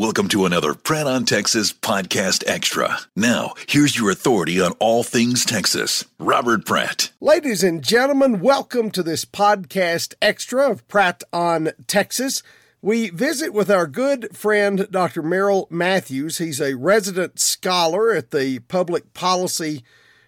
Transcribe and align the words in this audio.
Welcome 0.00 0.28
to 0.28 0.46
another 0.46 0.72
Pratt 0.72 1.06
on 1.06 1.26
Texas 1.26 1.74
podcast 1.74 2.42
extra. 2.46 3.00
Now, 3.14 3.52
here's 3.68 3.98
your 3.98 4.10
authority 4.10 4.58
on 4.58 4.72
all 4.78 5.02
things 5.02 5.44
Texas, 5.44 6.06
Robert 6.18 6.64
Pratt. 6.64 7.12
Ladies 7.20 7.62
and 7.62 7.84
gentlemen, 7.84 8.40
welcome 8.40 8.90
to 8.92 9.02
this 9.02 9.26
podcast 9.26 10.14
extra 10.22 10.70
of 10.70 10.88
Pratt 10.88 11.22
on 11.34 11.72
Texas. 11.86 12.42
We 12.80 13.10
visit 13.10 13.52
with 13.52 13.70
our 13.70 13.86
good 13.86 14.34
friend, 14.34 14.88
Dr. 14.90 15.22
Merrill 15.22 15.68
Matthews. 15.68 16.38
He's 16.38 16.62
a 16.62 16.76
resident 16.76 17.38
scholar 17.38 18.10
at 18.10 18.30
the 18.30 18.60
Public 18.60 19.12
Policy 19.12 19.84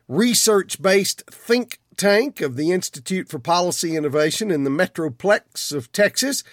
Research 0.07 0.82
based 0.82 1.23
think 1.30 1.79
tank 1.96 2.43
of 2.43 2.57
the 2.57 2.73
Institute 2.73 3.30
for 3.30 3.39
Policy 3.39 3.96
Innovation 3.96 4.50
in 4.50 4.64
the 4.64 4.70
Metroplex 4.70 5.75
of 5.75 5.91
Texas. 5.93 6.45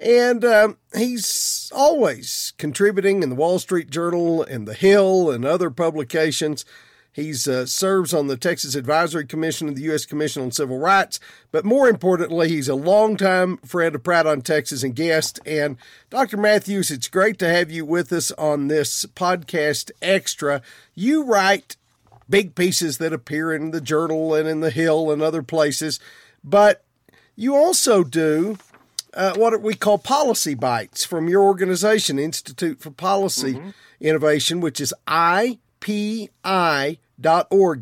And 0.00 0.44
um, 0.46 0.78
he's 0.96 1.70
always 1.74 2.54
contributing 2.56 3.22
in 3.22 3.28
the 3.28 3.34
Wall 3.34 3.58
Street 3.58 3.90
Journal 3.90 4.42
and 4.42 4.66
The 4.66 4.74
Hill 4.74 5.30
and 5.30 5.44
other 5.44 5.70
publications. 5.70 6.64
He 7.12 7.32
uh, 7.32 7.66
serves 7.66 8.14
on 8.14 8.28
the 8.28 8.36
Texas 8.38 8.74
Advisory 8.74 9.26
Commission 9.26 9.68
of 9.68 9.74
the 9.74 9.82
U.S. 9.82 10.06
Commission 10.06 10.42
on 10.42 10.52
Civil 10.52 10.78
Rights. 10.78 11.20
But 11.52 11.66
more 11.66 11.86
importantly, 11.86 12.48
he's 12.48 12.68
a 12.68 12.74
longtime 12.74 13.58
friend 13.58 13.94
of 13.94 14.02
Pratt 14.02 14.26
on 14.26 14.40
Texas 14.40 14.82
and 14.82 14.94
guest. 14.96 15.38
And 15.44 15.76
Dr. 16.08 16.38
Matthews, 16.38 16.90
it's 16.90 17.08
great 17.08 17.38
to 17.40 17.48
have 17.48 17.70
you 17.70 17.84
with 17.84 18.10
us 18.10 18.30
on 18.32 18.68
this 18.68 19.04
podcast 19.04 19.90
extra. 20.00 20.62
You 20.94 21.24
write 21.24 21.76
big 22.30 22.54
pieces 22.54 22.98
that 22.98 23.12
appear 23.12 23.52
in 23.52 23.72
the 23.72 23.80
Journal 23.82 24.32
and 24.34 24.48
in 24.48 24.60
the 24.60 24.70
Hill 24.70 25.10
and 25.10 25.20
other 25.20 25.42
places, 25.42 26.00
but 26.44 26.84
you 27.34 27.56
also 27.56 28.04
do 28.04 28.56
uh, 29.14 29.34
what 29.34 29.60
we 29.60 29.74
call 29.74 29.98
policy 29.98 30.54
bites 30.54 31.04
from 31.04 31.28
your 31.28 31.42
organization, 31.42 32.18
Institute 32.18 32.80
for 32.80 32.90
Policy 32.90 33.54
mm-hmm. 33.54 33.70
Innovation, 34.00 34.60
which 34.60 34.80
is 34.80 34.94
IPI.org, 35.06 36.28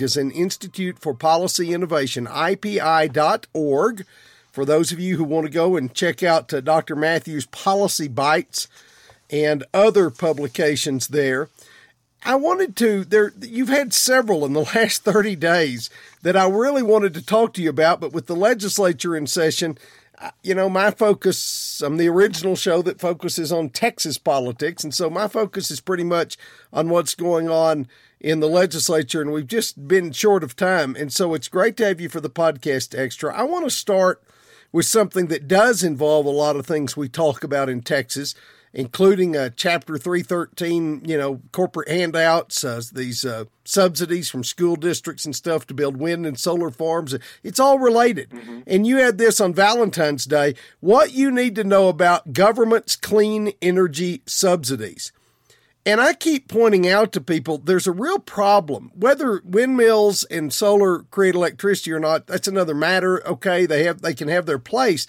is 0.03 0.16
an 0.16 0.30
Institute 0.30 0.98
for 0.98 1.14
Policy 1.14 1.72
Innovation, 1.72 2.27
IPI.org. 2.27 4.06
For 4.50 4.64
those 4.64 4.91
of 4.91 4.98
you 4.98 5.16
who 5.16 5.25
want 5.25 5.47
to 5.47 5.53
go 5.53 5.77
and 5.77 5.94
check 5.94 6.22
out 6.22 6.53
uh, 6.53 6.61
Dr. 6.61 6.97
Matthews' 6.97 7.47
Policy 7.47 8.08
Bites 8.08 8.66
and 9.31 9.64
other 9.72 10.10
publications 10.10 11.08
there. 11.08 11.48
I 12.25 12.34
wanted 12.34 12.75
to 12.77 13.05
there 13.05 13.33
you've 13.41 13.69
had 13.69 13.94
several 13.94 14.44
in 14.44 14.53
the 14.53 14.60
last 14.75 15.05
30 15.05 15.36
days 15.36 15.91
that 16.22 16.36
I 16.36 16.48
really 16.48 16.83
wanted 16.83 17.14
to 17.14 17.25
talk 17.25 17.55
to 17.55 17.62
you 17.62 17.70
about 17.70 18.00
but 18.00 18.12
with 18.12 18.27
the 18.27 18.34
legislature 18.34 19.16
in 19.16 19.27
session 19.27 19.78
you 20.42 20.55
know, 20.55 20.69
my 20.69 20.91
focus, 20.91 21.83
I'm 21.84 21.97
the 21.97 22.08
original 22.08 22.56
show 22.56 22.83
that 22.83 23.00
focuses 23.00 23.52
on 23.52 23.70
Texas 23.70 24.19
politics. 24.19 24.83
And 24.84 24.94
so 24.94 25.08
my 25.10 25.28
focus 25.28 25.70
is 25.70 25.80
pretty 25.80 26.05
much 26.05 26.36
on 26.72 26.88
what's 26.88 27.14
going 27.14 27.48
on 27.48 27.88
in 28.20 28.41
the 28.41 28.48
legislature. 28.48 29.20
And 29.20 29.33
we've 29.33 29.47
just 29.47 29.86
been 29.86 30.12
short 30.12 30.42
of 30.42 30.56
time. 30.56 30.97
And 30.97 31.12
so 31.12 31.34
it's 31.34 31.48
great 31.48 31.77
to 31.78 31.86
have 31.86 32.00
you 32.00 32.08
for 32.08 32.20
the 32.20 32.30
podcast 32.30 32.98
extra. 32.98 33.34
I 33.34 33.42
want 33.44 33.64
to 33.64 33.70
start 33.70 34.22
with 34.72 34.86
something 34.86 35.27
that 35.28 35.48
does 35.48 35.83
involve 35.83 36.27
a 36.27 36.30
lot 36.30 36.56
of 36.56 36.66
things 36.66 36.97
we 36.97 37.08
talk 37.08 37.42
about 37.42 37.69
in 37.69 37.80
Texas 37.80 38.34
including 38.79 39.37
uh, 39.37 39.51
Chapter 39.57 39.98
313, 39.98 41.03
you 41.05 41.19
know, 41.19 41.41
corporate 41.51 41.89
handouts, 41.89 42.62
uh, 42.62 42.81
these 42.93 43.25
uh, 43.25 43.47
subsidies 43.65 44.31
from 44.31 44.45
school 44.45 44.77
districts 44.77 45.25
and 45.25 45.34
stuff 45.34 45.67
to 45.67 45.75
build 45.75 45.97
wind 45.97 46.25
and 46.25 46.39
solar 46.39 46.71
farms. 46.71 47.12
It's 47.43 47.59
all 47.59 47.81
related. 47.81 48.31
Mm-hmm. 48.31 48.61
And 48.69 48.87
you 48.87 48.99
had 48.99 49.19
this 49.19 49.41
on 49.41 49.53
Valentine's 49.53 50.27
Day 50.27 50.55
what 50.79 51.12
you 51.12 51.33
need 51.33 51.56
to 51.56 51.65
know 51.65 51.89
about 51.89 52.33
government's 52.33 52.95
clean 52.95 53.51
energy 53.61 54.23
subsidies. 54.27 55.11
And 55.84 56.01
I 56.01 56.15
keep 56.15 56.47
pointing 56.47 56.89
out 56.89 57.11
to 57.12 57.21
people 57.21 57.59
there's 57.59 57.89
a 57.89 57.93
real 57.93 58.21
problem. 58.21 58.93
Whether 58.95 59.43
windmills 59.45 60.23
and 60.23 60.53
solar 60.53 61.01
create 61.11 61.34
electricity 61.34 61.91
or 61.91 61.99
not, 61.99 62.29
that's 62.29 62.47
another 62.47 62.77
matter. 62.77 63.27
Okay, 63.27 63.67
they 63.67 63.83
have 63.84 64.03
they 64.03 64.15
can 64.15 64.28
have 64.28 64.47
their 64.47 64.61
place. 64.61 65.09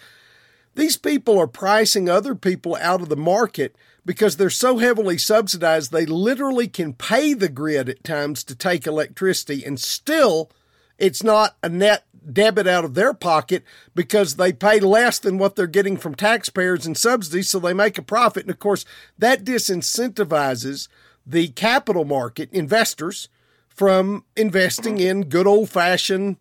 These 0.80 0.96
people 0.96 1.38
are 1.38 1.46
pricing 1.46 2.08
other 2.08 2.34
people 2.36 2.78
out 2.78 3.02
of 3.02 3.10
the 3.10 3.18
market 3.18 3.76
because 4.06 4.38
they're 4.38 4.50
so 4.50 4.78
heavily 4.78 5.18
subsidized, 5.18 5.92
they 5.92 6.06
literally 6.06 6.70
can 6.70 6.94
pay 6.94 7.34
the 7.34 7.50
grid 7.50 7.90
at 7.90 8.02
times 8.06 8.46
to 8.46 8.56
take 8.56 8.88
electricity, 8.88 9.66
and 9.66 9.78
still 9.78 10.50
it's 10.98 11.22
not 11.22 11.58
a 11.62 11.68
net 11.68 12.06
debit 12.32 12.66
out 12.66 12.86
of 12.86 12.94
their 12.94 13.14
pocket 13.14 13.66
because 13.94 14.38
they 14.38 14.54
pay 14.54 14.80
less 14.80 15.20
than 15.20 15.38
what 15.38 15.58
they're 15.58 15.68
getting 15.68 15.98
from 15.98 16.16
taxpayers 16.16 16.86
and 16.86 16.96
subsidies, 16.96 17.50
so 17.50 17.60
they 17.60 17.74
make 17.74 17.98
a 17.98 18.02
profit. 18.02 18.44
And 18.44 18.52
of 18.52 18.60
course, 18.60 18.86
that 19.18 19.44
disincentivizes 19.44 20.88
the 21.28 21.50
capital 21.50 22.06
market 22.06 22.50
investors 22.54 23.28
from 23.68 24.24
investing 24.38 24.98
in 24.98 25.28
good 25.28 25.46
old 25.46 25.70
fashioned 25.70 26.38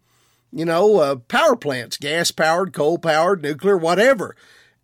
you 0.52 0.64
know, 0.64 0.98
uh, 0.98 1.16
power 1.16 1.56
plants, 1.56 1.96
gas 1.96 2.30
powered, 2.30 2.72
coal 2.72 2.98
powered, 2.98 3.42
nuclear, 3.42 3.76
whatever. 3.76 4.36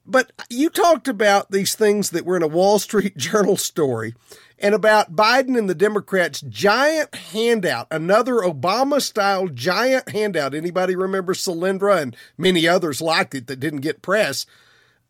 But 0.07 0.33
you 0.51 0.69
talked 0.69 1.09
about 1.09 1.51
these 1.51 1.75
things 1.75 2.11
that 2.11 2.27
were 2.27 2.37
in 2.37 2.43
a 2.43 2.49
Wall 2.49 2.79
Street 2.79 3.17
Journal 3.17 3.57
story 3.57 4.15
and 4.59 4.75
about 4.75 5.17
Biden 5.17 5.59
and 5.59 5.69
the 5.69 5.75
Democrats' 5.75 6.41
giant 6.43 7.15
handout, 7.15 7.87
another 7.91 8.35
Obama 8.37 9.01
style 9.01 9.49
giant 9.49 10.11
handout. 10.11 10.55
Anybody 10.55 10.95
remember 10.95 11.35
Solyndra 11.35 12.01
and 12.01 12.17
many 12.39 12.69
others 12.69 13.01
like 13.01 13.35
it 13.35 13.47
that 13.47 13.61
didn't 13.61 13.81
get 13.81 14.03
press? 14.03 14.47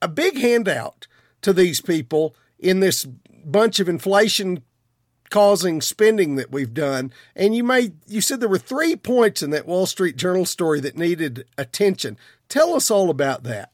A 0.00 0.09
big 0.09 0.38
handout 0.38 1.06
to 1.43 1.53
these 1.53 1.81
people 1.81 2.34
in 2.59 2.81
this 2.81 3.04
bunch 3.44 3.81
of 3.81 3.88
inflation 3.88 4.62
causing 5.31 5.81
spending 5.81 6.37
that 6.37 6.51
we've 6.51 6.75
done. 6.75 7.12
And 7.35 7.55
you 7.55 7.65
made 7.65 7.95
you 8.07 8.21
said 8.21 8.41
there 8.41 8.49
were 8.49 8.59
three 8.59 8.97
points 8.97 9.43
in 9.43 9.51
that 9.51 9.67
Wall 9.67 9.87
Street 9.87 10.17
Journal 10.17 10.45
story 10.45 10.81
that 10.81 10.97
needed 10.97 11.47
attention. 11.59 12.17
Tell 12.49 12.75
us 12.75 12.91
all 12.91 13.11
about 13.11 13.43
that. 13.45 13.71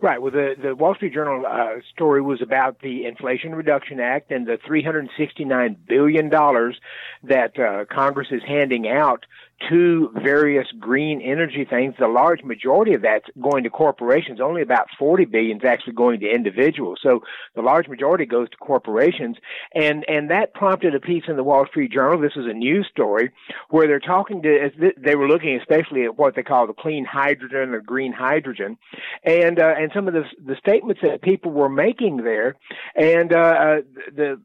Right. 0.00 0.20
Well, 0.20 0.32
the, 0.32 0.54
the 0.60 0.74
Wall 0.74 0.94
Street 0.94 1.14
Journal 1.14 1.46
uh, 1.46 1.80
story 1.94 2.20
was 2.20 2.42
about 2.42 2.80
the 2.80 3.06
Inflation 3.06 3.54
Reduction 3.54 4.00
Act 4.00 4.30
and 4.32 4.46
the 4.46 4.58
$369 4.58 5.76
billion 5.86 6.28
that 6.28 7.58
uh, 7.58 7.86
Congress 7.86 8.28
is 8.30 8.42
handing 8.46 8.86
out 8.86 9.24
to 9.68 10.10
various 10.14 10.66
green 10.78 11.20
energy 11.20 11.64
things. 11.68 11.94
The 11.98 12.08
large 12.08 12.42
majority 12.42 12.94
of 12.94 13.02
that's 13.02 13.26
going 13.40 13.64
to 13.64 13.70
corporations. 13.70 14.40
Only 14.40 14.62
about 14.62 14.88
40 14.98 15.24
billion 15.26 15.58
is 15.58 15.64
actually 15.64 15.94
going 15.94 16.20
to 16.20 16.30
individuals. 16.30 16.98
So 17.02 17.22
the 17.54 17.62
large 17.62 17.88
majority 17.88 18.26
goes 18.26 18.50
to 18.50 18.56
corporations. 18.56 19.36
And, 19.74 20.04
and 20.08 20.30
that 20.30 20.54
prompted 20.54 20.94
a 20.94 21.00
piece 21.00 21.24
in 21.28 21.36
the 21.36 21.44
Wall 21.44 21.66
Street 21.66 21.92
Journal. 21.92 22.20
This 22.20 22.36
is 22.36 22.46
a 22.46 22.52
news 22.52 22.86
story 22.90 23.30
where 23.70 23.86
they're 23.86 24.00
talking 24.00 24.42
to, 24.42 24.92
they 24.96 25.16
were 25.16 25.28
looking 25.28 25.58
especially 25.60 26.04
at 26.04 26.18
what 26.18 26.34
they 26.34 26.42
call 26.42 26.66
the 26.66 26.72
clean 26.72 27.04
hydrogen 27.04 27.74
or 27.74 27.80
green 27.80 28.12
hydrogen 28.12 28.76
and, 29.24 29.58
uh, 29.58 29.74
and 29.78 29.90
some 29.94 30.08
of 30.08 30.14
the, 30.14 30.24
the 30.44 30.56
statements 30.56 31.00
that 31.02 31.22
people 31.22 31.50
were 31.50 31.68
making 31.68 32.18
there. 32.18 32.56
And, 32.96 33.32
uh, 33.32 33.36
uh 33.36 33.76
the, 34.14 34.40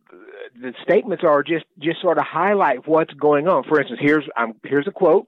the 0.61 0.73
statements 0.83 1.23
are 1.23 1.43
just 1.43 1.65
just 1.79 2.01
sort 2.01 2.17
of 2.17 2.25
highlight 2.25 2.87
what's 2.87 3.13
going 3.13 3.47
on. 3.47 3.63
For 3.63 3.79
instance, 3.79 3.99
here's 4.01 4.25
um, 4.37 4.53
here's 4.63 4.87
a 4.87 4.91
quote: 4.91 5.08
So 5.09 5.25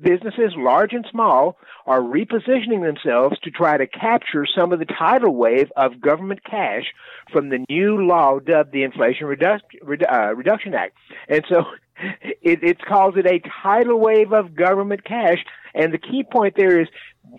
businesses, 0.00 0.52
large 0.56 0.92
and 0.92 1.06
small, 1.10 1.58
are 1.86 2.00
repositioning 2.00 2.82
themselves 2.84 3.38
to 3.40 3.50
try 3.50 3.76
to 3.76 3.86
capture 3.86 4.46
some 4.56 4.72
of 4.72 4.78
the 4.78 4.86
tidal 4.86 5.34
wave 5.34 5.70
of 5.76 6.00
government 6.00 6.40
cash 6.44 6.84
from 7.32 7.48
the 7.48 7.64
new 7.68 8.06
law 8.06 8.38
dubbed 8.38 8.72
the 8.72 8.84
Inflation 8.84 9.26
Redu- 9.26 9.60
Redu- 9.82 10.12
uh, 10.12 10.34
Reduction 10.34 10.74
Act. 10.74 10.94
And 11.28 11.44
so 11.48 11.64
it, 12.42 12.62
it 12.62 12.84
calls 12.84 13.14
it 13.16 13.26
a 13.26 13.40
tidal 13.62 13.98
wave 13.98 14.32
of 14.32 14.54
government 14.54 15.04
cash. 15.04 15.38
And 15.74 15.92
the 15.92 15.98
key 15.98 16.24
point 16.30 16.54
there 16.56 16.80
is 16.80 16.88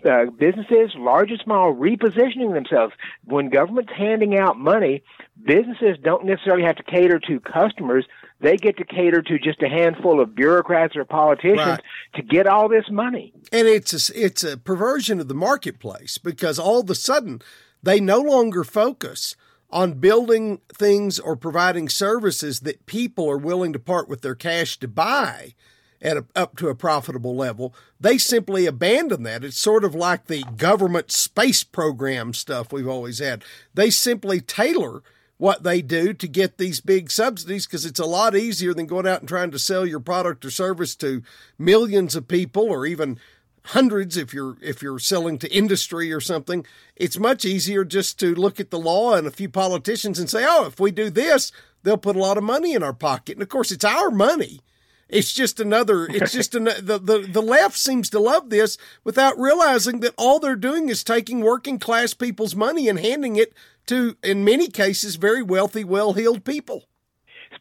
uh, 0.08 0.26
businesses, 0.38 0.92
large 0.96 1.30
and 1.30 1.40
small, 1.42 1.74
repositioning 1.74 2.54
themselves. 2.54 2.94
When 3.24 3.48
government's 3.48 3.92
handing 3.96 4.36
out 4.38 4.56
money, 4.56 5.02
businesses 5.44 5.96
don't 6.02 6.26
necessarily 6.26 6.64
have 6.64 6.76
to 6.76 6.82
cater 6.82 7.18
to 7.28 7.40
customers. 7.40 8.06
They 8.40 8.56
get 8.56 8.78
to 8.78 8.84
cater 8.84 9.22
to 9.22 9.38
just 9.38 9.62
a 9.62 9.68
handful 9.68 10.20
of 10.20 10.34
bureaucrats 10.34 10.96
or 10.96 11.04
politicians 11.04 11.58
right. 11.58 11.82
to 12.14 12.22
get 12.22 12.46
all 12.46 12.68
this 12.68 12.88
money. 12.90 13.34
And 13.52 13.68
it's 13.68 14.10
a, 14.10 14.24
it's 14.24 14.42
a 14.42 14.56
perversion 14.56 15.20
of 15.20 15.28
the 15.28 15.34
marketplace 15.34 16.16
because 16.16 16.58
all 16.58 16.80
of 16.80 16.88
a 16.88 16.94
sudden 16.94 17.42
they 17.82 18.00
no 18.00 18.20
longer 18.20 18.64
focus 18.64 19.36
on 19.70 19.94
building 19.94 20.60
things 20.72 21.18
or 21.18 21.36
providing 21.36 21.88
services 21.88 22.60
that 22.60 22.86
people 22.86 23.30
are 23.30 23.38
willing 23.38 23.72
to 23.72 23.78
part 23.78 24.08
with 24.08 24.22
their 24.22 24.34
cash 24.34 24.78
to 24.78 24.88
buy 24.88 25.54
at 26.02 26.16
a, 26.16 26.24
up 26.34 26.56
to 26.56 26.68
a 26.68 26.74
profitable 26.74 27.36
level. 27.36 27.74
They 28.00 28.18
simply 28.18 28.66
abandon 28.66 29.22
that. 29.24 29.44
It's 29.44 29.58
sort 29.58 29.84
of 29.84 29.94
like 29.94 30.26
the 30.26 30.44
government 30.56 31.12
space 31.12 31.62
program 31.62 32.32
stuff 32.32 32.72
we've 32.72 32.88
always 32.88 33.18
had. 33.18 33.44
They 33.74 33.90
simply 33.90 34.40
tailor 34.40 35.02
what 35.40 35.62
they 35.62 35.80
do 35.80 36.12
to 36.12 36.28
get 36.28 36.58
these 36.58 36.80
big 36.80 37.10
subsidies 37.10 37.64
because 37.64 37.86
it's 37.86 37.98
a 37.98 38.04
lot 38.04 38.36
easier 38.36 38.74
than 38.74 38.84
going 38.84 39.06
out 39.06 39.20
and 39.20 39.28
trying 39.28 39.50
to 39.50 39.58
sell 39.58 39.86
your 39.86 39.98
product 39.98 40.44
or 40.44 40.50
service 40.50 40.94
to 40.94 41.22
millions 41.58 42.14
of 42.14 42.28
people 42.28 42.64
or 42.64 42.84
even 42.84 43.18
hundreds 43.64 44.18
if 44.18 44.34
you're 44.34 44.58
if 44.60 44.82
you're 44.82 44.98
selling 44.98 45.38
to 45.38 45.50
industry 45.50 46.12
or 46.12 46.20
something. 46.20 46.66
It's 46.94 47.18
much 47.18 47.46
easier 47.46 47.86
just 47.86 48.20
to 48.20 48.34
look 48.34 48.60
at 48.60 48.70
the 48.70 48.78
law 48.78 49.14
and 49.14 49.26
a 49.26 49.30
few 49.30 49.48
politicians 49.48 50.18
and 50.18 50.28
say 50.28 50.44
oh 50.46 50.66
if 50.66 50.78
we 50.78 50.90
do 50.90 51.08
this 51.08 51.52
they'll 51.84 51.96
put 51.96 52.16
a 52.16 52.20
lot 52.20 52.36
of 52.36 52.44
money 52.44 52.74
in 52.74 52.82
our 52.82 52.92
pocket. 52.92 53.36
And 53.36 53.42
of 53.42 53.48
course 53.48 53.72
it's 53.72 53.84
our 53.84 54.10
money. 54.10 54.60
It's 55.08 55.32
just 55.32 55.58
another 55.58 56.04
it's 56.04 56.32
just 56.32 56.54
an, 56.54 56.64
the, 56.64 57.00
the 57.02 57.26
the 57.26 57.40
left 57.40 57.78
seems 57.78 58.10
to 58.10 58.20
love 58.20 58.50
this 58.50 58.76
without 59.04 59.38
realizing 59.38 60.00
that 60.00 60.12
all 60.18 60.38
they're 60.38 60.54
doing 60.54 60.90
is 60.90 61.02
taking 61.02 61.40
working 61.40 61.78
class 61.78 62.12
people's 62.12 62.54
money 62.54 62.90
and 62.90 63.00
handing 63.00 63.36
it 63.36 63.54
to 63.86 64.16
in 64.22 64.44
many 64.44 64.68
cases 64.68 65.16
very 65.16 65.42
wealthy 65.42 65.84
well-heeled 65.84 66.44
people 66.44 66.84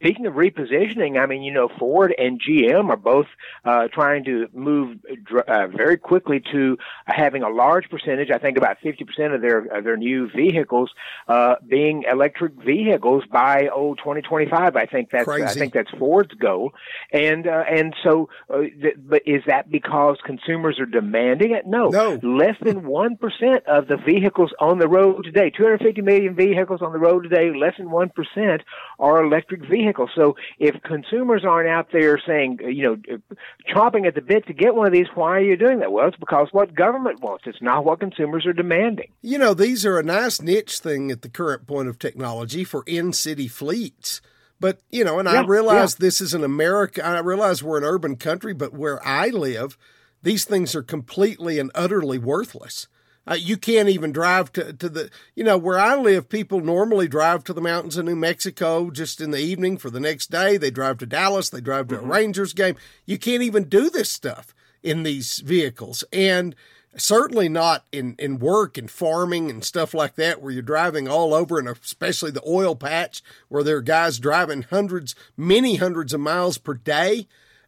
Speaking 0.01 0.27
of 0.27 0.35
repositioning, 0.35 1.19
I 1.19 1.25
mean, 1.25 1.43
you 1.43 1.51
know, 1.51 1.67
Ford 1.77 2.15
and 2.17 2.39
GM 2.39 2.89
are 2.89 2.95
both 2.95 3.25
uh, 3.65 3.89
trying 3.89 4.23
to 4.23 4.47
move 4.53 4.97
uh, 5.45 5.67
very 5.67 5.97
quickly 5.97 6.41
to 6.53 6.77
having 7.05 7.43
a 7.43 7.49
large 7.49 7.89
percentage. 7.89 8.29
I 8.31 8.37
think 8.37 8.57
about 8.57 8.77
50% 8.79 9.35
of 9.35 9.41
their 9.41 9.59
of 9.65 9.83
their 9.83 9.97
new 9.97 10.29
vehicles 10.33 10.89
uh, 11.27 11.55
being 11.67 12.05
electric 12.09 12.53
vehicles 12.53 13.25
by 13.29 13.67
oh 13.75 13.95
2025. 13.95 14.77
I 14.77 14.85
think 14.85 15.09
that's 15.11 15.25
Crazy. 15.25 15.43
I 15.43 15.53
think 15.53 15.73
that's 15.73 15.91
Ford's 15.99 16.33
goal. 16.35 16.71
And 17.11 17.45
uh, 17.45 17.65
and 17.69 17.93
so, 18.01 18.29
uh, 18.49 18.59
th- 18.59 18.95
but 18.97 19.23
is 19.25 19.43
that 19.47 19.69
because 19.69 20.15
consumers 20.23 20.79
are 20.79 20.85
demanding 20.85 21.51
it? 21.51 21.67
No, 21.67 21.89
no. 21.89 22.17
less 22.23 22.55
than 22.61 22.87
one 22.87 23.17
percent 23.17 23.65
of 23.67 23.89
the 23.89 23.97
vehicles 23.97 24.53
on 24.61 24.79
the 24.79 24.87
road 24.87 25.25
today, 25.25 25.49
250 25.49 26.01
million 26.03 26.35
vehicles 26.35 26.81
on 26.81 26.93
the 26.93 26.99
road 26.99 27.23
today, 27.23 27.51
less 27.53 27.73
than 27.77 27.91
one 27.91 28.07
percent 28.07 28.61
are 28.97 29.21
electric 29.21 29.67
vehicles 29.67 29.88
vehicle. 29.89 30.09
So 30.15 30.35
if 30.59 30.81
consumers 30.83 31.43
aren't 31.45 31.69
out 31.69 31.87
there 31.91 32.19
saying, 32.25 32.59
uh, 32.63 32.67
you 32.67 32.83
know, 32.83 32.97
uh, 33.11 33.35
chomping 33.73 34.07
at 34.07 34.15
the 34.15 34.21
bit 34.21 34.47
to 34.47 34.53
get 34.53 34.75
one 34.75 34.87
of 34.87 34.93
these, 34.93 35.07
why 35.15 35.37
are 35.37 35.41
you 35.41 35.57
doing 35.57 35.79
that? 35.79 35.91
Well, 35.91 36.07
it's 36.07 36.17
because 36.17 36.47
what 36.51 36.75
government 36.75 37.21
wants. 37.21 37.45
It's 37.47 37.61
not 37.61 37.85
what 37.85 37.99
consumers 37.99 38.45
are 38.45 38.53
demanding. 38.53 39.11
You 39.21 39.37
know, 39.37 39.53
these 39.53 39.85
are 39.85 39.97
a 39.97 40.03
nice 40.03 40.41
niche 40.41 40.79
thing 40.79 41.11
at 41.11 41.21
the 41.21 41.29
current 41.29 41.67
point 41.67 41.87
of 41.87 41.99
technology 41.99 42.63
for 42.63 42.83
in 42.85 43.13
city 43.13 43.47
fleets. 43.47 44.21
But, 44.59 44.81
you 44.91 45.05
know, 45.05 45.19
and 45.19 45.29
yeah, 45.29 45.41
I 45.41 45.45
realize 45.45 45.95
yeah. 45.97 46.05
this 46.05 46.19
is 46.19 46.33
an 46.33 46.43
America, 46.43 47.05
I 47.05 47.19
realize 47.19 47.63
we're 47.63 47.77
an 47.77 47.85
urban 47.85 48.17
country, 48.17 48.53
but 48.53 48.73
where 48.73 49.05
I 49.07 49.29
live, 49.29 49.77
these 50.21 50.43
things 50.43 50.75
are 50.75 50.83
completely 50.83 51.59
and 51.59 51.71
utterly 51.73 52.17
worthless. 52.17 52.87
Uh, 53.27 53.35
you 53.35 53.57
can't 53.57 53.89
even 53.89 54.11
drive 54.11 54.51
to, 54.53 54.73
to 54.73 54.89
the, 54.89 55.09
you 55.35 55.43
know, 55.43 55.57
where 55.57 55.79
I 55.79 55.95
live, 55.95 56.29
people 56.29 56.61
normally 56.61 57.07
drive 57.07 57.43
to 57.43 57.53
the 57.53 57.61
mountains 57.61 57.97
of 57.97 58.05
New 58.05 58.15
Mexico 58.15 58.89
just 58.89 59.21
in 59.21 59.31
the 59.31 59.39
evening 59.39 59.77
for 59.77 59.89
the 59.89 59.99
next 59.99 60.31
day. 60.31 60.57
They 60.57 60.71
drive 60.71 60.97
to 60.99 61.05
Dallas, 61.05 61.49
they 61.49 61.61
drive 61.61 61.89
to 61.89 61.95
mm-hmm. 61.95 62.05
a 62.05 62.13
Rangers 62.13 62.53
game. 62.53 62.75
You 63.05 63.19
can't 63.19 63.43
even 63.43 63.65
do 63.65 63.89
this 63.89 64.09
stuff 64.09 64.55
in 64.81 65.03
these 65.03 65.39
vehicles. 65.39 66.03
And 66.11 66.55
certainly 66.97 67.49
not 67.49 67.85
in, 67.91 68.15
in 68.17 68.39
work 68.39 68.77
and 68.77 68.89
farming 68.89 69.49
and 69.49 69.63
stuff 69.63 69.93
like 69.93 70.15
that, 70.15 70.41
where 70.41 70.51
you're 70.51 70.61
driving 70.61 71.07
all 71.07 71.33
over, 71.33 71.59
and 71.59 71.67
especially 71.67 72.31
the 72.31 72.47
oil 72.47 72.75
patch, 72.75 73.21
where 73.47 73.63
there 73.63 73.77
are 73.77 73.81
guys 73.81 74.19
driving 74.19 74.63
hundreds, 74.63 75.15
many 75.37 75.75
hundreds 75.75 76.13
of 76.13 76.19
miles 76.19 76.57
per 76.57 76.73
day. 76.73 77.27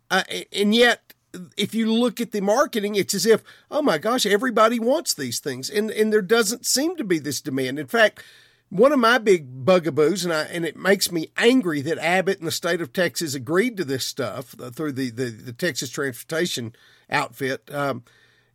Uh, 0.10 0.24
and 0.52 0.74
yet, 0.74 1.11
if 1.58 1.74
you 1.74 1.92
look 1.92 2.20
at 2.20 2.32
the 2.32 2.42
marketing, 2.42 2.96
it's 2.96 3.14
as 3.14 3.26
if, 3.26 3.44
oh 3.70 3.82
my 3.82 3.98
gosh, 3.98 4.26
everybody 4.26 4.80
wants 4.80 5.14
these 5.14 5.40
things. 5.40 5.70
And, 5.70 5.92
and 5.92 6.12
there 6.12 6.22
doesn't 6.22 6.66
seem 6.66 6.96
to 6.98 7.04
be 7.04 7.20
this 7.20 7.42
demand. 7.42 7.80
In 7.80 7.88
fact, 7.88 8.24
one 8.70 8.94
of 8.94 9.00
my 9.00 9.18
big 9.18 9.66
bugaboos, 9.66 10.24
and 10.24 10.34
I, 10.34 10.44
and 10.44 10.66
it 10.66 10.78
makes 10.78 11.12
me 11.12 11.30
angry 11.38 11.82
that 11.82 11.98
Abbott 11.98 12.40
and 12.40 12.48
the 12.48 12.52
state 12.52 12.80
of 12.80 12.94
Texas 12.94 13.36
agreed 13.36 13.76
to 13.78 13.84
this 13.84 14.06
stuff 14.06 14.56
uh, 14.60 14.70
through 14.70 14.94
the, 14.94 15.10
the, 15.10 15.26
the, 15.26 15.54
Texas 15.54 15.90
Transportation 15.90 16.74
outfit, 17.10 17.70
um, 17.74 18.04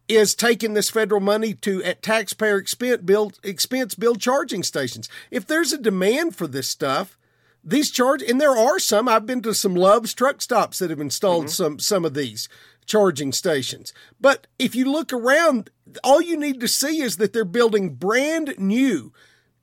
is 0.09 0.35
taking 0.35 0.73
this 0.73 0.89
federal 0.89 1.21
money 1.21 1.53
to 1.53 1.83
at 1.85 2.03
taxpayer 2.03 2.57
expense 2.57 3.03
build 3.03 3.39
expense 3.43 3.95
build 3.95 4.21
charging 4.21 4.63
stations. 4.63 5.09
If 5.31 5.47
there's 5.47 5.73
a 5.73 5.79
demand 5.79 6.35
for 6.35 6.47
this 6.47 6.69
stuff, 6.69 7.19
these 7.67 7.91
charge 7.91 8.23
and 8.23 8.41
there 8.41 8.57
are 8.57 8.79
some 8.79 9.09
i've 9.09 9.27
been 9.27 9.43
to 9.43 9.53
some 9.53 9.75
love's 9.75 10.15
truck 10.15 10.41
stops 10.41 10.79
that 10.79 10.89
have 10.89 11.01
installed 11.01 11.47
mm-hmm. 11.47 11.51
some 11.51 11.79
some 11.79 12.05
of 12.05 12.15
these 12.15 12.49
charging 12.87 13.33
stations 13.33 13.93
but 14.21 14.47
if 14.59 14.75
you 14.75 14.91
look 14.91 15.13
around 15.13 15.71
all 16.05 16.23
you 16.23 16.37
need 16.37 16.61
to 16.61 16.69
see 16.69 17.01
is 17.01 17.17
that 17.17 17.33
they're 17.33 17.45
building 17.45 17.95
brand 17.95 18.55
new 18.57 19.13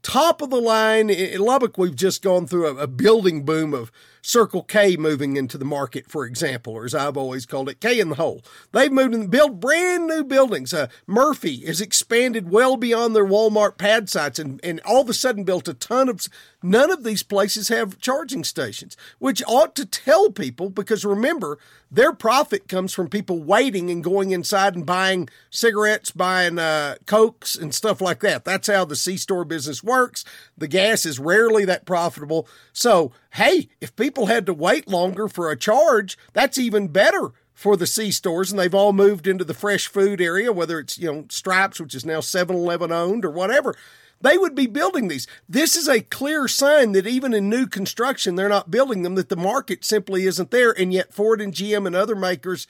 top 0.01 0.41
of 0.41 0.49
the 0.49 0.59
line 0.59 1.09
in 1.09 1.39
lubbock 1.39 1.77
we've 1.77 1.95
just 1.95 2.21
gone 2.21 2.45
through 2.45 2.67
a, 2.67 2.75
a 2.83 2.87
building 2.87 3.45
boom 3.45 3.73
of 3.73 3.89
Circle 4.25 4.63
K 4.63 4.95
moving 4.95 5.35
into 5.35 5.57
the 5.57 5.65
market, 5.65 6.09
for 6.09 6.25
example, 6.25 6.73
or 6.73 6.85
as 6.85 6.95
I've 6.95 7.17
always 7.17 7.45
called 7.45 7.67
it, 7.67 7.81
K 7.81 7.99
in 7.99 8.07
the 8.07 8.15
hole. 8.15 8.41
They've 8.71 8.91
moved 8.91 9.13
and 9.13 9.29
built 9.29 9.59
brand 9.59 10.07
new 10.07 10.23
buildings. 10.23 10.73
Uh, 10.73 10.87
Murphy 11.05 11.65
has 11.65 11.81
expanded 11.81 12.49
well 12.49 12.77
beyond 12.77 13.13
their 13.13 13.25
Walmart 13.25 13.77
pad 13.77 14.09
sites 14.09 14.39
and, 14.39 14.61
and 14.63 14.79
all 14.85 15.01
of 15.01 15.09
a 15.09 15.13
sudden 15.13 15.43
built 15.43 15.67
a 15.67 15.73
ton 15.73 16.07
of. 16.07 16.25
None 16.65 16.89
of 16.89 17.03
these 17.03 17.23
places 17.23 17.67
have 17.67 17.99
charging 17.99 18.45
stations, 18.45 18.95
which 19.19 19.43
ought 19.45 19.75
to 19.75 19.85
tell 19.85 20.31
people 20.31 20.69
because 20.69 21.03
remember, 21.03 21.59
their 21.91 22.13
profit 22.13 22.67
comes 22.67 22.93
from 22.93 23.09
people 23.09 23.43
waiting 23.43 23.91
and 23.91 24.03
going 24.03 24.31
inside 24.31 24.73
and 24.73 24.85
buying 24.85 25.29
cigarettes, 25.49 26.09
buying 26.09 26.57
uh, 26.57 26.95
cokes, 27.05 27.55
and 27.55 27.75
stuff 27.75 27.99
like 27.99 28.21
that. 28.21 28.45
That's 28.45 28.67
how 28.67 28.85
the 28.85 28.95
C 28.95 29.17
store 29.17 29.43
business 29.45 29.83
works. 29.83 30.23
The 30.57 30.67
gas 30.67 31.05
is 31.05 31.19
rarely 31.19 31.65
that 31.65 31.85
profitable. 31.85 32.47
So, 32.71 33.11
hey, 33.33 33.67
if 33.81 33.95
people 33.95 34.12
had 34.27 34.45
to 34.45 34.53
wait 34.53 34.87
longer 34.87 35.27
for 35.27 35.49
a 35.49 35.57
charge, 35.57 36.17
that's 36.33 36.57
even 36.57 36.87
better 36.87 37.31
for 37.53 37.77
the 37.77 37.87
C 37.87 38.11
stores. 38.11 38.51
And 38.51 38.59
they've 38.59 38.73
all 38.73 38.93
moved 38.93 39.27
into 39.27 39.43
the 39.43 39.53
fresh 39.53 39.87
food 39.87 40.21
area, 40.21 40.51
whether 40.51 40.79
it's, 40.79 40.97
you 40.97 41.11
know, 41.11 41.25
Stripes, 41.29 41.79
which 41.79 41.95
is 41.95 42.05
now 42.05 42.19
7 42.19 42.55
Eleven 42.55 42.91
owned 42.91 43.25
or 43.25 43.31
whatever. 43.31 43.75
They 44.21 44.37
would 44.37 44.55
be 44.55 44.67
building 44.67 45.09
these. 45.09 45.27
This 45.49 45.75
is 45.75 45.89
a 45.89 45.99
clear 45.99 46.47
sign 46.47 46.93
that 46.93 47.05
even 47.05 47.33
in 47.33 47.49
new 47.49 47.67
construction, 47.67 48.35
they're 48.35 48.47
not 48.47 48.71
building 48.71 49.01
them, 49.01 49.15
that 49.15 49.27
the 49.27 49.35
market 49.35 49.83
simply 49.83 50.25
isn't 50.25 50.49
there. 50.49 50.71
And 50.71 50.93
yet, 50.93 51.13
Ford 51.13 51.41
and 51.41 51.53
GM 51.53 51.85
and 51.85 51.95
other 51.95 52.15
makers 52.15 52.65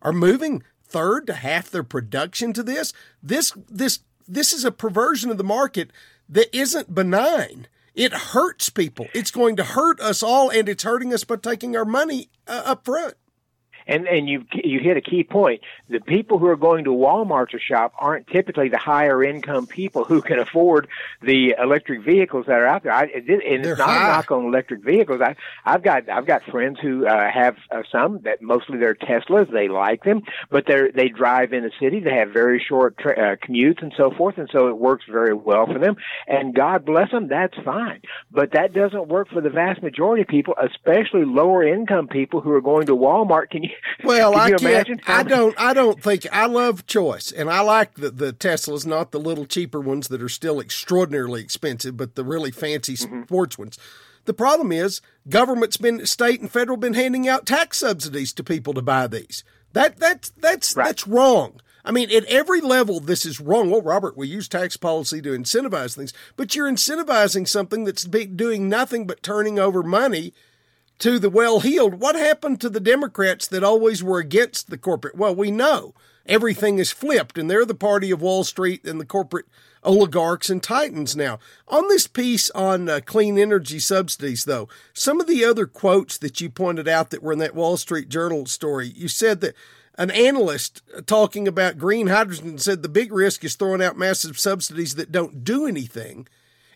are 0.00 0.12
moving 0.12 0.62
third 0.84 1.26
to 1.26 1.32
half 1.32 1.70
their 1.70 1.82
production 1.82 2.52
to 2.52 2.62
this. 2.62 2.92
This, 3.20 3.52
this, 3.68 4.00
this 4.28 4.52
is 4.52 4.64
a 4.64 4.70
perversion 4.70 5.30
of 5.30 5.38
the 5.38 5.44
market 5.44 5.90
that 6.28 6.56
isn't 6.56 6.94
benign. 6.94 7.66
It 7.94 8.12
hurts 8.12 8.70
people. 8.70 9.08
It's 9.12 9.30
going 9.30 9.56
to 9.56 9.64
hurt 9.64 10.00
us 10.00 10.22
all, 10.22 10.50
and 10.50 10.68
it's 10.68 10.82
hurting 10.82 11.12
us 11.12 11.24
by 11.24 11.36
taking 11.36 11.76
our 11.76 11.84
money 11.84 12.30
uh, 12.46 12.62
up 12.64 12.84
front. 12.84 13.14
And 13.86 14.06
and 14.06 14.28
you 14.28 14.44
you 14.52 14.80
hit 14.80 14.96
a 14.96 15.00
key 15.00 15.24
point. 15.24 15.60
The 15.88 16.00
people 16.00 16.38
who 16.38 16.46
are 16.46 16.56
going 16.56 16.84
to 16.84 16.90
Walmart 16.90 17.50
to 17.50 17.58
shop 17.58 17.92
aren't 17.98 18.26
typically 18.28 18.68
the 18.68 18.78
higher 18.78 19.22
income 19.22 19.66
people 19.66 20.04
who 20.04 20.22
can 20.22 20.38
afford 20.38 20.88
the 21.20 21.54
electric 21.58 22.04
vehicles 22.04 22.46
that 22.46 22.58
are 22.58 22.66
out 22.66 22.82
there. 22.82 22.92
I, 22.92 23.04
and 23.04 23.28
it's 23.28 23.78
not 23.78 23.88
high. 23.88 24.04
a 24.04 24.08
knock 24.08 24.30
on 24.30 24.46
electric 24.46 24.82
vehicles. 24.84 25.20
I 25.20 25.36
I've 25.64 25.82
got 25.82 26.08
I've 26.08 26.26
got 26.26 26.42
friends 26.44 26.78
who 26.80 27.06
uh, 27.06 27.30
have 27.30 27.56
uh, 27.70 27.82
some 27.90 28.20
that 28.24 28.42
mostly 28.42 28.78
they're 28.78 28.94
Teslas. 28.94 29.50
They 29.52 29.68
like 29.68 30.04
them, 30.04 30.22
but 30.50 30.66
they 30.66 30.90
they 30.94 31.08
drive 31.08 31.52
in 31.52 31.64
the 31.64 31.72
city. 31.80 32.00
They 32.00 32.14
have 32.14 32.30
very 32.30 32.64
short 32.66 32.98
tra- 32.98 33.18
uh, 33.18 33.36
commutes 33.36 33.82
and 33.82 33.92
so 33.96 34.10
forth, 34.10 34.38
and 34.38 34.48
so 34.52 34.68
it 34.68 34.78
works 34.78 35.04
very 35.10 35.34
well 35.34 35.66
for 35.66 35.78
them. 35.78 35.96
And 36.26 36.54
God 36.54 36.84
bless 36.84 37.10
them, 37.10 37.28
that's 37.28 37.56
fine. 37.64 38.00
But 38.30 38.52
that 38.52 38.72
doesn't 38.72 39.08
work 39.08 39.28
for 39.28 39.40
the 39.40 39.50
vast 39.50 39.82
majority 39.82 40.22
of 40.22 40.28
people, 40.28 40.54
especially 40.62 41.24
lower 41.24 41.66
income 41.66 42.08
people 42.08 42.40
who 42.40 42.52
are 42.52 42.60
going 42.60 42.86
to 42.86 42.96
Walmart. 42.96 43.50
Can 43.50 43.62
you 43.64 43.70
well, 44.04 44.34
I 44.38 44.52
can't. 44.52 45.00
I 45.06 45.22
don't. 45.22 45.54
I 45.58 45.74
don't 45.74 46.02
think. 46.02 46.26
I 46.32 46.46
love 46.46 46.86
choice, 46.86 47.32
and 47.32 47.50
I 47.50 47.60
like 47.60 47.94
the 47.94 48.10
the 48.10 48.32
Teslas, 48.32 48.86
not 48.86 49.12
the 49.12 49.20
little 49.20 49.46
cheaper 49.46 49.80
ones 49.80 50.08
that 50.08 50.22
are 50.22 50.28
still 50.28 50.60
extraordinarily 50.60 51.40
expensive, 51.40 51.96
but 51.96 52.14
the 52.14 52.24
really 52.24 52.50
fancy 52.50 52.94
mm-hmm. 52.94 53.22
sports 53.24 53.58
ones. 53.58 53.78
The 54.24 54.34
problem 54.34 54.70
is, 54.70 55.00
government's 55.28 55.76
been, 55.76 56.06
state 56.06 56.40
and 56.40 56.50
federal, 56.50 56.76
been 56.76 56.94
handing 56.94 57.28
out 57.28 57.44
tax 57.44 57.78
subsidies 57.78 58.32
to 58.34 58.44
people 58.44 58.72
to 58.74 58.82
buy 58.82 59.06
these. 59.08 59.42
That 59.72 59.98
that's 59.98 60.30
that's 60.30 60.76
right. 60.76 60.86
that's 60.86 61.06
wrong. 61.06 61.60
I 61.84 61.90
mean, 61.90 62.12
at 62.12 62.24
every 62.26 62.60
level, 62.60 63.00
this 63.00 63.26
is 63.26 63.40
wrong. 63.40 63.68
Well, 63.68 63.82
Robert, 63.82 64.16
we 64.16 64.28
use 64.28 64.48
tax 64.48 64.76
policy 64.76 65.20
to 65.22 65.30
incentivize 65.30 65.96
things, 65.96 66.12
but 66.36 66.54
you're 66.54 66.70
incentivizing 66.70 67.48
something 67.48 67.82
that's 67.84 68.04
doing 68.04 68.68
nothing 68.68 69.06
but 69.06 69.22
turning 69.22 69.58
over 69.58 69.82
money 69.82 70.32
to 71.02 71.18
the 71.18 71.28
well 71.28 71.58
heeled. 71.58 71.94
What 71.94 72.14
happened 72.14 72.60
to 72.60 72.70
the 72.70 72.78
Democrats 72.78 73.48
that 73.48 73.64
always 73.64 74.04
were 74.04 74.20
against 74.20 74.70
the 74.70 74.78
corporate? 74.78 75.16
Well, 75.16 75.34
we 75.34 75.50
know 75.50 75.94
everything 76.26 76.78
is 76.78 76.92
flipped, 76.92 77.36
and 77.36 77.50
they're 77.50 77.64
the 77.64 77.74
party 77.74 78.12
of 78.12 78.22
Wall 78.22 78.44
Street 78.44 78.84
and 78.84 79.00
the 79.00 79.04
corporate 79.04 79.46
oligarchs 79.82 80.48
and 80.48 80.62
titans 80.62 81.16
now. 81.16 81.40
On 81.66 81.88
this 81.88 82.06
piece 82.06 82.50
on 82.50 82.88
uh, 82.88 83.00
clean 83.04 83.36
energy 83.36 83.80
subsidies, 83.80 84.44
though, 84.44 84.68
some 84.92 85.20
of 85.20 85.26
the 85.26 85.44
other 85.44 85.66
quotes 85.66 86.16
that 86.18 86.40
you 86.40 86.48
pointed 86.48 86.86
out 86.86 87.10
that 87.10 87.20
were 87.20 87.32
in 87.32 87.40
that 87.40 87.56
Wall 87.56 87.76
Street 87.76 88.08
Journal 88.08 88.46
story, 88.46 88.86
you 88.94 89.08
said 89.08 89.40
that 89.40 89.56
an 89.98 90.12
analyst 90.12 90.82
talking 91.06 91.48
about 91.48 91.78
green 91.78 92.06
hydrogen 92.06 92.58
said 92.58 92.84
the 92.84 92.88
big 92.88 93.12
risk 93.12 93.42
is 93.42 93.56
throwing 93.56 93.82
out 93.82 93.98
massive 93.98 94.38
subsidies 94.38 94.94
that 94.94 95.10
don't 95.10 95.42
do 95.42 95.66
anything. 95.66 96.28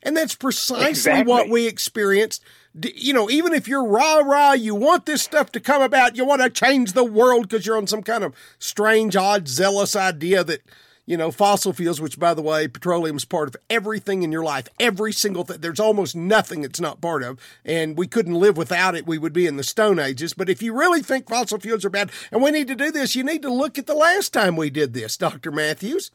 And 0.02 0.16
that's 0.16 0.34
precisely 0.34 0.88
exactly. 0.88 1.32
what 1.32 1.48
we 1.48 1.66
experienced 1.66 2.42
you 2.82 3.12
know, 3.12 3.30
even 3.30 3.52
if 3.52 3.66
you're 3.68 3.84
rah 3.84 4.18
rah, 4.18 4.52
you 4.52 4.74
want 4.74 5.06
this 5.06 5.22
stuff 5.22 5.50
to 5.52 5.60
come 5.60 5.82
about, 5.82 6.16
you 6.16 6.24
want 6.24 6.42
to 6.42 6.50
change 6.50 6.92
the 6.92 7.04
world 7.04 7.48
because 7.48 7.66
you're 7.66 7.76
on 7.76 7.86
some 7.86 8.02
kind 8.02 8.24
of 8.24 8.34
strange, 8.58 9.16
odd, 9.16 9.48
zealous 9.48 9.96
idea 9.96 10.44
that, 10.44 10.60
you 11.06 11.16
know, 11.16 11.30
fossil 11.30 11.72
fuels, 11.72 12.00
which 12.00 12.18
by 12.18 12.34
the 12.34 12.42
way, 12.42 12.68
petroleum 12.68 13.16
is 13.16 13.24
part 13.24 13.48
of 13.48 13.56
everything 13.70 14.22
in 14.22 14.32
your 14.32 14.42
life, 14.42 14.68
every 14.78 15.12
single 15.12 15.44
thing. 15.44 15.60
There's 15.60 15.80
almost 15.80 16.14
nothing 16.14 16.64
it's 16.64 16.80
not 16.80 17.00
part 17.00 17.22
of. 17.22 17.38
And 17.64 17.96
we 17.96 18.06
couldn't 18.06 18.34
live 18.34 18.56
without 18.56 18.94
it. 18.94 19.06
We 19.06 19.18
would 19.18 19.32
be 19.32 19.46
in 19.46 19.56
the 19.56 19.64
Stone 19.64 19.98
Ages. 19.98 20.34
But 20.34 20.50
if 20.50 20.62
you 20.62 20.74
really 20.74 21.02
think 21.02 21.28
fossil 21.28 21.58
fuels 21.58 21.84
are 21.84 21.90
bad 21.90 22.10
and 22.30 22.42
we 22.42 22.50
need 22.50 22.68
to 22.68 22.74
do 22.74 22.90
this, 22.90 23.16
you 23.16 23.24
need 23.24 23.42
to 23.42 23.52
look 23.52 23.78
at 23.78 23.86
the 23.86 23.94
last 23.94 24.32
time 24.32 24.56
we 24.56 24.68
did 24.68 24.92
this, 24.92 25.16
Dr. 25.16 25.50
Matthews, 25.50 26.10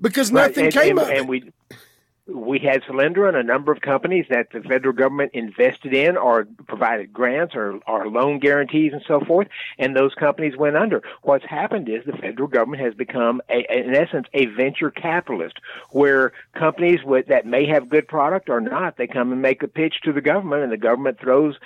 because 0.00 0.32
nothing 0.32 0.64
right. 0.64 0.74
and, 0.74 0.82
came 0.82 0.98
and, 0.98 1.06
of 1.06 1.08
and 1.08 1.18
it. 1.18 1.28
We, 1.28 1.52
we 2.32 2.58
had 2.58 2.82
Solyndra 2.82 3.28
and 3.28 3.36
a 3.36 3.42
number 3.42 3.72
of 3.72 3.80
companies 3.80 4.26
that 4.30 4.50
the 4.52 4.60
federal 4.60 4.94
government 4.94 5.32
invested 5.34 5.94
in 5.94 6.16
or 6.16 6.46
provided 6.66 7.12
grants 7.12 7.54
or, 7.54 7.80
or 7.86 8.08
loan 8.08 8.38
guarantees 8.38 8.92
and 8.92 9.02
so 9.06 9.20
forth, 9.20 9.48
and 9.78 9.96
those 9.96 10.14
companies 10.14 10.56
went 10.56 10.76
under. 10.76 11.02
What's 11.22 11.44
happened 11.44 11.88
is 11.88 12.04
the 12.04 12.12
federal 12.12 12.48
government 12.48 12.82
has 12.82 12.94
become, 12.94 13.40
a, 13.48 13.64
in 13.70 13.94
essence, 13.94 14.26
a 14.32 14.46
venture 14.46 14.90
capitalist, 14.90 15.58
where 15.90 16.32
companies 16.54 17.00
with, 17.04 17.26
that 17.26 17.46
may 17.46 17.66
have 17.66 17.88
good 17.88 18.08
product 18.08 18.48
or 18.48 18.60
not, 18.60 18.96
they 18.96 19.06
come 19.06 19.32
and 19.32 19.42
make 19.42 19.62
a 19.62 19.68
pitch 19.68 19.96
to 20.04 20.12
the 20.12 20.20
government, 20.20 20.62
and 20.62 20.72
the 20.72 20.76
government 20.76 21.18
throws 21.18 21.56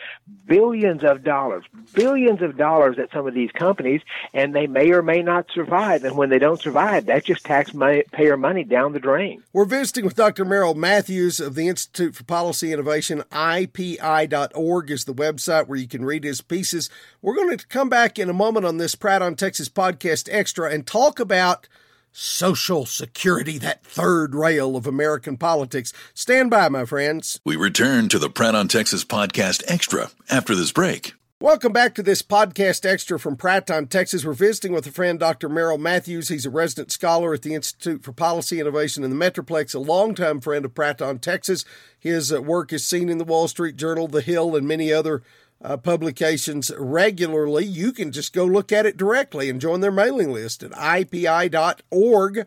billions 0.47 1.05
of 1.05 1.25
dollars, 1.25 1.65
billions 1.95 2.43
of 2.43 2.57
dollars 2.57 2.99
at 2.99 3.11
some 3.13 3.27
of 3.27 3.35
these 3.35 3.51
companies, 3.53 4.01
and 4.33 4.55
they 4.55 4.67
may 4.67 4.91
or 4.93 5.03
may 5.03 5.23
not 5.23 5.47
survive. 5.53 6.05
And 6.05 6.17
when 6.17 6.31
they 6.31 6.39
don't 6.39 6.61
survive, 6.61 7.07
that's 7.07 7.27
just 7.27 7.45
taxpayer 7.45 8.37
money 8.37 8.65
down 8.65 8.93
the 8.93 9.01
drain. 9.01 9.43
We're 9.53 9.65
visiting 9.65 10.05
with 10.05 10.17
Dr. 10.17 10.45
Merrill 10.55 10.77
Matthews 10.77 11.41
of 11.41 11.57
the 11.57 11.67
Institute 11.67 12.15
for 12.15 12.23
Policy 12.23 12.73
Innovation. 12.73 13.25
IPI.org 13.33 14.89
is 14.89 15.05
the 15.05 15.13
website 15.13 15.67
where 15.67 15.77
you 15.77 15.89
can 15.89 16.05
read 16.05 16.23
his 16.23 16.43
pieces. 16.43 16.89
We're 17.21 17.35
going 17.35 17.59
to 17.59 17.67
come 17.67 17.89
back 17.89 18.21
in 18.21 18.31
a 18.31 18.33
moment 18.33 18.65
on 18.65 18.79
this 18.79 18.95
Pratt 18.95 19.21
on 19.21 19.35
Texas 19.35 19.69
podcast 19.69 20.29
extra 20.31 20.71
and 20.71 20.87
talk 20.87 21.19
about 21.19 21.67
Social 22.13 22.87
Security, 22.87 23.59
that 23.59 23.85
third 23.85 24.37
rail 24.37 24.77
of 24.77 24.87
American 24.87 25.37
politics. 25.37 25.93
Stand 26.15 26.51
by, 26.51 26.69
my 26.69 26.85
friends. 26.85 27.41
We 27.45 27.57
return 27.57 28.09
to 28.11 28.21
the 28.21 28.31
Pratt 28.31 28.55
on 28.55 28.69
Texas 28.69 29.05
podcast 29.05 29.65
extra 29.67 30.13
after 30.31 30.55
this 30.55 30.71
break. 30.71 31.15
Welcome 31.45 31.75
back 31.75 31.95
to 31.97 32.03
this 32.03 32.23
podcast 32.23 32.87
extra 32.87 33.19
from 33.19 33.37
Pratt 33.37 33.71
on, 33.71 33.87
Texas. 33.89 34.25
We're 34.25 34.33
visiting 34.33 34.73
with 34.73 34.87
a 34.87 34.91
friend, 34.91 35.21
Dr. 35.21 35.51
Merrill 35.51 35.77
Matthews. 35.77 36.29
He's 36.29 36.47
a 36.47 36.51
resident 36.51 36.91
scholar 36.91 37.35
at 37.35 37.43
the 37.43 37.53
Institute 37.53 38.03
for 38.03 38.13
Policy 38.13 38.61
Innovation 38.61 39.05
in 39.05 39.11
the 39.11 39.31
Metroplex, 39.31 39.75
a 39.75 39.79
longtime 39.79 40.41
friend 40.41 40.65
of 40.65 40.75
Pratt 40.75 41.03
on, 41.03 41.19
Texas. 41.19 41.67
His 41.99 42.33
uh, 42.33 42.41
work 42.41 42.73
is 42.73 42.87
seen 42.87 43.11
in 43.11 43.19
the 43.19 43.25
Wall 43.25 43.47
Street 43.47 43.77
Journal, 43.77 44.09
The 44.09 44.23
Hill, 44.23 44.57
and 44.57 44.67
many 44.67 44.91
other 44.91 45.23
uh, 45.63 45.77
publications 45.77 46.73
regularly. 46.79 47.67
You 47.67 47.93
can 47.93 48.11
just 48.11 48.33
go 48.33 48.47
look 48.47 48.73
at 48.73 48.87
it 48.87 48.97
directly 48.97 49.51
and 49.51 49.61
join 49.61 49.83
their 49.83 49.93
mailing 49.93 50.33
list 50.33 50.63
at 50.63 50.71
ipi.org. 50.71 52.47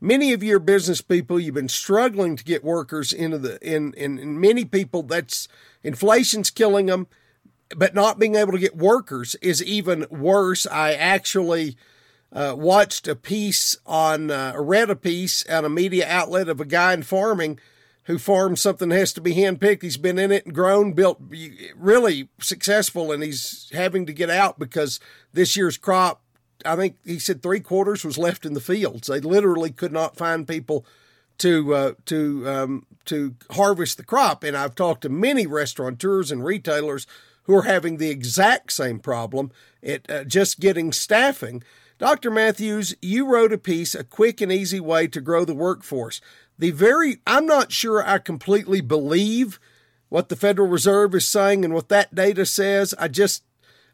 Many 0.00 0.32
of 0.32 0.44
your 0.44 0.60
business 0.60 1.00
people, 1.00 1.40
you've 1.40 1.56
been 1.56 1.68
struggling 1.68 2.36
to 2.36 2.44
get 2.44 2.62
workers 2.62 3.12
into 3.12 3.38
the 3.38 3.58
in 3.68 3.92
in, 3.94 4.20
in 4.20 4.40
many 4.40 4.64
people 4.64 5.02
that's 5.02 5.48
inflation's 5.82 6.50
killing 6.50 6.86
them 6.86 7.08
but 7.76 7.94
not 7.94 8.18
being 8.18 8.34
able 8.34 8.52
to 8.52 8.58
get 8.58 8.76
workers 8.76 9.34
is 9.36 9.62
even 9.62 10.06
worse. 10.10 10.66
I 10.66 10.94
actually 10.94 11.76
uh, 12.32 12.54
watched 12.56 13.06
a 13.08 13.16
piece 13.16 13.76
on, 13.86 14.30
uh, 14.30 14.54
read 14.56 14.90
a 14.90 14.96
piece 14.96 15.44
on 15.48 15.64
a 15.64 15.70
media 15.70 16.06
outlet 16.08 16.48
of 16.48 16.60
a 16.60 16.64
guy 16.64 16.92
in 16.94 17.02
farming 17.02 17.58
who 18.04 18.18
farms 18.18 18.60
something 18.60 18.88
that 18.88 18.98
has 18.98 19.12
to 19.12 19.20
be 19.20 19.34
handpicked. 19.34 19.82
He's 19.82 19.96
been 19.96 20.18
in 20.18 20.32
it 20.32 20.44
and 20.44 20.54
grown, 20.54 20.92
built 20.92 21.20
really 21.76 22.28
successful, 22.40 23.12
and 23.12 23.22
he's 23.22 23.70
having 23.72 24.06
to 24.06 24.12
get 24.12 24.30
out 24.30 24.58
because 24.58 24.98
this 25.32 25.56
year's 25.56 25.76
crop, 25.76 26.22
I 26.64 26.74
think 26.74 26.96
he 27.04 27.18
said 27.18 27.42
three 27.42 27.60
quarters 27.60 28.04
was 28.04 28.18
left 28.18 28.44
in 28.44 28.54
the 28.54 28.60
fields. 28.60 29.06
They 29.08 29.20
literally 29.20 29.70
could 29.70 29.92
not 29.92 30.16
find 30.16 30.48
people 30.48 30.84
to 31.38 31.74
uh, 31.74 31.92
to 32.06 32.48
um, 32.48 32.86
to 33.06 33.34
harvest 33.50 33.96
the 33.96 34.04
crop. 34.04 34.44
And 34.44 34.56
I've 34.56 34.74
talked 34.74 35.02
to 35.02 35.08
many 35.08 35.46
restaurateurs 35.46 36.30
and 36.30 36.44
retailers 36.44 37.06
who 37.44 37.54
are 37.56 37.62
having 37.62 37.96
the 37.96 38.10
exact 38.10 38.72
same 38.72 38.98
problem 38.98 39.50
at 39.82 40.08
uh, 40.10 40.24
just 40.24 40.60
getting 40.60 40.92
staffing. 40.92 41.62
Dr. 41.98 42.30
Matthews, 42.30 42.94
you 43.00 43.26
wrote 43.26 43.52
a 43.52 43.58
piece, 43.58 43.94
A 43.94 44.04
Quick 44.04 44.40
and 44.40 44.50
Easy 44.50 44.80
Way 44.80 45.06
to 45.08 45.20
Grow 45.20 45.44
the 45.44 45.54
Workforce. 45.54 46.20
The 46.58 46.70
very, 46.70 47.18
I'm 47.26 47.46
not 47.46 47.72
sure 47.72 48.06
I 48.06 48.18
completely 48.18 48.80
believe 48.80 49.60
what 50.08 50.28
the 50.28 50.36
Federal 50.36 50.68
Reserve 50.68 51.14
is 51.14 51.26
saying 51.26 51.64
and 51.64 51.74
what 51.74 51.88
that 51.88 52.14
data 52.14 52.44
says. 52.44 52.94
I 52.98 53.08
just, 53.08 53.44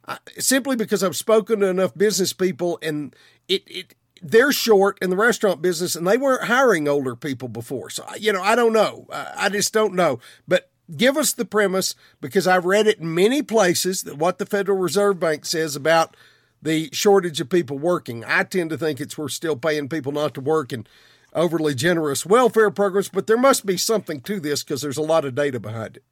I, 0.06 0.18
simply 0.38 0.74
because 0.74 1.04
I've 1.04 1.16
spoken 1.16 1.60
to 1.60 1.66
enough 1.66 1.96
business 1.96 2.32
people 2.32 2.78
and 2.82 3.14
it, 3.46 3.62
it, 3.66 3.94
they're 4.22 4.52
short 4.52 4.98
in 5.00 5.10
the 5.10 5.16
restaurant 5.16 5.62
business 5.62 5.94
and 5.94 6.06
they 6.06 6.16
weren't 6.16 6.44
hiring 6.44 6.88
older 6.88 7.14
people 7.14 7.48
before. 7.48 7.90
So, 7.90 8.04
you 8.18 8.32
know, 8.32 8.42
I 8.42 8.54
don't 8.54 8.72
know. 8.72 9.06
I 9.12 9.48
just 9.48 9.72
don't 9.72 9.94
know. 9.94 10.18
But 10.46 10.70
give 10.96 11.16
us 11.16 11.32
the 11.32 11.44
premise 11.44 11.94
because 12.20 12.46
I've 12.46 12.64
read 12.64 12.86
it 12.86 12.98
in 12.98 13.14
many 13.14 13.42
places 13.42 14.02
that 14.02 14.18
what 14.18 14.38
the 14.38 14.46
Federal 14.46 14.78
Reserve 14.78 15.20
Bank 15.20 15.44
says 15.44 15.76
about 15.76 16.16
the 16.62 16.88
shortage 16.92 17.40
of 17.40 17.48
people 17.48 17.78
working. 17.78 18.24
I 18.24 18.44
tend 18.44 18.70
to 18.70 18.78
think 18.78 19.00
it's 19.00 19.16
we're 19.16 19.28
still 19.28 19.56
paying 19.56 19.88
people 19.88 20.12
not 20.12 20.34
to 20.34 20.40
work 20.40 20.72
and 20.72 20.88
overly 21.34 21.74
generous 21.74 22.26
welfare 22.26 22.70
programs, 22.70 23.08
but 23.08 23.26
there 23.26 23.36
must 23.36 23.66
be 23.66 23.76
something 23.76 24.20
to 24.22 24.40
this 24.40 24.64
because 24.64 24.82
there's 24.82 24.96
a 24.96 25.02
lot 25.02 25.24
of 25.24 25.34
data 25.34 25.60
behind 25.60 25.96
it. 25.96 26.04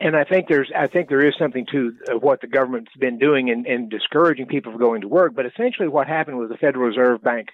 And 0.00 0.14
I 0.14 0.22
think 0.22 0.46
there's, 0.46 0.70
I 0.76 0.86
think 0.86 1.08
there 1.08 1.26
is 1.26 1.34
something 1.36 1.66
to 1.72 1.96
uh, 2.08 2.18
what 2.18 2.40
the 2.40 2.46
government's 2.46 2.92
been 3.00 3.18
doing 3.18 3.48
in, 3.48 3.66
in 3.66 3.88
discouraging 3.88 4.46
people 4.46 4.70
from 4.70 4.80
going 4.80 5.00
to 5.00 5.08
work. 5.08 5.34
But 5.34 5.46
essentially, 5.46 5.88
what 5.88 6.06
happened 6.06 6.38
was 6.38 6.50
the 6.50 6.56
Federal 6.56 6.86
Reserve 6.86 7.20
Bank 7.20 7.48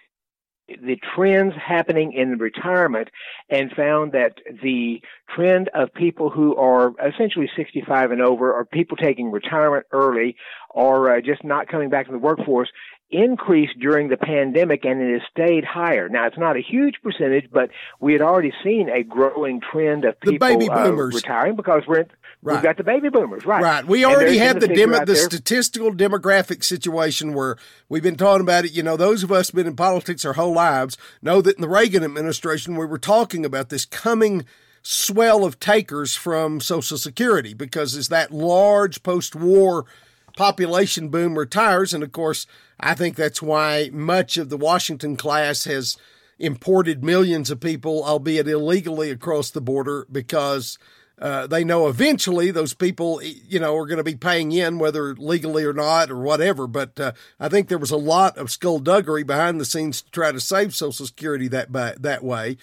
the 0.68 0.96
trends 1.14 1.52
happening 1.54 2.12
in 2.12 2.38
retirement 2.38 3.08
and 3.50 3.70
found 3.72 4.12
that 4.12 4.38
the 4.62 5.02
trend 5.34 5.68
of 5.74 5.92
people 5.92 6.30
who 6.30 6.56
are 6.56 6.92
essentially 7.06 7.50
65 7.54 8.10
and 8.10 8.22
over 8.22 8.52
or 8.52 8.64
people 8.64 8.96
taking 8.96 9.30
retirement 9.30 9.84
early 9.92 10.36
or 10.70 11.16
uh, 11.16 11.20
just 11.20 11.44
not 11.44 11.68
coming 11.68 11.90
back 11.90 12.06
to 12.06 12.12
the 12.12 12.18
workforce 12.18 12.70
increased 13.10 13.78
during 13.78 14.08
the 14.08 14.16
pandemic 14.16 14.84
and 14.84 15.00
it 15.00 15.12
has 15.12 15.22
stayed 15.30 15.64
higher. 15.64 16.08
Now, 16.08 16.26
it's 16.26 16.38
not 16.38 16.56
a 16.56 16.60
huge 16.60 16.96
percentage, 17.02 17.48
but 17.52 17.70
we 18.00 18.12
had 18.12 18.22
already 18.22 18.52
seen 18.62 18.88
a 18.88 19.02
growing 19.02 19.60
trend 19.60 20.04
of 20.04 20.18
people 20.20 20.34
the 20.34 20.38
baby 20.38 20.68
boomers. 20.68 21.14
Uh, 21.14 21.18
retiring 21.18 21.56
because 21.56 21.82
we're 21.86 22.00
in, 22.00 22.06
right. 22.42 22.54
we've 22.54 22.62
got 22.62 22.76
the 22.76 22.84
baby 22.84 23.10
boomers, 23.10 23.44
right? 23.44 23.62
Right. 23.62 23.86
We 23.86 24.04
already 24.04 24.38
have 24.38 24.60
the 24.60 24.68
demo, 24.68 25.04
the 25.04 25.16
statistical 25.16 25.92
demographic 25.92 26.64
situation 26.64 27.34
where 27.34 27.56
we've 27.88 28.02
been 28.02 28.16
talking 28.16 28.40
about 28.40 28.64
it. 28.64 28.72
You 28.72 28.82
know, 28.82 28.96
those 28.96 29.22
of 29.22 29.30
us 29.30 29.50
been 29.50 29.66
in 29.66 29.76
politics 29.76 30.24
our 30.24 30.32
whole 30.32 30.54
lives 30.54 30.98
know 31.22 31.40
that 31.40 31.56
in 31.56 31.62
the 31.62 31.68
Reagan 31.68 32.02
administration 32.02 32.76
we 32.76 32.86
were 32.86 32.98
talking 32.98 33.44
about 33.44 33.68
this 33.68 33.84
coming 33.84 34.44
swell 34.82 35.44
of 35.44 35.58
takers 35.60 36.14
from 36.14 36.60
Social 36.60 36.98
Security 36.98 37.54
because 37.54 37.96
as 37.96 38.08
that 38.08 38.30
large 38.30 39.02
post-war 39.02 39.86
population 40.36 41.08
boom 41.08 41.38
retires, 41.38 41.94
and 41.94 42.02
of 42.02 42.12
course 42.12 42.46
I 42.80 42.94
think 42.94 43.16
that's 43.16 43.42
why 43.42 43.90
much 43.92 44.36
of 44.36 44.48
the 44.48 44.56
Washington 44.56 45.16
class 45.16 45.64
has 45.64 45.96
imported 46.38 47.04
millions 47.04 47.50
of 47.50 47.60
people, 47.60 48.04
albeit 48.04 48.48
illegally, 48.48 49.10
across 49.10 49.50
the 49.50 49.60
border 49.60 50.06
because 50.10 50.78
uh, 51.20 51.46
they 51.46 51.62
know 51.62 51.86
eventually 51.86 52.50
those 52.50 52.74
people, 52.74 53.20
you 53.22 53.60
know, 53.60 53.76
are 53.76 53.86
going 53.86 53.98
to 53.98 54.04
be 54.04 54.16
paying 54.16 54.50
in, 54.50 54.78
whether 54.78 55.14
legally 55.14 55.64
or 55.64 55.72
not 55.72 56.10
or 56.10 56.18
whatever. 56.18 56.66
But 56.66 56.98
uh, 56.98 57.12
I 57.38 57.48
think 57.48 57.68
there 57.68 57.78
was 57.78 57.92
a 57.92 57.96
lot 57.96 58.36
of 58.36 58.50
skullduggery 58.50 59.22
behind 59.22 59.60
the 59.60 59.64
scenes 59.64 60.02
to 60.02 60.10
try 60.10 60.32
to 60.32 60.40
save 60.40 60.74
Social 60.74 61.06
Security 61.06 61.46
that 61.48 61.72
that 61.72 62.24
way. 62.24 62.56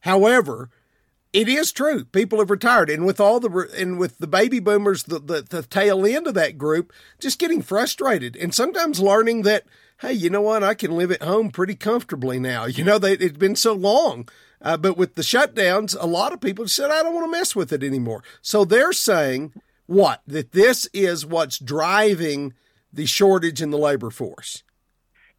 However, 0.00 0.70
it 1.32 1.48
is 1.48 1.72
true. 1.72 2.04
People 2.04 2.38
have 2.38 2.50
retired, 2.50 2.90
and 2.90 3.04
with 3.04 3.20
all 3.20 3.40
the 3.40 3.70
and 3.76 3.98
with 3.98 4.18
the 4.18 4.26
baby 4.26 4.60
boomers, 4.60 5.04
the, 5.04 5.18
the, 5.18 5.42
the 5.42 5.62
tail 5.62 6.06
end 6.06 6.26
of 6.26 6.34
that 6.34 6.58
group, 6.58 6.92
just 7.18 7.38
getting 7.38 7.62
frustrated, 7.62 8.36
and 8.36 8.54
sometimes 8.54 9.00
learning 9.00 9.42
that, 9.42 9.64
hey, 10.00 10.12
you 10.12 10.30
know 10.30 10.40
what, 10.40 10.64
I 10.64 10.74
can 10.74 10.96
live 10.96 11.10
at 11.10 11.22
home 11.22 11.50
pretty 11.50 11.74
comfortably 11.74 12.38
now. 12.38 12.64
You 12.64 12.84
know, 12.84 12.98
they, 12.98 13.12
it's 13.12 13.36
been 13.36 13.56
so 13.56 13.74
long. 13.74 14.28
Uh, 14.60 14.76
but 14.76 14.96
with 14.96 15.14
the 15.14 15.22
shutdowns, 15.22 15.96
a 16.00 16.06
lot 16.06 16.32
of 16.32 16.40
people 16.40 16.66
said, 16.66 16.90
I 16.90 17.02
don't 17.02 17.14
want 17.14 17.26
to 17.26 17.38
mess 17.38 17.54
with 17.54 17.72
it 17.72 17.84
anymore. 17.84 18.24
So 18.42 18.64
they're 18.64 18.92
saying 18.92 19.52
what? 19.86 20.22
That 20.26 20.52
this 20.52 20.88
is 20.92 21.24
what's 21.24 21.58
driving 21.58 22.54
the 22.92 23.06
shortage 23.06 23.62
in 23.62 23.70
the 23.70 23.78
labor 23.78 24.10
force. 24.10 24.62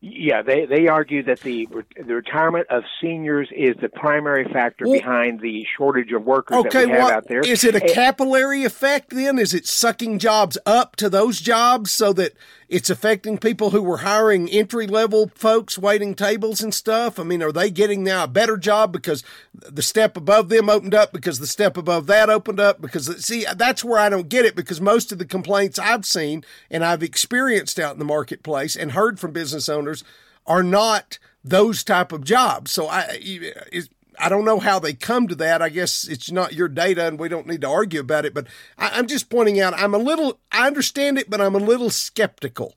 Yeah, 0.01 0.43
they 0.43 0.65
they 0.65 0.87
argue 0.87 1.23
that 1.23 1.41
the 1.41 1.67
the 1.97 2.15
retirement 2.15 2.67
of 2.69 2.83
seniors 3.01 3.49
is 3.53 3.75
the 3.81 3.89
primary 3.89 4.45
factor 4.45 4.85
well, 4.87 4.97
behind 4.97 5.41
the 5.41 5.65
shortage 5.77 6.13
of 6.13 6.23
workers 6.23 6.57
okay, 6.59 6.85
that 6.85 6.85
we 6.85 6.91
have 6.91 6.99
well, 6.99 7.11
out 7.11 7.27
there. 7.27 7.41
Is 7.41 7.65
it 7.65 7.75
a 7.75 7.81
capillary 7.81 8.63
effect 8.63 9.09
then? 9.09 9.37
Is 9.37 9.53
it 9.53 9.67
sucking 9.67 10.19
jobs 10.19 10.57
up 10.65 10.95
to 10.97 11.09
those 11.09 11.41
jobs 11.41 11.91
so 11.91 12.13
that 12.13 12.31
it's 12.69 12.91
affecting 12.91 13.39
people 13.39 13.71
who 13.71 13.81
were 13.81 13.97
hiring 13.97 14.47
entry 14.47 14.85
level 14.85 15.31
folks 15.33 15.77
waiting 15.77 16.13
tables 16.13 16.61
and 16.61 16.73
stuff. 16.73 17.19
I 17.19 17.23
mean, 17.23 17.41
are 17.41 17.51
they 17.51 17.71
getting 17.71 18.03
now 18.03 18.25
a 18.25 18.27
better 18.27 18.57
job 18.57 18.91
because 18.91 19.23
the 19.53 19.81
step 19.81 20.15
above 20.15 20.49
them 20.49 20.69
opened 20.69 20.93
up 20.93 21.11
because 21.11 21.39
the 21.39 21.47
step 21.47 21.77
above 21.77 22.05
that 22.05 22.29
opened 22.29 22.59
up? 22.59 22.79
Because 22.79 23.25
see, 23.25 23.45
that's 23.55 23.83
where 23.83 23.99
I 23.99 24.09
don't 24.09 24.29
get 24.29 24.45
it 24.45 24.55
because 24.55 24.79
most 24.79 25.11
of 25.11 25.17
the 25.17 25.25
complaints 25.25 25.79
I've 25.79 26.05
seen 26.05 26.45
and 26.69 26.85
I've 26.85 27.01
experienced 27.01 27.79
out 27.79 27.93
in 27.93 27.99
the 27.99 28.05
marketplace 28.05 28.75
and 28.75 28.91
heard 28.91 29.19
from 29.19 29.31
business 29.31 29.67
owners 29.67 30.03
are 30.45 30.63
not 30.63 31.17
those 31.43 31.83
type 31.83 32.11
of 32.11 32.23
jobs. 32.23 32.71
So 32.71 32.87
I, 32.87 33.19
I 34.19 34.29
don't 34.29 34.45
know 34.45 34.59
how 34.59 34.79
they 34.79 34.93
come 34.93 35.27
to 35.27 35.35
that. 35.35 35.61
I 35.61 35.69
guess 35.69 36.07
it's 36.07 36.31
not 36.31 36.53
your 36.53 36.67
data 36.67 37.07
and 37.07 37.19
we 37.19 37.29
don't 37.29 37.47
need 37.47 37.61
to 37.61 37.69
argue 37.69 37.99
about 37.99 38.25
it, 38.25 38.33
but 38.33 38.47
I, 38.77 38.99
am 38.99 39.07
just 39.07 39.29
pointing 39.29 39.59
out 39.59 39.73
I'm 39.73 39.93
a 39.93 39.99
little, 39.99 40.39
I 40.51 40.67
understand 40.67 41.17
it, 41.17 41.29
but 41.29 41.41
I'm 41.41 41.55
a 41.55 41.59
little 41.59 41.89
skeptical 41.89 42.75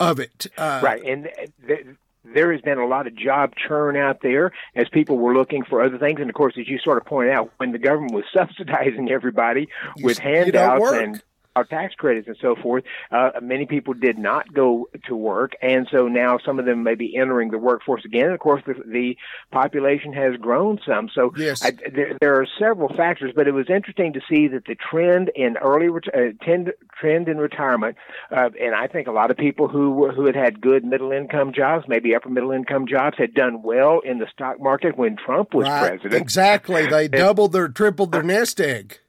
of 0.00 0.20
it. 0.20 0.46
Uh, 0.56 0.80
right. 0.82 1.02
And 1.04 1.28
th- 1.66 1.86
there 2.34 2.52
has 2.52 2.60
been 2.60 2.78
a 2.78 2.86
lot 2.86 3.06
of 3.06 3.14
job 3.14 3.54
churn 3.56 3.96
out 3.96 4.20
there 4.22 4.52
as 4.74 4.88
people 4.88 5.18
were 5.18 5.34
looking 5.34 5.64
for 5.64 5.82
other 5.82 5.98
things. 5.98 6.20
And 6.20 6.28
of 6.28 6.34
course, 6.34 6.54
as 6.58 6.68
you 6.68 6.78
sort 6.78 6.98
of 6.98 7.04
pointed 7.04 7.32
out, 7.32 7.52
when 7.56 7.72
the 7.72 7.78
government 7.78 8.12
was 8.12 8.24
subsidizing 8.36 9.10
everybody 9.10 9.68
with 10.02 10.18
handouts 10.18 10.92
and 10.92 11.22
our 11.58 11.64
tax 11.64 11.94
credits 11.94 12.28
and 12.28 12.36
so 12.40 12.54
forth, 12.54 12.84
uh, 13.10 13.30
many 13.42 13.66
people 13.66 13.94
did 13.94 14.16
not 14.16 14.54
go 14.54 14.88
to 15.06 15.16
work, 15.16 15.52
and 15.60 15.88
so 15.90 16.06
now 16.06 16.38
some 16.44 16.60
of 16.60 16.66
them 16.66 16.84
may 16.84 16.94
be 16.94 17.16
entering 17.16 17.50
the 17.50 17.58
workforce 17.58 18.04
again. 18.04 18.26
And 18.26 18.34
of 18.34 18.38
course, 18.38 18.62
the, 18.64 18.74
the 18.86 19.16
population 19.50 20.12
has 20.12 20.36
grown 20.36 20.78
some. 20.86 21.10
So 21.12 21.32
yes. 21.36 21.64
I, 21.64 21.72
there, 21.72 22.16
there, 22.20 22.40
are 22.40 22.46
several 22.60 22.94
factors, 22.94 23.32
but 23.34 23.48
it 23.48 23.52
was 23.52 23.66
interesting 23.68 24.12
to 24.12 24.20
see 24.30 24.46
that 24.48 24.66
the 24.66 24.76
trend 24.76 25.32
in 25.34 25.56
early 25.56 25.88
uh, 25.88 26.20
trend, 26.40 26.72
trend 27.00 27.28
in 27.28 27.38
retirement, 27.38 27.96
uh, 28.30 28.50
and 28.60 28.74
I 28.74 28.86
think 28.86 29.08
a 29.08 29.12
lot 29.12 29.32
of 29.32 29.36
people 29.36 29.66
who 29.66 30.10
who 30.12 30.26
had 30.26 30.36
had 30.36 30.60
good 30.60 30.84
middle 30.84 31.10
income 31.10 31.52
jobs, 31.52 31.86
maybe 31.88 32.14
upper 32.14 32.28
middle 32.28 32.52
income 32.52 32.86
jobs, 32.86 33.16
had 33.18 33.34
done 33.34 33.62
well 33.62 33.98
in 34.04 34.18
the 34.18 34.26
stock 34.32 34.60
market 34.60 34.96
when 34.96 35.16
Trump 35.16 35.54
was 35.54 35.64
right. 35.64 35.88
president. 35.88 36.22
Exactly, 36.22 36.86
they 36.86 37.08
doubled 37.24 37.52
their 37.52 37.68
tripled 37.68 38.12
their 38.12 38.22
nest 38.22 38.60
egg. 38.60 39.00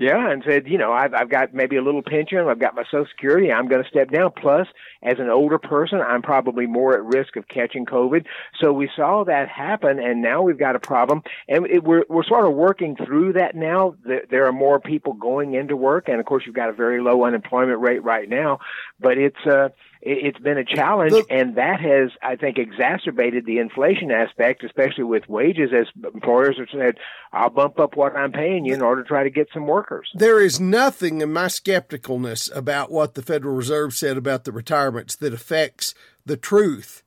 Yeah, 0.00 0.30
and 0.30 0.44
said, 0.46 0.68
you 0.68 0.78
know, 0.78 0.92
I've 0.92 1.12
I've 1.12 1.28
got 1.28 1.52
maybe 1.52 1.76
a 1.76 1.82
little 1.82 2.02
pension, 2.02 2.38
I've 2.38 2.60
got 2.60 2.76
my 2.76 2.84
Social 2.84 3.06
Security, 3.10 3.50
I'm 3.50 3.66
going 3.66 3.82
to 3.82 3.88
step 3.88 4.12
down. 4.12 4.30
Plus, 4.30 4.68
as 5.02 5.18
an 5.18 5.28
older 5.28 5.58
person, 5.58 6.00
I'm 6.00 6.22
probably 6.22 6.66
more 6.66 6.94
at 6.94 7.02
risk 7.02 7.34
of 7.34 7.48
catching 7.48 7.84
COVID. 7.84 8.24
So 8.60 8.72
we 8.72 8.88
saw 8.94 9.24
that 9.24 9.48
happen, 9.48 9.98
and 9.98 10.22
now 10.22 10.42
we've 10.42 10.58
got 10.58 10.76
a 10.76 10.78
problem, 10.78 11.24
and 11.48 11.66
it, 11.66 11.82
we're 11.82 12.04
we're 12.08 12.22
sort 12.22 12.46
of 12.46 12.52
working 12.54 12.94
through 12.94 13.32
that 13.32 13.56
now. 13.56 13.96
There 14.30 14.46
are 14.46 14.52
more 14.52 14.78
people 14.78 15.14
going 15.14 15.54
into 15.54 15.76
work, 15.76 16.08
and 16.08 16.20
of 16.20 16.26
course, 16.26 16.44
you've 16.46 16.54
got 16.54 16.68
a 16.68 16.74
very 16.74 17.02
low 17.02 17.24
unemployment 17.24 17.80
rate 17.80 18.04
right 18.04 18.28
now, 18.28 18.60
but 19.00 19.18
it's 19.18 19.44
uh 19.46 19.70
it's 20.00 20.38
been 20.38 20.58
a 20.58 20.64
challenge, 20.64 21.12
Look, 21.12 21.26
and 21.30 21.56
that 21.56 21.80
has, 21.80 22.10
I 22.22 22.36
think, 22.36 22.58
exacerbated 22.58 23.46
the 23.46 23.58
inflation 23.58 24.10
aspect, 24.10 24.62
especially 24.62 25.04
with 25.04 25.28
wages, 25.28 25.70
as 25.72 25.86
employers 26.14 26.56
have 26.58 26.68
said, 26.72 26.98
"I'll 27.32 27.50
bump 27.50 27.80
up 27.80 27.96
what 27.96 28.14
I'm 28.16 28.32
paying 28.32 28.64
you 28.64 28.74
in 28.74 28.82
order 28.82 29.02
to 29.02 29.08
try 29.08 29.24
to 29.24 29.30
get 29.30 29.48
some 29.52 29.66
workers." 29.66 30.10
There 30.14 30.40
is 30.40 30.60
nothing 30.60 31.20
in 31.20 31.32
my 31.32 31.46
skepticalness 31.46 32.54
about 32.54 32.90
what 32.92 33.14
the 33.14 33.22
Federal 33.22 33.54
Reserve 33.54 33.94
said 33.94 34.16
about 34.16 34.44
the 34.44 34.52
retirements 34.52 35.16
that 35.16 35.34
affects 35.34 35.94
the 36.24 36.36
truth 36.36 37.02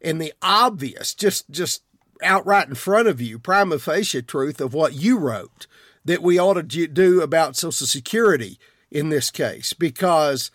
and 0.00 0.20
the 0.20 0.32
obvious, 0.40 1.14
just 1.14 1.50
just 1.50 1.82
outright 2.22 2.68
in 2.68 2.74
front 2.74 3.08
of 3.08 3.20
you, 3.20 3.38
prima 3.38 3.78
facie 3.78 4.22
truth 4.22 4.60
of 4.60 4.72
what 4.72 4.94
you 4.94 5.18
wrote 5.18 5.66
that 6.04 6.22
we 6.22 6.38
ought 6.38 6.54
to 6.54 6.86
do 6.86 7.20
about 7.20 7.56
Social 7.56 7.86
Security 7.86 8.58
in 8.90 9.08
this 9.08 9.30
case, 9.30 9.72
because 9.72 10.50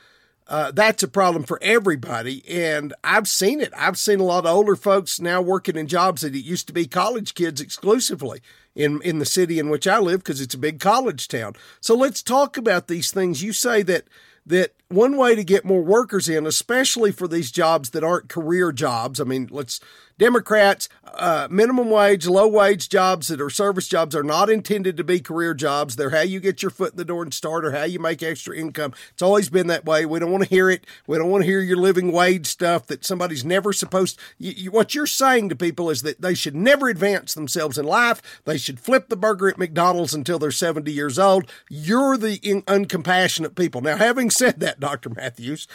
uh, 0.51 0.70
that's 0.70 1.01
a 1.01 1.08
problem 1.08 1.43
for 1.43 1.58
everybody. 1.62 2.43
And 2.46 2.93
I've 3.05 3.29
seen 3.29 3.62
it. 3.62 3.72
I've 3.75 3.98
seen 3.98 4.20
a 4.20 4.25
lot 4.25 4.46
of 4.46 4.53
older 4.53 4.75
folks 4.75 5.22
now 5.22 5.41
working 5.41 5.77
in 5.77 5.88
jobs 5.88 6.24
that 6.24 6.36
it 6.36 6.43
used 6.43 6.67
to 6.67 6.74
be 6.74 6.88
college 6.88 7.36
kids 7.36 7.62
exclusively 7.62 8.41
in, 8.75 9.01
in 9.01 9.20
the 9.20 9.25
city 9.25 9.60
in 9.60 9.70
which 9.70 9.88
I 9.88 10.00
live 10.00 10.20
because 10.20 10.41
it's 10.41 10.53
a 10.53 10.58
big 10.58 10.81
college 10.81 11.29
town. 11.29 11.53
So 11.79 11.96
let's 11.96 12.22
talk 12.22 12.58
about 12.58 12.88
these 12.89 13.13
things. 13.13 13.41
You 13.41 13.53
say 13.53 13.81
that 13.84 14.03
that 14.46 14.74
one 14.89 15.15
way 15.15 15.36
to 15.36 15.43
get 15.46 15.63
more 15.63 15.84
workers 15.84 16.27
in, 16.27 16.46
especially 16.46 17.13
for 17.13 17.29
these 17.29 17.50
jobs 17.50 17.91
that 17.91 18.03
aren't 18.03 18.27
career 18.27 18.74
jobs. 18.74 19.22
I 19.22 19.24
mean, 19.24 19.48
let's 19.51 19.79
Democrats, 20.22 20.88
uh, 21.16 21.48
minimum 21.50 21.90
wage, 21.90 22.28
low 22.28 22.48
wage 22.48 22.90
jobs 22.90 23.28
that 23.28 23.42
are 23.42 23.50
service 23.50 23.88
jobs 23.88 24.16
are 24.16 24.22
not 24.22 24.51
intended 24.51 24.96
to 24.96 25.04
be 25.04 25.20
career 25.20 25.56
jobs. 25.56 25.96
They're 25.96 26.12
how 26.12 26.22
you 26.22 26.40
get 26.40 26.62
your 26.62 26.70
foot 26.70 26.92
in 26.92 26.98
the 26.98 27.06
door 27.06 27.24
and 27.24 27.34
start 27.34 27.66
or 27.66 27.72
how 27.72 27.86
you 27.86 27.98
make 27.98 28.22
extra 28.22 28.56
income. 28.56 28.94
It's 29.13 29.24
always 29.24 29.50
been 29.50 29.66
that 29.66 29.84
way. 29.84 30.06
We 30.06 30.20
don't 30.20 30.30
want 30.30 30.44
to 30.44 30.50
hear 30.50 30.70
it. 30.70 30.86
We 31.08 31.18
don't 31.18 31.32
want 31.32 31.42
to 31.42 31.48
hear 31.48 31.60
your 31.60 31.78
living 31.78 32.12
wage 32.12 32.46
stuff 32.46 32.86
that 32.86 33.03
somebody's 33.03 33.44
never 33.44 33.74
supposed 33.74 34.20
you, 34.38 34.51
you, 34.51 34.70
what 34.70 34.94
you're 34.94 35.07
saying 35.07 35.50
to 35.50 35.55
people 35.55 35.90
is 35.90 36.03
that 36.03 36.22
they 36.22 36.36
should 36.36 36.55
never 36.55 36.88
advance 36.88 37.34
themselves 37.34 37.79
in 37.79 37.86
life. 37.86 38.22
They 38.46 38.60
should 38.60 38.79
flip 38.79 39.10
the 39.10 39.18
burger 39.18 39.50
at 39.50 39.57
McDonald's 39.57 40.14
until 40.14 40.38
they're 40.38 40.51
70 40.51 40.92
years 40.92 41.18
old. 41.18 41.50
You're 41.68 42.16
the 42.16 42.36
in, 42.44 42.62
uncompassionate 42.68 43.55
people. 43.55 43.81
Now, 43.81 43.98
having 43.98 44.29
said 44.29 44.60
that, 44.60 44.79
Dr. 44.79 45.10
Matthews, 45.10 45.68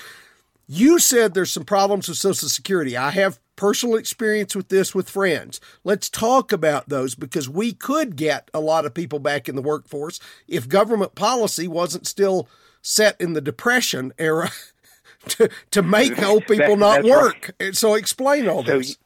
you 0.68 1.00
said 1.00 1.34
there's 1.34 1.50
some 1.50 1.64
problems 1.64 2.06
with 2.06 2.18
Social 2.18 2.48
Security. 2.48 2.96
I 2.96 3.10
have 3.10 3.40
personal 3.56 3.96
experience 3.96 4.54
with 4.54 4.68
this 4.68 4.94
with 4.94 5.10
friends. 5.10 5.60
Let's 5.84 6.08
talk 6.08 6.52
about 6.52 6.88
those 6.88 7.14
because 7.14 7.48
we 7.48 7.72
could 7.72 8.16
get 8.16 8.50
a 8.54 8.60
lot 8.60 8.86
of 8.86 8.94
people 8.94 9.18
back 9.18 9.48
in 9.48 9.56
the 9.56 9.62
workforce 9.62 10.20
if 10.46 10.68
government 10.68 11.14
policy 11.14 11.66
wasn't 11.66 12.06
still 12.06 12.48
set 12.82 13.20
in 13.20 13.32
the 13.32 13.40
depression 13.40 14.12
era 14.18 14.50
to 15.28 15.48
to 15.72 15.82
make 15.82 16.22
old 16.22 16.46
people 16.46 16.76
that, 16.76 17.02
not 17.02 17.04
work. 17.04 17.52
Right. 17.60 17.74
So 17.74 17.94
explain 17.94 18.48
all 18.48 18.64
so, 18.64 18.78
this. 18.78 18.98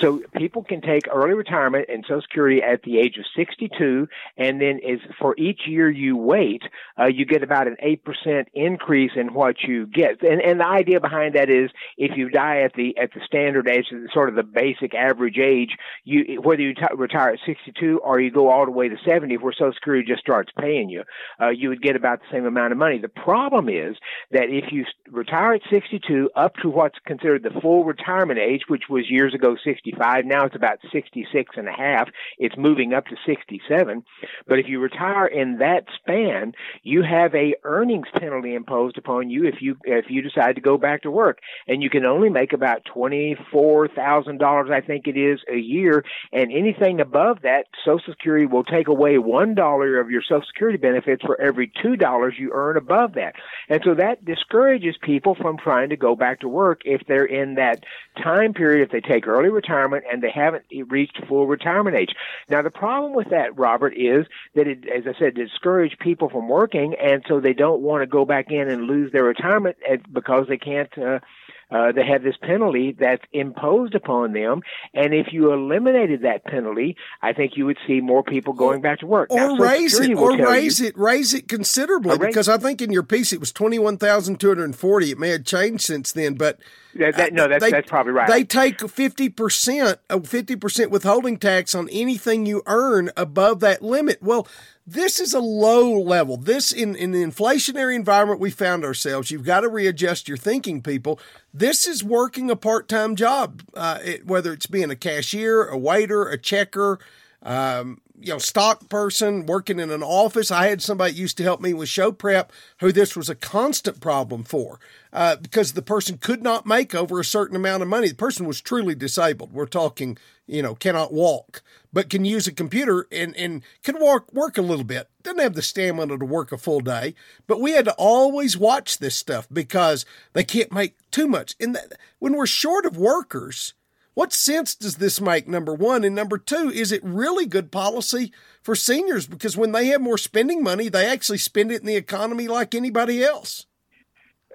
So 0.00 0.22
people 0.36 0.62
can 0.62 0.80
take 0.80 1.02
early 1.12 1.34
retirement 1.34 1.86
and 1.88 2.04
Social 2.04 2.22
Security 2.22 2.62
at 2.62 2.82
the 2.82 2.98
age 2.98 3.16
of 3.18 3.24
62, 3.36 4.08
and 4.36 4.60
then 4.60 4.80
for 5.18 5.34
each 5.36 5.62
year 5.66 5.90
you 5.90 6.16
wait, 6.16 6.62
uh, 6.98 7.06
you 7.06 7.26
get 7.26 7.42
about 7.42 7.66
an 7.66 7.76
eight 7.80 8.04
percent 8.04 8.48
increase 8.54 9.12
in 9.16 9.34
what 9.34 9.56
you 9.62 9.86
get. 9.86 10.22
And 10.22 10.40
and 10.40 10.60
the 10.60 10.66
idea 10.66 11.00
behind 11.00 11.34
that 11.34 11.50
is 11.50 11.70
if 11.98 12.16
you 12.16 12.30
die 12.30 12.62
at 12.62 12.72
the 12.74 12.96
at 12.96 13.12
the 13.12 13.20
standard 13.26 13.68
age, 13.68 13.86
sort 14.12 14.28
of 14.28 14.34
the 14.34 14.42
basic 14.42 14.94
average 14.94 15.38
age, 15.38 15.76
you 16.04 16.40
whether 16.40 16.62
you 16.62 16.74
t- 16.74 16.82
retire 16.96 17.30
at 17.30 17.38
62 17.44 18.00
or 18.02 18.20
you 18.20 18.30
go 18.30 18.50
all 18.50 18.64
the 18.64 18.72
way 18.72 18.88
to 18.88 18.96
70, 19.06 19.36
where 19.38 19.52
Social 19.52 19.72
Security 19.72 20.06
just 20.06 20.20
starts 20.20 20.50
paying 20.58 20.88
you, 20.88 21.04
uh, 21.40 21.48
you 21.50 21.68
would 21.68 21.82
get 21.82 21.96
about 21.96 22.20
the 22.20 22.26
same 22.32 22.46
amount 22.46 22.72
of 22.72 22.78
money. 22.78 22.98
The 22.98 23.08
problem 23.08 23.68
is 23.68 23.96
that 24.30 24.44
if 24.48 24.72
you 24.72 24.84
retire 25.10 25.54
at 25.54 25.62
62 25.70 26.30
up 26.36 26.54
to 26.62 26.70
what's 26.70 26.98
considered 27.06 27.42
the 27.42 27.60
full 27.60 27.84
retirement 27.84 28.38
age, 28.38 28.62
which 28.68 28.84
was 28.88 29.10
years 29.10 29.34
ago 29.34 29.56
60 29.62 29.89
65. 29.90 30.24
Now 30.24 30.44
it's 30.44 30.56
about 30.56 30.78
66 30.92 31.50
and 31.56 31.68
a 31.68 31.72
half. 31.72 32.08
It's 32.38 32.56
moving 32.56 32.92
up 32.92 33.06
to 33.06 33.16
67. 33.26 34.04
But 34.46 34.58
if 34.58 34.66
you 34.68 34.80
retire 34.80 35.26
in 35.26 35.58
that 35.58 35.84
span, 35.96 36.52
you 36.82 37.02
have 37.02 37.34
a 37.34 37.54
earnings 37.64 38.08
penalty 38.18 38.54
imposed 38.54 38.98
upon 38.98 39.30
you 39.30 39.46
if 39.46 39.56
you 39.60 39.76
if 39.84 40.06
you 40.08 40.22
decide 40.22 40.54
to 40.56 40.60
go 40.60 40.78
back 40.78 41.02
to 41.02 41.10
work, 41.10 41.38
and 41.66 41.82
you 41.82 41.90
can 41.90 42.04
only 42.04 42.28
make 42.28 42.52
about 42.52 42.84
twenty 42.84 43.36
four 43.50 43.88
thousand 43.88 44.38
dollars, 44.38 44.70
I 44.72 44.80
think 44.80 45.06
it 45.06 45.16
is, 45.16 45.40
a 45.52 45.56
year. 45.56 46.04
And 46.32 46.52
anything 46.52 47.00
above 47.00 47.38
that, 47.42 47.66
Social 47.84 48.12
Security 48.12 48.46
will 48.46 48.64
take 48.64 48.88
away 48.88 49.18
one 49.18 49.54
dollar 49.54 50.00
of 50.00 50.10
your 50.10 50.22
Social 50.22 50.46
Security 50.46 50.78
benefits 50.78 51.22
for 51.24 51.40
every 51.40 51.72
two 51.82 51.96
dollars 51.96 52.34
you 52.38 52.50
earn 52.52 52.76
above 52.76 53.14
that. 53.14 53.34
And 53.68 53.80
so 53.84 53.94
that 53.94 54.24
discourages 54.24 54.96
people 55.00 55.34
from 55.34 55.58
trying 55.58 55.90
to 55.90 55.96
go 55.96 56.14
back 56.14 56.40
to 56.40 56.48
work 56.48 56.82
if 56.84 57.02
they're 57.06 57.24
in 57.24 57.54
that 57.54 57.84
time 58.22 58.52
period. 58.52 58.82
If 58.82 58.90
they 58.90 59.00
take 59.00 59.26
early 59.26 59.48
retirement 59.48 59.79
retirement 59.80 60.04
and 60.10 60.22
they 60.22 60.30
haven't 60.30 60.64
reached 60.88 61.18
full 61.28 61.46
retirement 61.46 61.96
age. 61.96 62.14
Now, 62.48 62.62
the 62.62 62.70
problem 62.70 63.14
with 63.14 63.30
that, 63.30 63.58
Robert, 63.58 63.94
is 63.96 64.26
that 64.54 64.66
it, 64.66 64.84
as 64.88 65.04
I 65.06 65.18
said, 65.18 65.34
discourage 65.34 65.98
people 65.98 66.28
from 66.28 66.48
working, 66.48 66.94
and 67.00 67.22
so 67.28 67.40
they 67.40 67.52
don't 67.52 67.80
want 67.80 68.02
to 68.02 68.06
go 68.06 68.24
back 68.24 68.50
in 68.50 68.68
and 68.68 68.84
lose 68.84 69.12
their 69.12 69.24
retirement 69.24 69.76
because 70.12 70.46
they 70.48 70.58
can't 70.58 70.96
uh, 70.98 71.20
uh, 71.70 71.92
they 71.92 72.04
have 72.04 72.22
this 72.22 72.36
penalty 72.42 72.96
that's 72.98 73.22
imposed 73.32 73.94
upon 73.94 74.32
them. 74.32 74.62
And 74.94 75.14
if 75.14 75.28
you 75.32 75.52
eliminated 75.52 76.22
that 76.22 76.44
penalty, 76.44 76.96
I 77.22 77.32
think 77.32 77.56
you 77.56 77.66
would 77.66 77.78
see 77.86 78.00
more 78.00 78.22
people 78.22 78.52
going 78.52 78.80
back 78.80 79.00
to 79.00 79.06
work. 79.06 79.30
Or 79.30 79.36
now, 79.36 79.56
raise 79.56 79.98
it, 79.98 80.14
or 80.16 80.36
raise 80.36 80.80
you, 80.80 80.88
it, 80.88 80.98
raise 80.98 81.34
it 81.34 81.48
considerably. 81.48 82.16
Raise 82.16 82.28
because 82.28 82.48
I 82.48 82.58
think 82.58 82.82
in 82.82 82.92
your 82.92 83.02
piece 83.02 83.32
it 83.32 83.40
was 83.40 83.52
twenty 83.52 83.78
one 83.78 83.98
thousand 83.98 84.40
two 84.40 84.48
hundred 84.48 84.64
and 84.64 84.76
forty. 84.76 85.10
It 85.10 85.18
may 85.18 85.30
have 85.30 85.44
changed 85.44 85.82
since 85.82 86.12
then, 86.12 86.34
but 86.34 86.58
that, 86.94 87.16
that, 87.16 87.32
no, 87.32 87.46
that's, 87.46 87.62
they, 87.62 87.70
that's 87.70 87.88
probably 87.88 88.12
right. 88.12 88.28
They 88.28 88.44
take 88.44 88.88
fifty 88.88 89.28
percent, 89.28 89.98
fifty 90.24 90.56
percent 90.56 90.90
withholding 90.90 91.38
tax 91.38 91.74
on 91.74 91.88
anything 91.90 92.46
you 92.46 92.62
earn 92.66 93.10
above 93.16 93.60
that 93.60 93.82
limit. 93.82 94.22
Well, 94.22 94.48
this 94.92 95.20
is 95.20 95.32
a 95.32 95.40
low 95.40 96.00
level. 96.00 96.36
This 96.36 96.72
in, 96.72 96.96
in 96.96 97.12
the 97.12 97.22
inflationary 97.22 97.94
environment 97.94 98.40
we 98.40 98.50
found 98.50 98.84
ourselves, 98.84 99.30
you've 99.30 99.44
got 99.44 99.60
to 99.60 99.68
readjust 99.68 100.26
your 100.26 100.36
thinking, 100.36 100.82
people. 100.82 101.20
This 101.54 101.86
is 101.86 102.02
working 102.02 102.50
a 102.50 102.56
part 102.56 102.88
time 102.88 103.14
job, 103.14 103.62
uh, 103.74 103.98
it, 104.02 104.26
whether 104.26 104.52
it's 104.52 104.66
being 104.66 104.90
a 104.90 104.96
cashier, 104.96 105.64
a 105.64 105.78
waiter, 105.78 106.28
a 106.28 106.36
checker, 106.36 106.98
um, 107.42 108.00
you 108.20 108.32
know 108.32 108.38
stock 108.38 108.88
person 108.88 109.46
working 109.46 109.80
in 109.80 109.90
an 109.90 110.02
office. 110.02 110.50
I 110.50 110.68
had 110.68 110.82
somebody 110.82 111.14
used 111.14 111.36
to 111.38 111.42
help 111.42 111.60
me 111.60 111.72
with 111.72 111.88
show 111.88 112.12
prep 112.12 112.52
who 112.80 112.92
this 112.92 113.16
was 113.16 113.28
a 113.28 113.34
constant 113.34 114.00
problem 114.00 114.44
for 114.44 114.78
uh, 115.12 115.36
because 115.36 115.72
the 115.72 115.82
person 115.82 116.18
could 116.18 116.42
not 116.42 116.66
make 116.66 116.94
over 116.94 117.18
a 117.18 117.24
certain 117.24 117.56
amount 117.56 117.82
of 117.82 117.88
money. 117.88 118.08
The 118.08 118.14
person 118.14 118.46
was 118.46 118.60
truly 118.60 118.94
disabled. 118.94 119.52
We're 119.52 119.66
talking, 119.66 120.18
you 120.46 120.62
know, 120.62 120.74
cannot 120.74 121.12
walk, 121.12 121.62
but 121.92 122.10
can 122.10 122.24
use 122.24 122.46
a 122.46 122.52
computer 122.52 123.06
and, 123.10 123.34
and 123.36 123.62
can 123.82 124.00
work 124.00 124.32
work 124.32 124.58
a 124.58 124.62
little 124.62 124.84
bit. 124.84 125.08
Doesn't 125.22 125.40
have 125.40 125.54
the 125.54 125.62
stamina 125.62 126.18
to 126.18 126.24
work 126.24 126.52
a 126.52 126.58
full 126.58 126.80
day, 126.80 127.14
but 127.46 127.60
we 127.60 127.72
had 127.72 127.86
to 127.86 127.94
always 127.94 128.56
watch 128.56 128.98
this 128.98 129.16
stuff 129.16 129.48
because 129.52 130.04
they 130.34 130.44
can't 130.44 130.72
make 130.72 130.96
too 131.10 131.26
much. 131.26 131.56
And 131.58 131.74
that, 131.74 131.92
when 132.18 132.34
we're 132.34 132.46
short 132.46 132.84
of 132.86 132.96
workers 132.96 133.74
what 134.14 134.32
sense 134.32 134.74
does 134.74 134.96
this 134.96 135.20
make? 135.20 135.48
Number 135.48 135.74
one. 135.74 136.04
And 136.04 136.14
number 136.14 136.38
two, 136.38 136.70
is 136.70 136.92
it 136.92 137.04
really 137.04 137.46
good 137.46 137.70
policy 137.70 138.32
for 138.62 138.74
seniors? 138.74 139.26
Because 139.26 139.56
when 139.56 139.72
they 139.72 139.86
have 139.88 140.00
more 140.00 140.18
spending 140.18 140.62
money, 140.62 140.88
they 140.88 141.06
actually 141.06 141.38
spend 141.38 141.70
it 141.70 141.80
in 141.80 141.86
the 141.86 141.96
economy 141.96 142.48
like 142.48 142.74
anybody 142.74 143.22
else. 143.22 143.66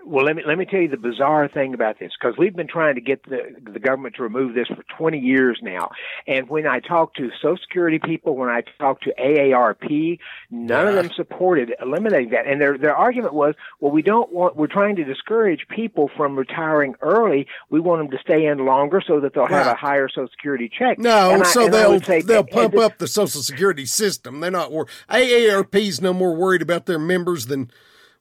Well, 0.06 0.24
let 0.26 0.36
me 0.36 0.44
let 0.46 0.58
me 0.58 0.66
tell 0.66 0.80
you 0.80 0.88
the 0.88 0.98
bizarre 0.98 1.48
thing 1.48 1.74
about 1.74 1.98
this 2.00 2.12
because 2.20 2.38
we've 2.38 2.56
been 2.56 2.68
trying 2.68 2.96
to 2.96 3.02
get 3.02 3.24
the 3.24 3.56
the 3.72 3.80
government 3.80 4.16
to 4.16 4.24
remove 4.24 4.54
this 4.54 4.68
for 4.68 4.84
20 4.98 5.18
years 5.18 5.60
now. 5.64 5.90
And 6.28 6.48
when 6.48 6.68
I 6.68 6.80
talk 6.80 7.16
to 7.16 7.30
Social 7.42 7.58
Security 7.58 7.98
people, 7.98 8.36
when 8.36 8.50
I 8.50 8.62
talk 8.80 9.02
to 9.02 9.14
AARP, 9.20 10.20
none 10.52 10.88
of 10.88 10.94
them 10.94 11.10
supported 11.16 11.74
eliminating 11.82 12.30
that. 12.30 12.46
And 12.46 12.62
their 12.62 12.78
their 12.78 12.96
argument 12.96 13.34
was, 13.34 13.56
well, 13.80 13.92
we 13.92 14.04
don't 14.04 14.32
want 14.32 14.56
we're 14.56 14.68
trying 14.68 14.96
to 14.98 15.04
discourage 15.04 15.66
people 15.70 16.12
from 16.16 16.38
retiring 16.38 16.96
early. 17.02 17.48
We 17.72 17.80
want 17.80 18.02
them 18.02 18.12
to 18.12 18.22
stay 18.22 18.46
in 18.46 18.60
longer 18.60 19.02
so 19.06 19.20
that 19.22 19.34
they'll 19.34 19.48
have 19.48 19.68
a 19.68 19.76
higher 19.76 20.08
Social 20.08 20.28
Security 20.30 20.70
check. 20.70 21.00
No, 21.00 21.32
and 21.32 21.48
so 21.48 21.66
I, 21.66 21.70
they'll 21.70 22.02
say, 22.02 22.22
they'll 22.22 22.44
pump 22.44 22.76
up 22.76 23.00
the 23.00 23.08
Social 23.08 23.42
Security 23.42 23.88
system. 23.88 24.40
They're 24.40 24.52
not 24.52 24.72
worried. 24.72 24.90
AARP's 25.10 26.00
no 26.00 26.14
more 26.14 26.36
worried 26.36 26.62
about 26.62 26.86
their 26.86 27.00
members 27.00 27.48
than 27.48 27.72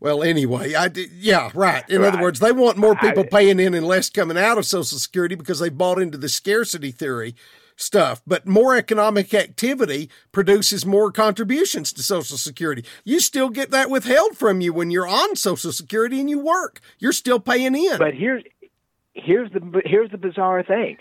well, 0.05 0.23
anyway, 0.23 0.75
I 0.75 0.88
did, 0.88 1.12
yeah, 1.12 1.51
right. 1.55 1.83
In 1.88 2.03
right. 2.03 2.12
other 2.12 2.21
words, 2.21 2.38
they 2.38 2.53
want 2.53 2.77
more 2.77 2.95
people 2.95 3.25
paying 3.25 3.59
in 3.59 3.73
and 3.73 3.87
less 3.87 4.11
coming 4.11 4.37
out 4.37 4.59
of 4.59 4.67
Social 4.67 4.99
Security 4.99 5.35
because 5.35 5.61
they 5.61 5.71
bought 5.71 5.99
into 5.99 6.19
the 6.19 6.29
scarcity 6.29 6.90
theory 6.90 7.35
stuff. 7.77 8.21
But 8.27 8.47
more 8.47 8.77
economic 8.77 9.33
activity 9.33 10.11
produces 10.31 10.85
more 10.85 11.11
contributions 11.11 11.90
to 11.95 12.03
Social 12.03 12.37
Security. 12.37 12.85
You 13.05 13.19
still 13.19 13.49
get 13.49 13.71
that 13.71 13.88
withheld 13.88 14.37
from 14.37 14.61
you 14.61 14.75
when 14.75 14.90
you're 14.90 15.09
on 15.09 15.37
Social 15.37 15.73
Security 15.73 16.21
and 16.21 16.29
you 16.29 16.38
work. 16.38 16.81
You're 16.99 17.12
still 17.12 17.40
paying 17.40 17.75
in. 17.75 17.97
But 17.97 18.12
here's 18.12 18.45
here's 19.14 19.50
the 19.53 19.83
here's 19.85 20.11
the 20.11 20.18
bizarre 20.18 20.62
thing. 20.62 20.96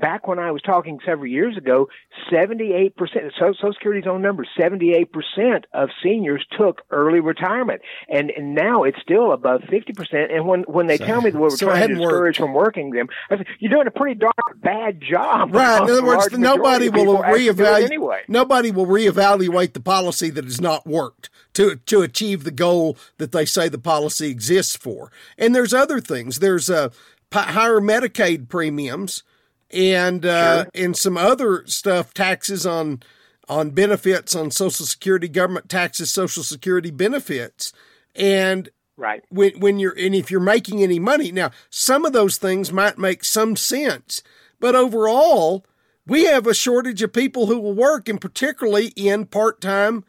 Back 0.00 0.26
when 0.26 0.38
I 0.38 0.50
was 0.50 0.62
talking 0.62 0.98
several 1.04 1.26
years 1.26 1.56
ago, 1.56 1.88
78 2.30 2.96
percent 2.96 3.24
Social 3.38 3.72
Security's 3.72 4.08
own 4.08 4.22
number, 4.22 4.46
78 4.58 5.12
percent 5.12 5.66
of 5.72 5.90
seniors 6.02 6.44
took 6.58 6.82
early 6.90 7.20
retirement, 7.20 7.82
and, 8.08 8.30
and 8.30 8.54
now 8.54 8.84
it's 8.84 9.00
still 9.02 9.32
above 9.32 9.62
50 9.70 9.92
percent. 9.92 10.32
And 10.32 10.46
when 10.46 10.62
when 10.62 10.86
they 10.86 10.96
so, 10.96 11.06
tell 11.06 11.20
me 11.20 11.30
that 11.30 11.38
we're 11.38 11.50
so 11.50 11.66
trying 11.66 11.88
to 11.88 11.94
discourage 11.94 12.38
from 12.38 12.54
working 12.54 12.90
them, 12.90 13.08
I 13.30 13.36
said, 13.36 13.46
you're 13.60 13.72
doing 13.72 13.86
a 13.86 13.92
pretty 13.92 14.18
darn 14.18 14.32
bad 14.56 15.00
job. 15.00 15.54
Right. 15.54 15.82
In 15.82 15.90
other 15.90 16.04
words, 16.04 16.36
nobody 16.36 16.88
will 16.88 17.18
reevaluate. 17.18 17.84
Anyway. 17.84 18.22
Nobody 18.28 18.70
will 18.70 18.86
reevaluate 18.86 19.74
the 19.74 19.80
policy 19.80 20.30
that 20.30 20.44
has 20.44 20.60
not 20.60 20.86
worked 20.86 21.30
to 21.54 21.76
to 21.76 22.02
achieve 22.02 22.44
the 22.44 22.50
goal 22.50 22.96
that 23.18 23.32
they 23.32 23.44
say 23.44 23.68
the 23.68 23.78
policy 23.78 24.30
exists 24.30 24.76
for. 24.76 25.12
And 25.36 25.54
there's 25.54 25.74
other 25.74 26.00
things. 26.00 26.38
There's 26.38 26.70
a 26.70 26.86
uh, 26.86 26.88
higher 27.32 27.80
Medicaid 27.80 28.48
premiums 28.48 29.22
and 29.70 30.24
uh, 30.24 30.64
sure. 30.64 30.70
and 30.74 30.96
some 30.96 31.16
other 31.16 31.64
stuff, 31.66 32.14
taxes 32.14 32.66
on 32.66 33.02
on 33.48 33.70
benefits 33.70 34.34
on 34.34 34.50
Social 34.50 34.86
Security, 34.86 35.28
government 35.28 35.68
taxes, 35.68 36.12
Social 36.12 36.42
Security 36.42 36.90
benefits, 36.90 37.72
and 38.14 38.68
right 38.96 39.24
when 39.28 39.58
when 39.60 39.78
you're 39.78 39.96
and 39.98 40.14
if 40.14 40.30
you're 40.30 40.40
making 40.40 40.82
any 40.82 40.98
money 40.98 41.32
now, 41.32 41.50
some 41.70 42.04
of 42.04 42.12
those 42.12 42.36
things 42.36 42.72
might 42.72 42.98
make 42.98 43.24
some 43.24 43.56
sense, 43.56 44.22
but 44.60 44.74
overall, 44.74 45.64
we 46.06 46.24
have 46.24 46.46
a 46.46 46.54
shortage 46.54 47.02
of 47.02 47.12
people 47.12 47.46
who 47.46 47.58
will 47.58 47.74
work, 47.74 48.08
and 48.08 48.20
particularly 48.20 48.88
in 48.96 49.26
part 49.26 49.60
time 49.60 50.04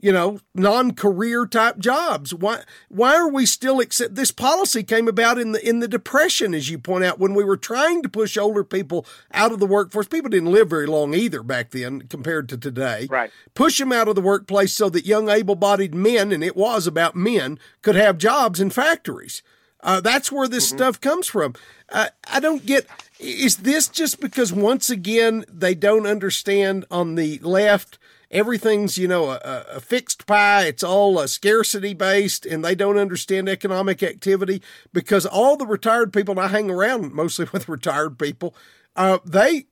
you 0.00 0.12
know, 0.12 0.40
non-career 0.54 1.46
type 1.46 1.78
jobs. 1.78 2.32
Why 2.32 2.62
why 2.88 3.16
are 3.16 3.28
we 3.28 3.46
still 3.46 3.80
accept 3.80 4.14
this 4.14 4.30
policy 4.30 4.82
came 4.84 5.08
about 5.08 5.38
in 5.38 5.52
the 5.52 5.68
in 5.68 5.80
the 5.80 5.88
depression 5.88 6.54
as 6.54 6.70
you 6.70 6.78
point 6.78 7.04
out 7.04 7.18
when 7.18 7.34
we 7.34 7.44
were 7.44 7.56
trying 7.56 8.02
to 8.02 8.08
push 8.08 8.36
older 8.36 8.62
people 8.62 9.04
out 9.32 9.50
of 9.50 9.58
the 9.58 9.66
workforce. 9.66 10.06
People 10.06 10.30
didn't 10.30 10.52
live 10.52 10.70
very 10.70 10.86
long 10.86 11.14
either 11.14 11.42
back 11.42 11.70
then 11.70 12.02
compared 12.02 12.48
to 12.50 12.56
today. 12.58 13.08
Right. 13.10 13.30
Push 13.54 13.78
them 13.78 13.92
out 13.92 14.08
of 14.08 14.14
the 14.14 14.20
workplace 14.20 14.72
so 14.72 14.88
that 14.90 15.06
young 15.06 15.28
able-bodied 15.28 15.94
men 15.94 16.30
and 16.32 16.44
it 16.44 16.56
was 16.56 16.86
about 16.86 17.16
men 17.16 17.58
could 17.82 17.96
have 17.96 18.18
jobs 18.18 18.60
in 18.60 18.70
factories. 18.70 19.42
Uh, 19.80 20.00
that's 20.00 20.32
where 20.32 20.48
this 20.48 20.68
mm-hmm. 20.68 20.78
stuff 20.78 21.00
comes 21.00 21.26
from. 21.26 21.54
Uh, 21.88 22.08
I 22.30 22.40
don't 22.40 22.66
get 22.66 22.86
is 23.18 23.58
this 23.58 23.88
just 23.88 24.20
because 24.20 24.52
once 24.52 24.90
again 24.90 25.44
they 25.52 25.74
don't 25.74 26.06
understand 26.06 26.84
on 26.90 27.16
the 27.16 27.38
left 27.40 27.98
everything's 28.30 28.98
you 28.98 29.08
know 29.08 29.30
a, 29.30 29.64
a 29.74 29.80
fixed 29.80 30.26
pie. 30.26 30.64
It's 30.64 30.84
all 30.84 31.18
a 31.18 31.28
scarcity 31.28 31.94
based 31.94 32.44
and 32.46 32.64
they 32.64 32.74
don't 32.74 32.98
understand 32.98 33.48
economic 33.48 34.02
activity 34.02 34.62
because 34.92 35.26
all 35.26 35.56
the 35.56 35.66
retired 35.66 36.12
people 36.12 36.32
and 36.32 36.40
i 36.40 36.48
hang 36.48 36.70
around 36.70 37.12
mostly 37.12 37.46
with 37.52 37.68
retired 37.68 38.18
people 38.18 38.54
uh, 38.98 39.18
they 39.24 39.66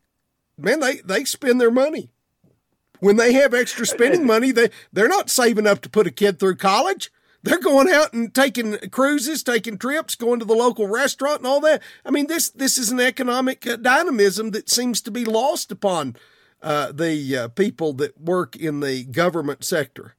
man 0.56 0.80
they 0.80 0.96
they 1.00 1.24
spend 1.24 1.60
their 1.60 1.70
money. 1.70 2.10
When 3.00 3.16
they 3.16 3.34
have 3.34 3.52
extra 3.52 3.84
spending 3.84 4.26
money 4.34 4.52
they 4.52 4.70
they're 4.92 5.08
not 5.08 5.28
saving 5.28 5.66
up 5.66 5.80
to 5.82 5.90
put 5.90 6.06
a 6.06 6.12
kid 6.12 6.38
through 6.38 6.56
college. 6.56 7.10
They're 7.42 7.60
going 7.60 7.88
out 7.88 8.12
and 8.12 8.34
taking 8.34 8.76
cruises, 8.90 9.44
taking 9.44 9.78
trips, 9.78 10.16
going 10.16 10.40
to 10.40 10.44
the 10.44 10.54
local 10.54 10.88
restaurant 10.88 11.38
and 11.38 11.46
all 11.46 11.60
that. 11.60 11.80
I 12.04 12.10
mean, 12.10 12.26
this 12.26 12.50
this 12.50 12.78
is 12.78 12.90
an 12.90 13.00
economic 13.00 13.66
uh, 13.66 13.76
dynamism 13.76 14.50
that 14.52 14.70
seems 14.70 15.00
to 15.02 15.10
be 15.10 15.24
lost 15.24 15.70
upon 15.70 16.16
uh, 16.62 16.92
the 16.92 17.36
uh, 17.36 17.48
people 17.48 17.92
that 17.94 18.20
work 18.20 18.56
in 18.56 18.80
the 18.80 19.04
government 19.04 19.64
sector? 19.64 20.14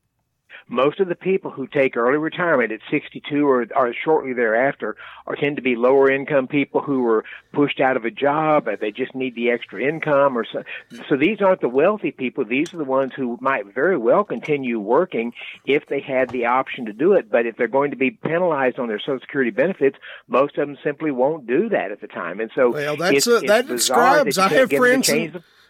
Most 0.69 1.00
of 1.00 1.08
the 1.08 1.15
people 1.15 1.50
who 1.50 1.65
take 1.65 1.95
early 1.95 2.17
retirement 2.17 2.73
at 2.73 2.82
62 2.91 3.47
or, 3.47 3.67
or 3.73 3.93
shortly 3.93 4.34
thereafter 4.34 4.97
are 5.26 5.36
tend 5.36 5.56
to 5.56 5.62
be 5.62 5.78
lower 5.78 6.12
income 6.12 6.47
people 6.47 6.82
who 6.82 7.04
were 7.04 7.23
pushed 7.54 7.80
out 7.80 7.95
of 7.95 8.04
a 8.04 8.12
job. 8.12 8.67
and 8.67 8.78
They 8.80 8.91
just 8.91 9.15
need 9.15 9.36
the 9.36 9.50
extra 9.50 9.82
income 9.82 10.38
or 10.38 10.45
so. 10.45 10.63
So 11.08 11.15
these 11.15 11.41
aren't 11.41 11.62
the 11.62 11.69
wealthy 11.69 12.12
people. 12.12 12.43
These 12.43 12.73
are 12.73 12.78
the 12.78 12.84
ones 12.84 13.13
who 13.15 13.38
might 13.39 13.73
very 13.73 13.97
well 13.97 14.26
continue 14.26 14.78
working 14.78 15.32
if 15.65 15.86
they 15.88 16.02
had 16.02 16.30
the 16.32 16.47
option 16.47 16.86
to 16.86 16.93
do 16.93 17.13
it. 17.13 17.32
But 17.32 17.45
if 17.45 17.56
they're 17.56 17.69
going 17.69 17.91
to 17.91 17.97
be 17.97 18.12
penalized 18.12 18.78
on 18.78 18.89
their 18.89 19.00
Social 19.00 19.21
Security 19.21 19.52
benefits, 19.52 19.97
most 20.28 20.58
of 20.58 20.67
them 20.67 20.78
simply 20.84 21.12
won't 21.12 21.47
do 21.47 21.69
that 21.69 21.91
at 21.91 22.02
the 22.02 22.08
time. 22.08 22.41
And 22.41 22.52
so 22.54 22.71
well, 22.71 22.97
that's 22.97 23.17
it's, 23.17 23.28
a, 23.28 23.38
it's 23.38 23.47
that 23.47 23.67
describes. 23.67 24.36
That 24.36 24.52
I 24.52 24.56
have 24.56 24.69
friends. 24.69 25.10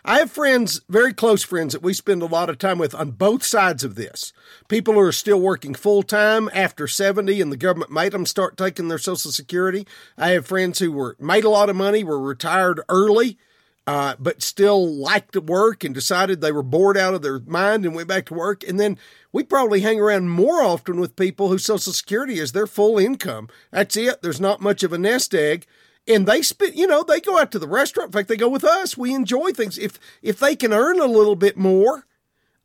I 0.09 0.19
have 0.19 0.31
friends, 0.31 0.79
very 0.87 1.13
close 1.13 1.43
friends, 1.43 1.73
that 1.73 1.83
we 1.83 1.93
spend 1.93 2.21
a 2.21 2.27
lot 2.27 2.49
of 2.49 2.57
time 2.57 2.77
with 2.77 2.95
on 2.95 3.11
both 3.11 3.43
sides 3.43 3.83
of 3.83 3.95
this. 3.95 4.31
People 4.69 4.93
who 4.93 5.01
are 5.01 5.11
still 5.11 5.41
working 5.41 5.73
full 5.73 6.01
time 6.01 6.49
after 6.53 6.87
70 6.87 7.41
and 7.41 7.51
the 7.51 7.57
government 7.57 7.91
made 7.91 8.13
them 8.13 8.25
start 8.25 8.55
taking 8.55 8.87
their 8.87 8.99
Social 8.99 9.31
Security. 9.31 9.85
I 10.17 10.29
have 10.29 10.47
friends 10.47 10.79
who 10.79 10.93
were 10.93 11.17
made 11.19 11.43
a 11.43 11.49
lot 11.49 11.69
of 11.69 11.75
money, 11.75 12.05
were 12.05 12.21
retired 12.21 12.79
early, 12.87 13.37
uh, 13.85 14.15
but 14.17 14.41
still 14.41 14.89
liked 14.89 15.33
to 15.33 15.41
work 15.41 15.83
and 15.83 15.93
decided 15.93 16.39
they 16.39 16.53
were 16.53 16.63
bored 16.63 16.95
out 16.95 17.13
of 17.13 17.21
their 17.21 17.39
mind 17.39 17.85
and 17.85 17.93
went 17.93 18.07
back 18.07 18.27
to 18.27 18.33
work. 18.33 18.65
And 18.65 18.79
then 18.79 18.97
we 19.33 19.43
probably 19.43 19.81
hang 19.81 19.99
around 19.99 20.29
more 20.29 20.63
often 20.63 21.01
with 21.01 21.17
people 21.17 21.49
whose 21.49 21.65
Social 21.65 21.91
Security 21.91 22.39
is 22.39 22.53
their 22.53 22.65
full 22.65 22.97
income. 22.97 23.49
That's 23.71 23.97
it. 23.97 24.21
There's 24.21 24.39
not 24.39 24.61
much 24.61 24.83
of 24.83 24.93
a 24.93 24.97
nest 24.97 25.35
egg 25.35 25.67
and 26.07 26.25
they 26.25 26.41
spend 26.41 26.75
you 26.75 26.87
know 26.87 27.03
they 27.03 27.19
go 27.19 27.37
out 27.39 27.51
to 27.51 27.59
the 27.59 27.67
restaurant. 27.67 28.09
In 28.09 28.13
fact 28.13 28.29
they 28.29 28.37
go 28.37 28.49
with 28.49 28.63
us. 28.63 28.97
We 28.97 29.13
enjoy 29.13 29.51
things. 29.51 29.77
If 29.77 29.99
if 30.21 30.39
they 30.39 30.55
can 30.55 30.73
earn 30.73 30.99
a 30.99 31.05
little 31.05 31.35
bit 31.35 31.57
more 31.57 32.05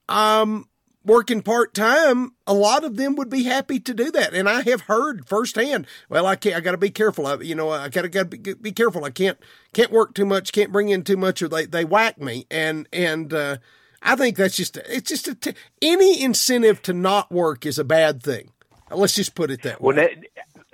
um 0.08 0.68
working 1.04 1.42
part-time 1.42 2.30
a 2.46 2.54
lot 2.54 2.84
of 2.84 2.96
them 2.96 3.16
would 3.16 3.28
be 3.28 3.42
happy 3.42 3.80
to 3.80 3.92
do 3.92 4.10
that. 4.12 4.34
And 4.34 4.48
i 4.48 4.62
have 4.62 4.82
heard 4.82 5.26
firsthand 5.26 5.86
well 6.08 6.26
i 6.26 6.36
can't 6.36 6.56
i 6.56 6.60
got 6.60 6.72
to 6.72 6.76
be 6.76 6.90
careful 6.90 7.26
I, 7.26 7.36
you 7.36 7.54
know 7.54 7.70
i 7.70 7.88
gotta 7.88 8.08
gotta 8.08 8.26
be, 8.26 8.54
be 8.54 8.72
careful. 8.72 9.04
I 9.04 9.10
can't 9.10 9.38
can't 9.72 9.90
work 9.90 10.14
too 10.14 10.26
much 10.26 10.52
can't 10.52 10.72
bring 10.72 10.90
in 10.90 11.02
too 11.02 11.16
much 11.16 11.42
or 11.42 11.48
they 11.48 11.66
they 11.66 11.84
whack 11.84 12.20
me. 12.20 12.46
And 12.50 12.88
and 12.92 13.32
uh 13.32 13.56
i 14.02 14.16
think 14.16 14.36
that's 14.36 14.56
just 14.56 14.76
it's 14.76 15.08
just 15.08 15.28
a 15.28 15.34
t- 15.34 15.54
any 15.80 16.22
incentive 16.22 16.82
to 16.82 16.92
not 16.92 17.32
work 17.32 17.66
is 17.66 17.78
a 17.78 17.84
bad 17.84 18.22
thing. 18.22 18.50
Let's 18.90 19.14
just 19.14 19.34
put 19.34 19.50
it 19.50 19.62
that 19.62 19.80
way. 19.80 19.94
Well, 19.94 19.96
that, 19.96 20.18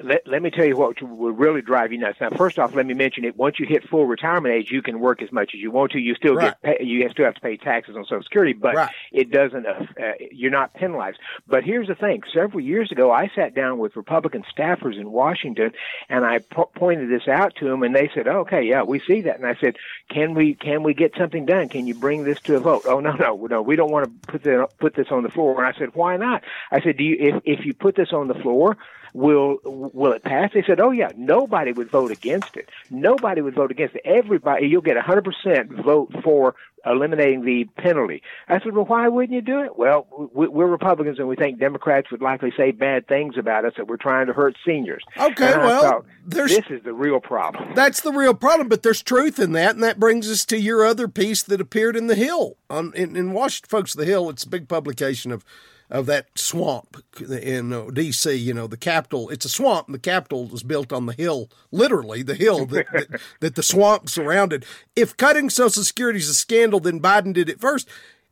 let, 0.02 0.26
let 0.26 0.42
me 0.42 0.50
tell 0.50 0.64
you 0.64 0.76
what 0.76 1.00
will 1.02 1.32
really 1.32 1.60
drive 1.60 1.92
you 1.92 1.98
nuts. 1.98 2.18
Now, 2.20 2.30
first 2.30 2.58
off, 2.58 2.74
let 2.74 2.86
me 2.86 2.94
mention 2.94 3.24
it. 3.24 3.36
Once 3.36 3.58
you 3.58 3.66
hit 3.66 3.88
full 3.88 4.06
retirement 4.06 4.54
age, 4.54 4.70
you 4.70 4.80
can 4.82 5.00
work 5.00 5.22
as 5.22 5.32
much 5.32 5.50
as 5.54 5.60
you 5.60 5.70
want 5.70 5.92
to. 5.92 5.98
You 5.98 6.14
still 6.14 6.34
right. 6.34 6.54
get 6.62 6.78
pay, 6.78 6.84
you 6.84 7.08
still 7.08 7.24
have 7.24 7.34
to 7.34 7.40
pay 7.40 7.56
taxes 7.56 7.96
on 7.96 8.04
Social 8.04 8.22
Security, 8.22 8.52
but 8.52 8.74
right. 8.74 8.90
it 9.12 9.30
doesn't. 9.30 9.66
Uh, 9.66 9.82
you're 10.30 10.52
not 10.52 10.74
penalized. 10.74 11.18
But 11.46 11.64
here's 11.64 11.88
the 11.88 11.94
thing: 11.94 12.22
several 12.32 12.60
years 12.60 12.92
ago, 12.92 13.10
I 13.10 13.30
sat 13.34 13.54
down 13.54 13.78
with 13.78 13.96
Republican 13.96 14.44
staffers 14.56 14.98
in 14.98 15.10
Washington, 15.10 15.72
and 16.08 16.24
I 16.24 16.38
po- 16.38 16.70
pointed 16.74 17.10
this 17.10 17.26
out 17.26 17.56
to 17.56 17.68
them, 17.68 17.82
and 17.82 17.94
they 17.94 18.10
said, 18.14 18.28
"Okay, 18.28 18.62
yeah, 18.62 18.82
we 18.82 19.00
see 19.00 19.22
that." 19.22 19.36
And 19.36 19.46
I 19.46 19.56
said, 19.60 19.76
"Can 20.10 20.34
we 20.34 20.54
can 20.54 20.84
we 20.84 20.94
get 20.94 21.14
something 21.16 21.44
done? 21.44 21.68
Can 21.68 21.86
you 21.86 21.94
bring 21.94 22.24
this 22.24 22.40
to 22.42 22.56
a 22.56 22.60
vote?" 22.60 22.82
Oh 22.86 23.00
no, 23.00 23.12
no, 23.14 23.46
no, 23.50 23.62
we 23.62 23.74
don't 23.74 23.90
want 23.90 24.06
to 24.06 24.32
put 24.32 24.42
the, 24.44 24.68
put 24.78 24.94
this 24.94 25.08
on 25.10 25.24
the 25.24 25.30
floor. 25.30 25.58
And 25.58 25.66
I 25.66 25.76
said, 25.78 25.94
"Why 25.94 26.16
not?" 26.16 26.44
I 26.70 26.80
said, 26.80 26.96
"Do 26.96 27.04
you 27.04 27.16
if 27.18 27.42
if 27.44 27.66
you 27.66 27.74
put 27.74 27.96
this 27.96 28.12
on 28.12 28.28
the 28.28 28.34
floor?" 28.34 28.76
Will 29.14 29.58
will 29.64 30.12
it 30.12 30.22
pass? 30.24 30.50
They 30.52 30.62
said, 30.62 30.80
oh 30.80 30.90
yeah, 30.90 31.10
nobody 31.16 31.72
would 31.72 31.90
vote 31.90 32.10
against 32.10 32.56
it. 32.56 32.68
Nobody 32.90 33.40
would 33.40 33.54
vote 33.54 33.70
against 33.70 33.96
it. 33.96 34.02
Everybody, 34.04 34.66
you'll 34.66 34.82
get 34.82 34.96
a 34.96 35.00
100% 35.00 35.84
vote 35.84 36.14
for 36.22 36.54
eliminating 36.86 37.44
the 37.44 37.64
penalty. 37.76 38.22
I 38.48 38.60
said, 38.60 38.74
well, 38.74 38.84
why 38.84 39.08
wouldn't 39.08 39.32
you 39.32 39.42
do 39.42 39.60
it? 39.60 39.76
Well, 39.76 40.06
we're 40.32 40.66
Republicans 40.66 41.18
and 41.18 41.28
we 41.28 41.36
think 41.36 41.58
Democrats 41.58 42.10
would 42.10 42.22
likely 42.22 42.52
say 42.56 42.70
bad 42.70 43.06
things 43.06 43.36
about 43.36 43.64
us 43.64 43.74
that 43.76 43.88
we're 43.88 43.96
trying 43.96 44.26
to 44.26 44.32
hurt 44.32 44.56
seniors. 44.64 45.02
Okay, 45.16 45.56
well, 45.56 45.82
thought, 45.82 46.06
this 46.24 46.52
is 46.70 46.82
the 46.84 46.94
real 46.94 47.20
problem. 47.20 47.74
That's 47.74 48.00
the 48.00 48.12
real 48.12 48.34
problem, 48.34 48.68
but 48.68 48.82
there's 48.82 49.02
truth 49.02 49.38
in 49.38 49.52
that, 49.52 49.74
and 49.74 49.82
that 49.82 49.98
brings 50.00 50.30
us 50.30 50.44
to 50.46 50.58
your 50.58 50.84
other 50.84 51.08
piece 51.08 51.42
that 51.44 51.60
appeared 51.60 51.96
in 51.96 52.06
the 52.06 52.14
Hill 52.14 52.56
on 52.70 52.92
in, 52.94 53.16
in 53.16 53.32
Washington. 53.32 53.68
Folks, 53.68 53.94
the 53.94 54.04
Hill, 54.04 54.30
it's 54.30 54.44
a 54.44 54.48
big 54.48 54.68
publication 54.68 55.32
of 55.32 55.44
of 55.90 56.06
that 56.06 56.26
swamp 56.36 57.02
in 57.20 57.72
uh, 57.72 57.90
D.C. 57.90 58.34
You 58.34 58.54
know, 58.54 58.66
the 58.66 58.76
capital. 58.76 59.28
It's 59.30 59.44
a 59.44 59.48
swamp. 59.48 59.88
And 59.88 59.94
the 59.94 60.00
capital 60.00 60.52
is 60.54 60.62
built 60.62 60.92
on 60.92 61.06
the 61.06 61.12
hill, 61.12 61.50
literally 61.70 62.22
the 62.22 62.34
hill 62.34 62.66
that, 62.66 62.86
that, 62.92 63.20
that 63.40 63.54
the 63.54 63.62
swamp 63.62 64.08
surrounded. 64.08 64.64
If 64.94 65.16
cutting 65.16 65.50
Social 65.50 65.82
Security 65.82 66.18
is 66.18 66.28
a 66.28 66.34
scandal, 66.34 66.80
then 66.80 67.00
Biden 67.00 67.32
did 67.32 67.48
it 67.48 67.60
first. 67.60 67.88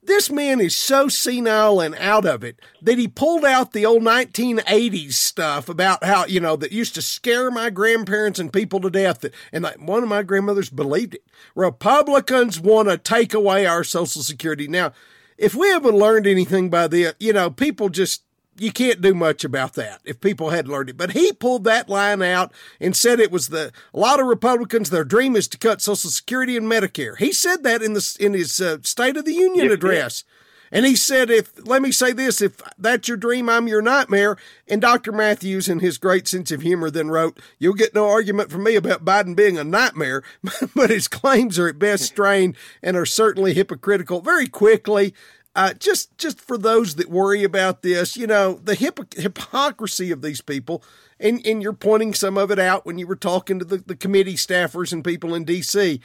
This 0.07 0.31
man 0.31 0.61
is 0.61 0.77
so 0.77 1.09
senile 1.09 1.81
and 1.81 1.97
out 1.97 2.25
of 2.25 2.45
it 2.45 2.61
that 2.81 2.97
he 2.97 3.09
pulled 3.09 3.45
out 3.45 3.73
the 3.73 3.85
old 3.85 4.03
1980s 4.03 5.15
stuff 5.15 5.69
about 5.69 6.05
how, 6.05 6.27
you 6.27 6.39
know, 6.39 6.55
that 6.55 6.71
used 6.71 6.95
to 6.95 7.03
scare 7.03 7.51
my 7.51 7.71
grandparents 7.71 8.39
and 8.39 8.53
people 8.53 8.81
to 8.83 8.91
death. 8.91 9.21
That, 9.21 9.35
and 9.51 9.65
like 9.65 9.81
one 9.81 10.05
of 10.05 10.09
my 10.09 10.23
grandmothers 10.23 10.71
believed 10.71 11.15
it. 11.15 11.25
Republicans 11.57 12.61
want 12.61 12.89
to 12.89 12.99
take 12.99 13.35
away 13.35 13.67
our 13.67 13.83
Social 13.83 14.23
Security. 14.23 14.69
Now, 14.69 14.93
if 15.39 15.55
we 15.55 15.69
haven't 15.69 15.97
learned 15.97 16.27
anything 16.27 16.71
by 16.71 16.89
the, 16.89 17.15
you 17.19 17.33
know, 17.33 17.51
people 17.51 17.89
just, 17.89 18.23
you 18.59 18.73
can't 18.73 19.03
do 19.03 19.13
much 19.15 19.45
about 19.45 19.75
that 19.75 20.01
if 20.05 20.21
people 20.21 20.51
had 20.51 20.67
learned 20.67 20.89
it. 20.89 20.97
But 20.97 21.13
he 21.13 21.33
pulled 21.33 21.65
that 21.65 21.89
line 21.89 22.23
out 22.23 22.53
and 22.81 22.97
said 22.97 23.21
it 23.21 23.31
was 23.31 23.49
the, 23.49 23.71
a 23.93 23.99
lot 23.99 24.19
of 24.19 24.27
Republicans, 24.27 24.89
their 24.89 25.05
dream 25.05 25.37
is 25.37 25.47
to 25.49 25.59
cut 25.59 25.83
Social 25.83 26.11
Security 26.11 26.57
and 26.57 26.67
Medicare. 26.67 27.19
He 27.19 27.33
said 27.33 27.65
that 27.65 27.83
in 27.83 27.93
the, 27.93 28.17
in 28.19 28.33
his 28.33 28.61
uh, 28.61 28.79
State 28.83 29.17
of 29.17 29.27
the 29.27 29.35
Union 29.35 29.71
address. 29.71 30.25
And 30.73 30.85
he 30.85 30.97
said, 30.97 31.31
if, 31.31 31.53
let 31.67 31.83
me 31.83 31.93
say 31.93 32.13
this, 32.13 32.43
if 32.43 32.61
that's 32.79 33.09
your 33.09 33.17
dream, 33.17 33.49
I'm 33.49 33.69
your 33.69 33.83
nightmare. 33.83 34.37
And 34.69 34.81
Dr. 34.81 35.13
Matthews, 35.13 35.69
in 35.69 35.79
his 35.79 35.99
great 35.99 36.27
sense 36.27 36.51
of 36.51 36.63
humor, 36.63 36.91
then 36.91 37.09
wrote, 37.09 37.39
You'll 37.59 37.75
get 37.75 37.95
no 37.95 38.09
argument 38.09 38.51
from 38.51 38.65
me 38.65 38.75
about 38.75 39.05
Biden 39.05 39.37
being 39.37 39.59
a 39.59 39.65
nightmare, 39.65 40.23
but 40.75 40.91
his 40.91 41.09
claims 41.09 41.59
are 41.59 41.69
at 41.69 41.79
best 41.79 42.05
strained 42.05 42.57
and 42.83 42.97
are 42.97 43.07
certainly 43.07 43.55
hypocritical. 43.55 44.21
Very 44.21 44.47
quickly, 44.47 45.15
uh, 45.55 45.73
just 45.73 46.17
just 46.19 46.39
for 46.39 46.59
those 46.59 46.97
that 46.97 47.09
worry 47.09 47.43
about 47.43 47.81
this, 47.81 48.15
you 48.17 48.27
know, 48.27 48.61
the 48.63 48.75
hip- 48.75 49.15
hypocrisy 49.15 50.11
of 50.11 50.21
these 50.21 50.43
people, 50.43 50.83
and, 51.19 51.45
and 51.47 51.63
you're 51.63 51.73
pointing 51.73 52.13
some 52.13 52.37
of 52.37 52.51
it 52.51 52.59
out 52.59 52.85
when 52.85 52.99
you 52.99 53.07
were 53.07 53.17
talking 53.17 53.59
to 53.59 53.65
the, 53.65 53.79
the 53.79 53.97
committee 53.97 54.35
staffers 54.35 54.93
and 54.93 55.03
people 55.03 55.35
in 55.35 55.45
D.C. 55.45 56.01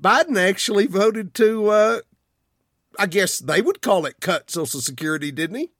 Biden 0.00 0.36
actually 0.36 0.86
voted 0.86 1.34
to 1.34 1.70
I 2.98 3.06
guess 3.06 3.38
they 3.38 3.60
would 3.60 3.82
call 3.82 4.06
it 4.06 4.20
cut 4.20 4.50
Social 4.50 4.80
Security, 4.80 5.30
didn't 5.30 5.56
he? 5.56 5.70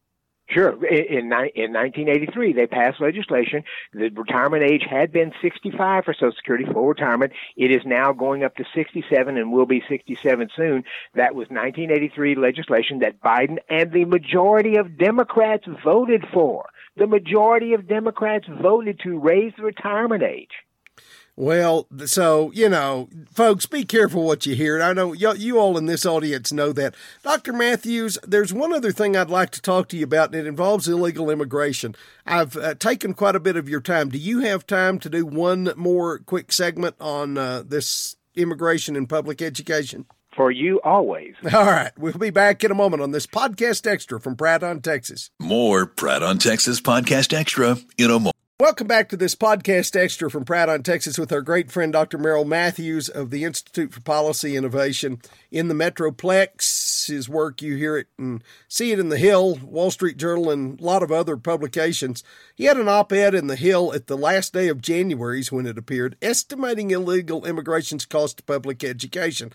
Sure. 0.48 0.72
In, 0.86 1.24
in 1.24 1.72
1983, 1.72 2.52
they 2.52 2.66
passed 2.68 3.00
legislation. 3.00 3.64
The 3.92 4.10
retirement 4.10 4.62
age 4.62 4.84
had 4.88 5.10
been 5.10 5.32
65 5.42 6.04
for 6.04 6.14
Social 6.14 6.32
Security 6.36 6.64
full 6.72 6.86
retirement. 6.86 7.32
It 7.56 7.72
is 7.72 7.82
now 7.84 8.12
going 8.12 8.44
up 8.44 8.54
to 8.56 8.64
67 8.72 9.36
and 9.36 9.50
will 9.50 9.66
be 9.66 9.82
67 9.88 10.48
soon. 10.54 10.84
That 11.14 11.34
was 11.34 11.48
1983 11.48 12.36
legislation 12.36 13.00
that 13.00 13.20
Biden 13.20 13.58
and 13.68 13.90
the 13.90 14.04
majority 14.04 14.76
of 14.76 14.96
Democrats 14.96 15.64
voted 15.84 16.24
for. 16.32 16.68
The 16.96 17.08
majority 17.08 17.74
of 17.74 17.88
Democrats 17.88 18.46
voted 18.62 19.00
to 19.00 19.18
raise 19.18 19.52
the 19.56 19.64
retirement 19.64 20.22
age. 20.22 20.52
Well, 21.38 21.86
so, 22.06 22.50
you 22.52 22.70
know, 22.70 23.10
folks, 23.30 23.66
be 23.66 23.84
careful 23.84 24.24
what 24.24 24.46
you 24.46 24.54
hear. 24.54 24.80
I 24.80 24.94
know 24.94 25.12
you, 25.12 25.34
you 25.34 25.58
all 25.58 25.76
in 25.76 25.84
this 25.84 26.06
audience 26.06 26.50
know 26.50 26.72
that. 26.72 26.94
Dr. 27.22 27.52
Matthews, 27.52 28.16
there's 28.26 28.54
one 28.54 28.72
other 28.72 28.90
thing 28.90 29.14
I'd 29.14 29.28
like 29.28 29.50
to 29.50 29.60
talk 29.60 29.88
to 29.88 29.98
you 29.98 30.04
about, 30.04 30.34
and 30.34 30.36
it 30.36 30.46
involves 30.46 30.88
illegal 30.88 31.28
immigration. 31.28 31.94
I've 32.24 32.56
uh, 32.56 32.74
taken 32.74 33.12
quite 33.12 33.36
a 33.36 33.40
bit 33.40 33.56
of 33.56 33.68
your 33.68 33.82
time. 33.82 34.08
Do 34.08 34.16
you 34.16 34.40
have 34.40 34.66
time 34.66 34.98
to 35.00 35.10
do 35.10 35.26
one 35.26 35.74
more 35.76 36.18
quick 36.20 36.52
segment 36.52 36.96
on 37.00 37.36
uh, 37.36 37.62
this 37.66 38.16
immigration 38.34 38.96
and 38.96 39.06
public 39.06 39.42
education? 39.42 40.06
For 40.34 40.50
you 40.50 40.80
always. 40.84 41.34
All 41.52 41.66
right. 41.66 41.92
We'll 41.98 42.14
be 42.14 42.30
back 42.30 42.64
in 42.64 42.70
a 42.70 42.74
moment 42.74 43.02
on 43.02 43.10
this 43.10 43.26
podcast 43.26 43.86
extra 43.86 44.20
from 44.20 44.36
Pratt 44.36 44.62
on 44.62 44.80
Texas. 44.80 45.30
More 45.38 45.84
Pratt 45.84 46.22
on 46.22 46.38
Texas 46.38 46.80
podcast 46.80 47.34
extra 47.34 47.76
in 47.98 48.10
a 48.10 48.18
moment. 48.18 48.35
Welcome 48.58 48.86
back 48.86 49.10
to 49.10 49.18
this 49.18 49.34
podcast 49.34 49.94
extra 49.94 50.30
from 50.30 50.46
Pratt 50.46 50.70
on 50.70 50.82
Texas 50.82 51.18
with 51.18 51.30
our 51.30 51.42
great 51.42 51.70
friend 51.70 51.92
Dr. 51.92 52.16
Merrill 52.16 52.46
Matthews 52.46 53.10
of 53.10 53.28
the 53.28 53.44
Institute 53.44 53.92
for 53.92 54.00
Policy 54.00 54.56
Innovation 54.56 55.20
in 55.50 55.68
the 55.68 55.74
Metroplex. 55.74 57.06
His 57.06 57.28
work, 57.28 57.60
you 57.60 57.76
hear 57.76 57.98
it 57.98 58.06
and 58.16 58.42
see 58.66 58.92
it 58.92 58.98
in 58.98 59.10
The 59.10 59.18
Hill, 59.18 59.56
Wall 59.56 59.90
Street 59.90 60.16
Journal, 60.16 60.50
and 60.50 60.80
a 60.80 60.82
lot 60.82 61.02
of 61.02 61.12
other 61.12 61.36
publications. 61.36 62.24
He 62.54 62.64
had 62.64 62.78
an 62.78 62.88
op 62.88 63.12
ed 63.12 63.34
in 63.34 63.46
The 63.46 63.56
Hill 63.56 63.92
at 63.92 64.06
the 64.06 64.16
last 64.16 64.54
day 64.54 64.68
of 64.68 64.80
January 64.80 65.44
when 65.50 65.66
it 65.66 65.76
appeared, 65.76 66.16
estimating 66.22 66.92
illegal 66.92 67.44
immigration's 67.44 68.06
cost 68.06 68.38
to 68.38 68.42
public 68.42 68.82
education. 68.82 69.52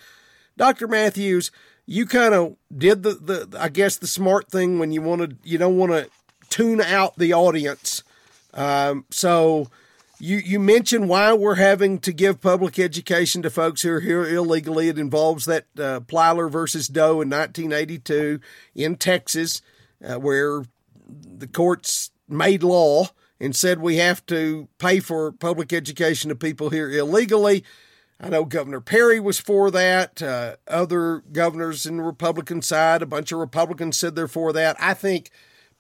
Dr. 0.57 0.87
Matthews, 0.87 1.49
you 1.87 2.05
kind 2.05 2.35
of 2.35 2.55
did 2.77 3.01
the, 3.01 3.15
the, 3.15 3.57
I 3.59 3.69
guess, 3.69 3.97
the 3.97 4.05
smart 4.05 4.51
thing 4.51 4.77
when 4.77 4.91
you 4.91 5.01
wanted, 5.01 5.39
you 5.43 5.57
don't 5.57 5.77
want 5.77 5.91
to 5.91 6.07
tune 6.51 6.81
out 6.81 7.17
the 7.17 7.33
audience 7.33 8.03
um, 8.53 9.05
so 9.09 9.67
you 10.19 10.37
you 10.37 10.59
mentioned 10.59 11.09
why 11.09 11.33
we're 11.33 11.55
having 11.55 11.99
to 11.99 12.13
give 12.13 12.41
public 12.41 12.77
education 12.77 13.41
to 13.41 13.49
folks 13.49 13.81
who 13.81 13.91
are 13.91 13.99
here 13.99 14.23
illegally. 14.23 14.87
It 14.87 14.99
involves 14.99 15.45
that 15.45 15.65
uh, 15.77 16.01
Plyler 16.01 16.49
versus 16.49 16.87
Doe 16.87 17.21
in 17.21 17.29
1982 17.29 18.39
in 18.75 18.95
Texas, 18.95 19.61
uh, 20.05 20.19
where 20.19 20.63
the 21.07 21.47
courts 21.47 22.11
made 22.27 22.63
law 22.63 23.07
and 23.39 23.55
said 23.55 23.79
we 23.79 23.97
have 23.97 24.23
to 24.27 24.67
pay 24.77 24.99
for 24.99 25.31
public 25.31 25.73
education 25.73 26.29
to 26.29 26.35
people 26.35 26.69
here 26.69 26.89
illegally. 26.91 27.63
I 28.19 28.29
know 28.29 28.45
Governor 28.45 28.81
Perry 28.81 29.19
was 29.19 29.39
for 29.39 29.71
that. 29.71 30.21
Uh, 30.21 30.57
other 30.67 31.23
governors 31.31 31.87
in 31.87 31.97
the 31.97 32.03
Republican 32.03 32.61
side, 32.61 33.01
a 33.01 33.07
bunch 33.07 33.31
of 33.31 33.39
Republicans 33.39 33.97
said 33.97 34.15
they're 34.15 34.27
for 34.27 34.53
that. 34.53 34.75
I 34.79 34.93
think 34.93 35.31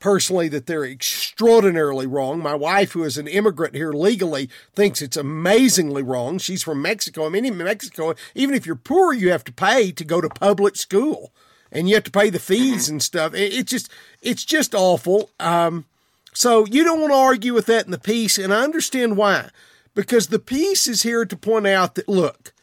personally 0.01 0.49
that 0.49 0.65
they're 0.65 0.83
extraordinarily 0.83 2.07
wrong. 2.07 2.39
My 2.39 2.55
wife, 2.55 2.91
who 2.91 3.05
is 3.05 3.17
an 3.17 3.27
immigrant 3.27 3.75
here 3.75 3.93
legally, 3.93 4.49
thinks 4.73 5.01
it's 5.01 5.15
amazingly 5.15 6.03
wrong. 6.03 6.39
She's 6.39 6.63
from 6.63 6.81
Mexico. 6.81 7.25
I 7.25 7.29
mean, 7.29 7.45
in 7.45 7.55
Mexico, 7.55 8.15
even 8.35 8.53
if 8.53 8.65
you're 8.65 8.75
poor, 8.75 9.13
you 9.13 9.31
have 9.31 9.45
to 9.45 9.53
pay 9.53 9.91
to 9.93 10.03
go 10.03 10.19
to 10.19 10.27
public 10.27 10.75
school, 10.75 11.31
and 11.71 11.87
you 11.87 11.95
have 11.95 12.03
to 12.03 12.11
pay 12.11 12.29
the 12.29 12.39
fees 12.39 12.89
and 12.89 13.01
stuff. 13.01 13.33
It's 13.33 13.71
just, 13.71 13.89
it's 14.21 14.43
just 14.43 14.75
awful. 14.75 15.29
Um, 15.39 15.85
so 16.33 16.65
you 16.65 16.83
don't 16.83 16.99
want 16.99 17.13
to 17.13 17.17
argue 17.17 17.53
with 17.53 17.67
that 17.67 17.85
in 17.85 17.91
the 17.91 17.99
piece, 17.99 18.37
and 18.37 18.53
I 18.53 18.63
understand 18.63 19.15
why, 19.15 19.49
because 19.93 20.27
the 20.27 20.39
piece 20.39 20.87
is 20.87 21.03
here 21.03 21.25
to 21.25 21.35
point 21.37 21.67
out 21.67 21.95
that 21.95 22.09
look, 22.09 22.53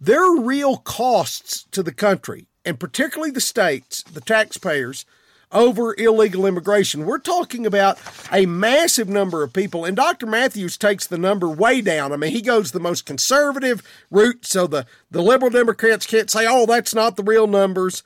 there 0.00 0.24
are 0.24 0.40
real 0.40 0.76
costs 0.78 1.66
to 1.70 1.82
the 1.82 1.92
country, 1.92 2.46
and 2.64 2.80
particularly 2.80 3.30
the 3.30 3.40
states, 3.40 4.02
the 4.02 4.20
taxpayers 4.20 5.04
over 5.52 5.94
illegal 5.98 6.46
immigration. 6.46 7.06
We're 7.06 7.18
talking 7.18 7.66
about 7.66 7.98
a 8.32 8.46
massive 8.46 9.08
number 9.08 9.42
of 9.42 9.52
people, 9.52 9.84
and 9.84 9.96
Dr. 9.96 10.26
Matthews 10.26 10.76
takes 10.76 11.06
the 11.06 11.18
number 11.18 11.48
way 11.48 11.80
down. 11.80 12.12
I 12.12 12.16
mean, 12.16 12.32
he 12.32 12.42
goes 12.42 12.72
the 12.72 12.80
most 12.80 13.06
conservative 13.06 13.82
route, 14.10 14.46
so 14.46 14.66
the, 14.66 14.86
the 15.10 15.22
liberal 15.22 15.50
Democrats 15.50 16.06
can't 16.06 16.30
say, 16.30 16.46
oh, 16.48 16.66
that's 16.66 16.94
not 16.94 17.16
the 17.16 17.24
real 17.24 17.46
numbers. 17.46 18.02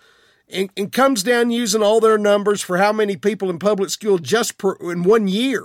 And, 0.51 0.71
and 0.77 0.93
comes 0.93 1.23
down 1.23 1.51
using 1.51 1.83
all 1.83 2.01
their 2.01 2.19
numbers 2.19 2.61
for 2.61 2.77
how 2.77 2.93
many 2.93 3.17
people 3.17 3.49
in 3.49 3.59
public 3.59 3.89
school 3.89 4.19
just 4.19 4.59
per, 4.59 4.75
in 4.75 5.03
one 5.03 5.27
year 5.27 5.63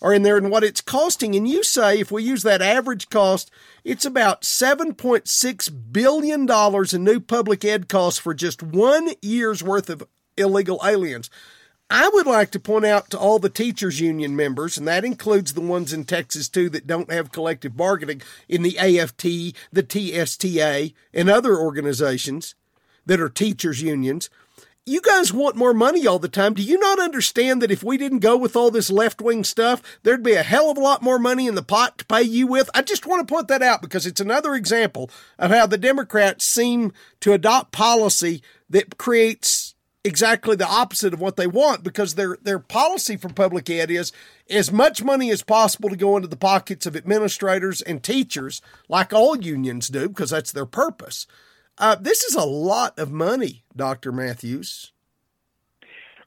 are 0.00 0.14
in 0.14 0.22
there 0.22 0.36
and 0.36 0.50
what 0.50 0.64
it's 0.64 0.80
costing. 0.80 1.34
And 1.34 1.46
you 1.48 1.62
say 1.62 2.00
if 2.00 2.10
we 2.10 2.22
use 2.22 2.42
that 2.42 2.62
average 2.62 3.08
cost, 3.10 3.50
it's 3.84 4.04
about 4.04 4.42
$7.6 4.42 5.92
billion 5.92 6.48
in 6.92 7.04
new 7.04 7.20
public 7.20 7.64
ed 7.64 7.88
costs 7.88 8.18
for 8.18 8.34
just 8.34 8.62
one 8.62 9.10
year's 9.20 9.62
worth 9.62 9.90
of 9.90 10.02
illegal 10.36 10.80
aliens. 10.84 11.30
I 11.88 12.08
would 12.08 12.26
like 12.26 12.50
to 12.50 12.58
point 12.58 12.84
out 12.84 13.10
to 13.10 13.18
all 13.18 13.38
the 13.38 13.48
teachers 13.48 14.00
union 14.00 14.34
members, 14.34 14.76
and 14.76 14.88
that 14.88 15.04
includes 15.04 15.52
the 15.52 15.60
ones 15.60 15.92
in 15.92 16.04
Texas 16.04 16.48
too 16.48 16.68
that 16.70 16.86
don't 16.86 17.12
have 17.12 17.30
collective 17.30 17.76
bargaining 17.76 18.22
in 18.48 18.62
the 18.62 18.76
AFT, 18.76 19.22
the 19.72 19.84
TSTA, 19.84 20.94
and 21.14 21.30
other 21.30 21.56
organizations 21.56 22.56
that 23.06 23.20
are 23.20 23.28
teachers 23.28 23.82
unions. 23.82 24.28
You 24.84 25.00
guys 25.00 25.32
want 25.32 25.56
more 25.56 25.74
money 25.74 26.06
all 26.06 26.18
the 26.18 26.28
time. 26.28 26.54
Do 26.54 26.62
you 26.62 26.78
not 26.78 27.00
understand 27.00 27.62
that 27.62 27.72
if 27.72 27.82
we 27.82 27.96
didn't 27.96 28.20
go 28.20 28.36
with 28.36 28.54
all 28.56 28.70
this 28.70 28.90
left 28.90 29.20
wing 29.20 29.42
stuff, 29.44 29.82
there'd 30.02 30.22
be 30.22 30.34
a 30.34 30.44
hell 30.44 30.70
of 30.70 30.76
a 30.76 30.80
lot 30.80 31.02
more 31.02 31.18
money 31.18 31.46
in 31.48 31.56
the 31.56 31.62
pot 31.62 31.98
to 31.98 32.06
pay 32.06 32.22
you 32.22 32.46
with? 32.46 32.70
I 32.74 32.82
just 32.82 33.06
want 33.06 33.26
to 33.26 33.32
point 33.32 33.48
that 33.48 33.62
out 33.62 33.82
because 33.82 34.06
it's 34.06 34.20
another 34.20 34.54
example 34.54 35.10
of 35.38 35.50
how 35.50 35.66
the 35.66 35.78
Democrats 35.78 36.44
seem 36.44 36.92
to 37.20 37.32
adopt 37.32 37.72
policy 37.72 38.42
that 38.70 38.96
creates 38.96 39.65
exactly 40.06 40.54
the 40.56 40.66
opposite 40.66 41.12
of 41.12 41.20
what 41.20 41.36
they 41.36 41.46
want 41.46 41.82
because 41.82 42.14
their 42.14 42.38
their 42.42 42.58
policy 42.58 43.16
for 43.16 43.28
public 43.28 43.68
ed 43.68 43.90
is 43.90 44.12
as 44.48 44.70
much 44.70 45.02
money 45.02 45.30
as 45.30 45.42
possible 45.42 45.90
to 45.90 45.96
go 45.96 46.16
into 46.16 46.28
the 46.28 46.36
pockets 46.36 46.86
of 46.86 46.96
administrators 46.96 47.82
and 47.82 48.02
teachers, 48.02 48.62
like 48.88 49.12
all 49.12 49.36
unions 49.36 49.88
do, 49.88 50.08
because 50.08 50.30
that's 50.30 50.52
their 50.52 50.66
purpose. 50.66 51.26
Uh, 51.78 51.96
this 51.96 52.22
is 52.22 52.34
a 52.34 52.44
lot 52.44 52.98
of 52.98 53.10
money, 53.10 53.64
Dr. 53.74 54.12
Matthews. 54.12 54.92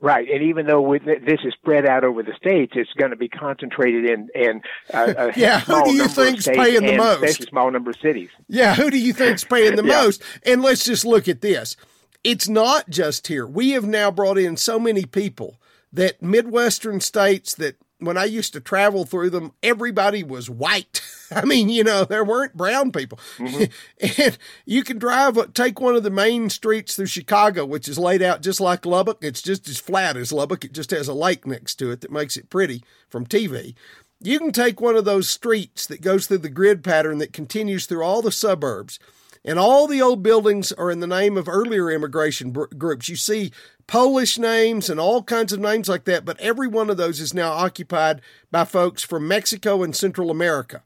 Right, 0.01 0.29
and 0.29 0.43
even 0.43 0.65
though 0.65 0.97
this 0.97 1.39
is 1.43 1.53
spread 1.53 1.85
out 1.85 2.05
over 2.05 2.23
the 2.23 2.33
states, 2.37 2.71
it's 2.75 2.93
going 2.93 3.11
to 3.11 3.17
be 3.17 3.27
concentrated 3.27 4.05
in 4.09 4.29
in 4.33 4.61
uh, 4.93 5.13
a 5.17 5.33
yeah. 5.39 5.59
Who 5.61 5.83
do 5.83 5.93
you 5.93 6.07
think's 6.07 6.47
paying 6.47 6.85
the 6.85 6.95
most? 6.95 7.41
A 7.41 7.43
small 7.47 7.69
number 7.69 7.89
of 7.89 7.97
cities. 8.01 8.29
Yeah, 8.47 8.75
who 8.75 8.89
do 8.89 8.97
you 8.97 9.11
think's 9.11 9.43
paying 9.43 9.75
the 9.75 9.83
yeah. 9.83 10.03
most? 10.03 10.21
And 10.45 10.61
let's 10.61 10.85
just 10.85 11.03
look 11.03 11.27
at 11.27 11.41
this. 11.41 11.75
It's 12.23 12.49
not 12.49 12.89
just 12.89 13.27
here. 13.27 13.47
We 13.47 13.71
have 13.71 13.85
now 13.85 14.11
brought 14.11 14.37
in 14.37 14.57
so 14.57 14.79
many 14.79 15.05
people 15.05 15.59
that 15.91 16.21
Midwestern 16.21 16.99
states 16.99 17.55
that 17.55 17.77
when 17.99 18.17
I 18.17 18.25
used 18.25 18.53
to 18.53 18.61
travel 18.61 19.05
through 19.05 19.29
them, 19.29 19.51
everybody 19.61 20.23
was 20.23 20.49
white. 20.49 21.01
I 21.31 21.45
mean, 21.45 21.69
you 21.69 21.83
know, 21.83 22.05
there 22.05 22.23
weren't 22.23 22.55
brown 22.57 22.91
people. 22.91 23.19
Mm-hmm. 23.37 24.21
and 24.25 24.37
you 24.65 24.83
can 24.83 24.97
drive, 24.97 25.53
take 25.53 25.79
one 25.79 25.95
of 25.95 26.03
the 26.03 26.09
main 26.09 26.49
streets 26.49 26.95
through 26.95 27.07
Chicago, 27.07 27.65
which 27.65 27.87
is 27.87 27.99
laid 27.99 28.21
out 28.21 28.41
just 28.41 28.61
like 28.61 28.85
Lubbock. 28.85 29.19
It's 29.21 29.41
just 29.41 29.67
as 29.67 29.79
flat 29.79 30.17
as 30.17 30.31
Lubbock. 30.31 30.65
It 30.65 30.73
just 30.73 30.91
has 30.91 31.07
a 31.07 31.13
lake 31.13 31.45
next 31.45 31.75
to 31.75 31.91
it 31.91 32.01
that 32.01 32.11
makes 32.11 32.37
it 32.37 32.49
pretty 32.49 32.83
from 33.09 33.25
TV. 33.25 33.75
You 34.21 34.39
can 34.39 34.51
take 34.51 34.81
one 34.81 34.95
of 34.95 35.05
those 35.05 35.29
streets 35.29 35.85
that 35.87 36.01
goes 36.01 36.27
through 36.27 36.39
the 36.39 36.49
grid 36.49 36.83
pattern 36.83 37.19
that 37.19 37.31
continues 37.31 37.85
through 37.85 38.03
all 38.03 38.21
the 38.21 38.31
suburbs 38.31 38.99
and 39.45 39.57
all 39.57 39.87
the 39.87 40.01
old 40.01 40.21
buildings 40.21 40.71
are 40.73 40.91
in 40.91 40.99
the 40.99 41.07
name 41.07 41.37
of 41.37 41.47
earlier 41.47 41.89
immigration 41.89 42.51
br- 42.51 42.65
groups. 42.77 43.09
You 43.09 43.15
see 43.15 43.51
Polish 43.87 44.37
names 44.37 44.89
and 44.89 44.99
all 44.99 45.23
kinds 45.23 45.53
of 45.53 45.59
names 45.59 45.89
like 45.89 46.05
that, 46.05 46.25
but 46.25 46.39
every 46.39 46.67
one 46.67 46.89
of 46.89 46.97
those 46.97 47.19
is 47.19 47.33
now 47.33 47.51
occupied 47.51 48.21
by 48.51 48.65
folks 48.65 49.03
from 49.03 49.27
Mexico 49.27 49.81
and 49.81 49.95
Central 49.95 50.29
America. 50.29 50.83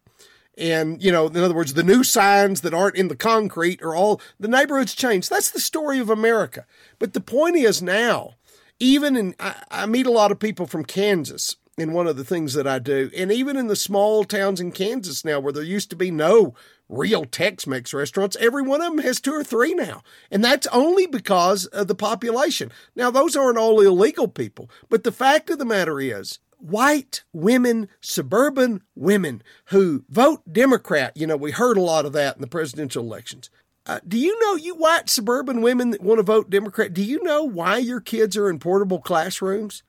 And, 0.58 1.04
you 1.04 1.12
know, 1.12 1.28
in 1.28 1.38
other 1.38 1.56
words, 1.56 1.74
the 1.74 1.84
new 1.84 2.04
signs 2.04 2.62
that 2.62 2.74
aren't 2.74 2.96
in 2.96 3.08
the 3.08 3.16
concrete 3.16 3.82
are 3.82 3.96
all 3.96 4.22
the 4.40 4.48
neighborhoods 4.48 4.94
changed. 4.94 5.30
That's 5.30 5.50
the 5.50 5.60
story 5.60 6.00
of 6.00 6.10
America. 6.10 6.66
But 7.00 7.14
the 7.14 7.22
point 7.22 7.56
is 7.56 7.82
now, 7.82 8.36
even 8.80 9.16
in, 9.16 9.36
I, 9.40 9.56
I 9.72 9.86
meet 9.88 10.06
a 10.06 10.12
lot 10.12 10.32
of 10.32 10.40
people 10.40 10.68
from 10.68 10.86
Kansas 10.86 11.56
in 11.76 11.92
one 11.92 12.06
of 12.06 12.18
the 12.18 12.24
things 12.24 12.54
that 12.54 12.68
I 12.68 12.78
do. 12.78 13.10
And 13.18 13.32
even 13.32 13.58
in 13.58 13.66
the 13.66 13.76
small 13.76 14.24
towns 14.24 14.62
in 14.62 14.72
Kansas 14.72 15.26
now, 15.26 15.40
where 15.40 15.54
there 15.54 15.64
used 15.64 15.90
to 15.90 15.96
be 15.96 16.12
no 16.12 16.54
real 16.98 17.26
Tex 17.26 17.68
Mex 17.68 17.94
restaurants, 17.94 18.38
every 18.40 18.62
one 18.62 18.82
of 18.82 18.96
them 18.96 19.04
has 19.04 19.20
two 19.20 19.34
or 19.34 19.44
three 19.44 19.74
now. 19.74 20.04
And 20.32 20.44
that's 20.44 20.68
only 20.68 21.08
because 21.08 21.66
of 21.68 21.88
the 21.88 21.96
population. 21.96 22.72
Now, 22.96 23.12
those 23.12 23.36
aren't 23.36 23.58
all 23.58 23.82
illegal 23.82 24.28
people, 24.28 24.70
but 24.90 25.04
the 25.04 25.12
fact 25.12 25.50
of 25.50 25.60
the 25.60 25.66
matter 25.66 26.00
is, 26.00 26.40
white 26.58 27.24
women, 27.34 27.90
suburban 28.00 28.82
women 28.96 29.44
who 29.66 30.06
vote 30.10 30.42
Democrat, 30.52 31.16
you 31.16 31.28
know, 31.28 31.36
we 31.36 31.52
heard 31.52 31.78
a 31.78 31.82
lot 31.82 32.06
of 32.06 32.14
that 32.14 32.36
in 32.36 32.42
the 32.42 32.48
presidential 32.48 33.04
elections. 33.04 33.50
Uh, 33.86 34.00
do 34.08 34.18
you 34.18 34.40
know, 34.40 34.56
you 34.56 34.76
white 34.76 35.10
suburban 35.10 35.62
women 35.62 35.92
that 35.92 36.02
want 36.02 36.20
to 36.20 36.24
vote 36.24 36.50
Democrat, 36.50 36.94
do 36.94 37.04
you 37.04 37.22
know 37.24 37.44
why 37.44 37.78
your 37.78 38.00
kids 38.00 38.38
are 38.38 38.50
in 38.50 38.60
portable 38.60 39.02
classrooms? 39.02 39.84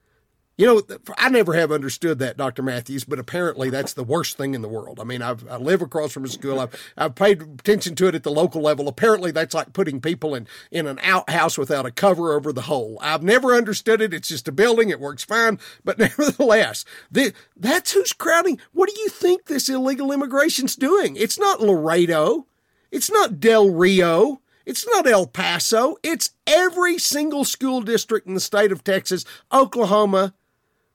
You 0.57 0.67
know, 0.67 0.83
I 1.19 1.31
never 1.31 1.55
have 1.55 1.73
understood 1.73 2.21
that, 2.21 2.37
Dr. 2.37 2.63
Matthews, 2.63 3.03
but 3.03 3.19
apparently 3.19 3.71
that's 3.71 3.95
the 3.95 4.05
worst 4.05 4.37
thing 4.37 4.55
in 4.55 4.63
the 4.63 4.69
world. 4.69 5.01
I 5.01 5.05
mean, 5.05 5.21
I've, 5.21 5.49
I 5.51 5.57
live 5.57 5.83
across 5.83 6.13
from 6.13 6.25
a 6.25 6.29
school. 6.29 6.61
I've, 6.61 6.93
I've 6.97 7.17
paid 7.17 7.43
attention 7.43 7.97
to 7.97 8.07
it 8.07 8.15
at 8.15 8.23
the 8.23 8.31
local 8.31 8.63
level. 8.63 8.87
Apparently 8.87 9.33
that's 9.33 9.53
like 9.55 9.73
putting 9.73 10.01
people 10.01 10.33
in, 10.33 10.47
in 10.71 10.87
an 10.87 11.01
outhouse 11.03 11.59
without 11.59 11.87
a 11.87 11.91
cover 11.91 12.33
over 12.33 12.53
the 12.53 12.63
hole. 12.63 12.99
I've 13.01 13.25
never 13.25 13.55
understood 13.55 14.01
it. 14.01 14.15
It's 14.15 14.29
just 14.29 14.47
a 14.47 14.53
building. 14.53 14.91
It 14.91 15.01
works 15.01 15.25
fine. 15.25 15.59
But 15.85 15.99
nevertheless, 15.99 16.85
the, 17.11 17.33
that's 17.57 17.93
who's 17.93 18.13
crowding. 18.13 18.61
What 18.73 18.89
do 18.89 19.01
you 19.01 19.09
think 19.09 19.47
this 19.47 19.69
illegal 19.69 20.13
immigration's 20.13 20.77
doing? 20.77 21.17
It's 21.17 21.39
not 21.39 21.63
Laredo. 21.63 22.47
It's 22.93 23.11
not 23.11 23.41
Del 23.41 23.71
Rio. 23.71 24.41
It's 24.67 24.87
not 24.87 25.09
El 25.09 25.27
Paso. 25.27 25.97
It's 26.05 26.31
every 26.47 26.99
single 26.99 27.45
school 27.45 27.81
district 27.81 28.29
in 28.29 28.35
the 28.35 28.41
state 28.41 28.71
of 28.71 28.85
Texas, 28.85 29.25
Oklahoma, 29.53 30.33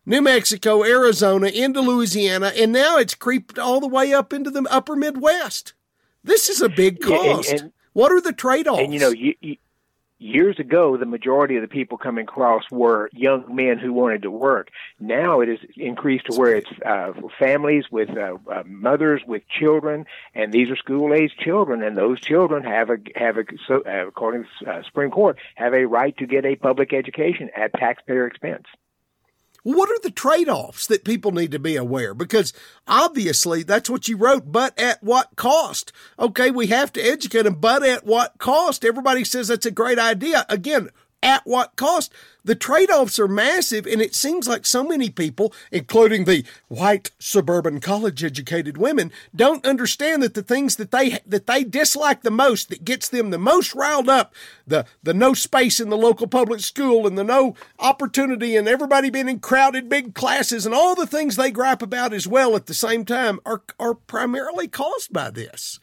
New 0.10 0.24
Mexico, 0.24 0.84
Arizona, 0.84 1.50
into 1.50 1.82
Louisiana, 1.82 2.52
and 2.58 2.72
now 2.72 2.98
it's 2.98 3.14
creeped 3.14 3.60
all 3.60 3.80
the 3.80 3.88
way 3.88 4.12
up 4.12 4.34
into 4.34 4.50
the 4.50 4.66
upper 4.72 4.96
Midwest. 4.96 5.74
This 6.24 6.50
is 6.50 6.64
a 6.64 6.68
big 6.68 7.00
cost. 7.00 7.48
Yeah, 7.48 7.52
and, 7.52 7.62
and, 7.62 7.74
what 7.94 8.12
are 8.12 8.20
the 8.20 8.34
trade 8.34 8.68
offs? 8.68 8.82
And 8.82 8.92
you 8.92 9.00
know, 9.00 9.12
you, 9.12 9.36
you, 9.40 9.58
years 10.18 10.58
ago, 10.58 10.98
the 10.98 11.06
majority 11.06 11.58
of 11.58 11.62
the 11.62 11.68
people 11.68 12.00
coming 12.00 12.24
across 12.24 12.64
were 12.72 13.12
young 13.14 13.56
men 13.56 13.78
who 13.78 13.94
wanted 13.94 14.24
to 14.24 14.32
work. 14.32 14.70
Now 15.00 15.42
it 15.42 15.50
has 15.50 15.60
increased 15.78 16.26
to 16.32 16.40
where 16.40 16.56
it's 16.56 16.72
uh, 16.84 17.14
families 17.38 17.86
with 17.92 18.10
uh, 18.10 18.38
uh, 18.52 18.64
mothers 18.66 19.22
with 19.28 19.44
children, 19.48 20.08
and 20.34 20.52
these 20.52 20.72
are 20.72 20.76
school 20.76 21.14
age 21.14 21.36
children, 21.38 21.84
and 21.84 21.96
those 21.96 22.20
children 22.20 22.64
have 22.64 22.90
a 22.90 22.98
have 23.16 23.38
a 23.38 23.44
so, 23.68 23.84
uh, 23.86 24.08
according 24.08 24.46
to 24.64 24.72
uh, 24.72 24.82
Supreme 24.82 25.12
Court 25.12 25.38
have 25.54 25.76
a 25.76 25.86
right 25.86 26.18
to 26.18 26.26
get 26.26 26.46
a 26.46 26.56
public 26.56 26.94
education 26.94 27.52
at 27.56 27.74
taxpayer 27.74 28.26
expense. 28.26 28.66
What 29.64 29.90
are 29.90 30.00
the 30.02 30.12
trade 30.12 30.50
offs 30.50 30.88
that 30.88 31.04
people 31.04 31.32
need 31.32 31.52
to 31.52 31.60
be 31.60 31.76
aware? 31.76 32.14
Because 32.14 32.54
obviously 32.88 33.64
that's 33.64 33.90
what 33.90 34.08
you 34.08 34.18
wrote, 34.18 34.52
but 34.52 34.78
at 34.80 35.04
what 35.04 35.36
cost? 35.36 35.92
Okay, 36.18 36.52
we 36.52 36.68
have 36.68 36.94
to 36.94 37.02
educate 37.02 37.44
them, 37.44 37.56
but 37.56 37.84
at 37.84 38.06
what 38.06 38.38
cost? 38.38 38.86
Everybody 38.86 39.24
says 39.24 39.50
that's 39.50 39.66
a 39.66 39.72
great 39.72 40.00
idea. 40.00 40.46
Again, 40.50 40.90
at 41.22 41.46
what 41.46 41.76
cost? 41.76 42.14
The 42.46 42.56
trade 42.56 42.90
offs 42.90 43.20
are 43.20 43.28
massive, 43.28 43.86
and 43.86 44.02
it 44.02 44.16
seems 44.16 44.48
like 44.48 44.66
so 44.66 44.84
many 44.84 45.10
people, 45.10 45.54
including 45.72 46.24
the 46.24 46.46
white 46.68 47.12
suburban 47.20 47.80
college 47.80 48.24
educated 48.24 48.78
women, 48.78 49.12
don't 49.36 49.66
understand 49.66 50.24
that 50.24 50.34
the 50.34 50.42
things 50.42 50.78
that 50.78 50.92
they 50.92 51.20
that 51.26 51.48
they 51.48 51.64
dislike 51.64 52.22
the 52.22 52.32
most, 52.32 52.70
that 52.70 52.86
gets 52.86 53.10
them 53.10 53.30
the 53.30 53.38
most 53.38 53.76
riled 53.76 54.10
up, 54.10 54.34
the 54.66 54.86
the 55.04 55.14
no 55.14 55.34
space 55.34 55.80
in 55.80 55.90
the 55.90 55.98
local 55.98 56.28
public 56.28 56.62
school 56.62 57.06
and 57.06 57.18
the 57.18 57.24
no 57.24 57.56
opportunity 57.80 58.56
and 58.56 58.68
everybody 58.68 59.10
being 59.10 59.30
in 59.30 59.40
crowded 59.40 59.90
big 59.90 60.16
classes 60.16 60.66
and 60.66 60.74
all 60.74 60.96
the 60.96 61.08
things 61.08 61.36
they 61.36 61.52
gripe 61.52 61.82
about 61.82 62.14
as 62.14 62.28
well 62.28 62.56
at 62.56 62.66
the 62.66 62.74
same 62.74 63.04
time 63.04 63.40
are 63.46 63.62
are 63.80 63.94
primarily 63.94 64.68
caused 64.68 65.12
by 65.12 65.30
this. 65.30 65.80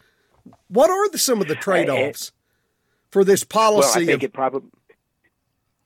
What 0.68 0.90
are 0.90 1.09
the, 1.11 1.18
some 1.18 1.40
of 1.40 1.49
the 1.49 1.55
trade 1.55 1.88
offs 1.88 2.33
for 3.11 3.25
this 3.25 3.44
policy? 3.44 3.88
Well, 3.88 4.03
I 4.03 4.07
think 4.07 4.22
of, 4.22 4.25
it 4.25 4.33
probably 4.33 4.70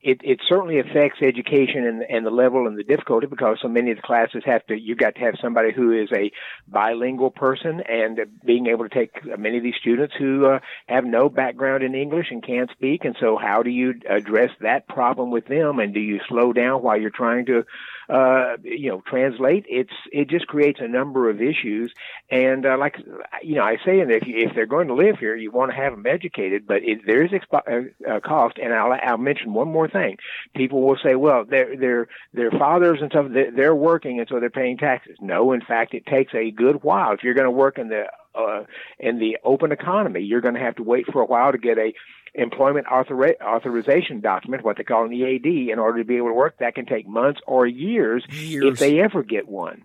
it, 0.03 0.19
it 0.23 0.39
certainly 0.47 0.79
affects 0.79 1.19
education 1.21 1.85
and, 1.85 2.03
and 2.03 2.25
the 2.25 2.31
level 2.31 2.67
and 2.67 2.77
the 2.77 2.83
difficulty 2.83 3.27
because 3.27 3.57
so 3.61 3.67
many 3.67 3.91
of 3.91 3.97
the 3.97 4.03
classes 4.03 4.43
have 4.45 4.65
to 4.65 4.75
you've 4.75 4.97
got 4.97 5.15
to 5.15 5.21
have 5.21 5.35
somebody 5.41 5.71
who 5.71 5.91
is 5.91 6.09
a 6.11 6.31
bilingual 6.67 7.29
person 7.29 7.81
and 7.87 8.19
being 8.45 8.67
able 8.67 8.87
to 8.87 8.93
take 8.93 9.11
many 9.37 9.57
of 9.57 9.63
these 9.63 9.75
students 9.79 10.13
who 10.17 10.45
uh, 10.45 10.59
have 10.87 11.05
no 11.05 11.29
background 11.29 11.83
in 11.83 11.95
English 11.95 12.27
and 12.31 12.45
can't 12.45 12.71
speak. 12.71 13.05
And 13.05 13.15
so 13.19 13.37
how 13.37 13.63
do 13.63 13.69
you 13.69 13.93
address 14.09 14.49
that 14.61 14.87
problem 14.87 15.29
with 15.31 15.47
them? 15.47 15.79
And 15.79 15.93
do 15.93 15.99
you 15.99 16.19
slow 16.27 16.53
down 16.53 16.81
while 16.81 16.99
you're 16.99 17.09
trying 17.09 17.45
to 17.47 17.63
uh, 18.11 18.57
you 18.63 18.89
know, 18.89 19.01
translate. 19.07 19.65
It's 19.69 19.93
it 20.11 20.29
just 20.29 20.45
creates 20.47 20.79
a 20.81 20.87
number 20.87 21.29
of 21.29 21.41
issues. 21.41 21.93
And 22.29 22.65
uh, 22.65 22.77
like 22.77 22.97
you 23.41 23.55
know, 23.55 23.63
I 23.63 23.77
say, 23.85 24.01
and 24.01 24.11
if 24.11 24.23
if 24.25 24.53
they're 24.53 24.65
going 24.65 24.89
to 24.89 24.93
live 24.93 25.17
here, 25.17 25.35
you 25.35 25.49
want 25.49 25.71
to 25.71 25.77
have 25.77 25.93
them 25.93 26.05
educated, 26.05 26.67
but 26.67 26.83
it, 26.83 26.99
there 27.05 27.23
is 27.23 27.31
expo- 27.31 27.89
uh, 28.07 28.15
a 28.15 28.19
cost. 28.19 28.57
And 28.61 28.73
I'll 28.73 28.91
I'll 28.91 29.17
mention 29.17 29.53
one 29.53 29.69
more 29.69 29.87
thing. 29.87 30.17
People 30.55 30.81
will 30.81 30.97
say, 31.01 31.15
well, 31.15 31.45
their 31.45 31.77
their 31.77 32.07
their 32.33 32.51
fathers 32.51 32.99
and 33.01 33.09
stuff, 33.11 33.27
they're, 33.31 33.51
they're 33.51 33.75
working, 33.75 34.19
and 34.19 34.27
so 34.27 34.41
they're 34.41 34.49
paying 34.49 34.77
taxes. 34.77 35.15
No, 35.21 35.53
in 35.53 35.61
fact, 35.61 35.93
it 35.93 36.05
takes 36.05 36.33
a 36.35 36.51
good 36.51 36.83
while. 36.83 37.13
If 37.13 37.23
you're 37.23 37.33
going 37.33 37.45
to 37.45 37.51
work 37.51 37.77
in 37.77 37.87
the 37.87 38.07
uh, 38.35 38.63
in 38.99 39.19
the 39.19 39.37
open 39.43 39.71
economy, 39.71 40.21
you're 40.21 40.41
going 40.41 40.55
to 40.55 40.59
have 40.59 40.75
to 40.75 40.83
wait 40.83 41.05
for 41.11 41.21
a 41.21 41.25
while 41.25 41.51
to 41.51 41.57
get 41.57 41.77
a 41.77 41.93
employment 42.33 42.87
author- 42.87 43.35
authorization 43.43 44.21
document, 44.21 44.63
what 44.63 44.77
they 44.77 44.83
call 44.83 45.05
an 45.05 45.13
EAD, 45.13 45.69
in 45.71 45.79
order 45.79 45.99
to 45.99 46.05
be 46.05 46.17
able 46.17 46.29
to 46.29 46.33
work. 46.33 46.57
That 46.59 46.75
can 46.75 46.85
take 46.85 47.07
months 47.07 47.41
or 47.45 47.65
years, 47.67 48.25
years. 48.29 48.65
if 48.65 48.79
they 48.79 48.99
ever 48.99 49.23
get 49.23 49.47
one. 49.47 49.83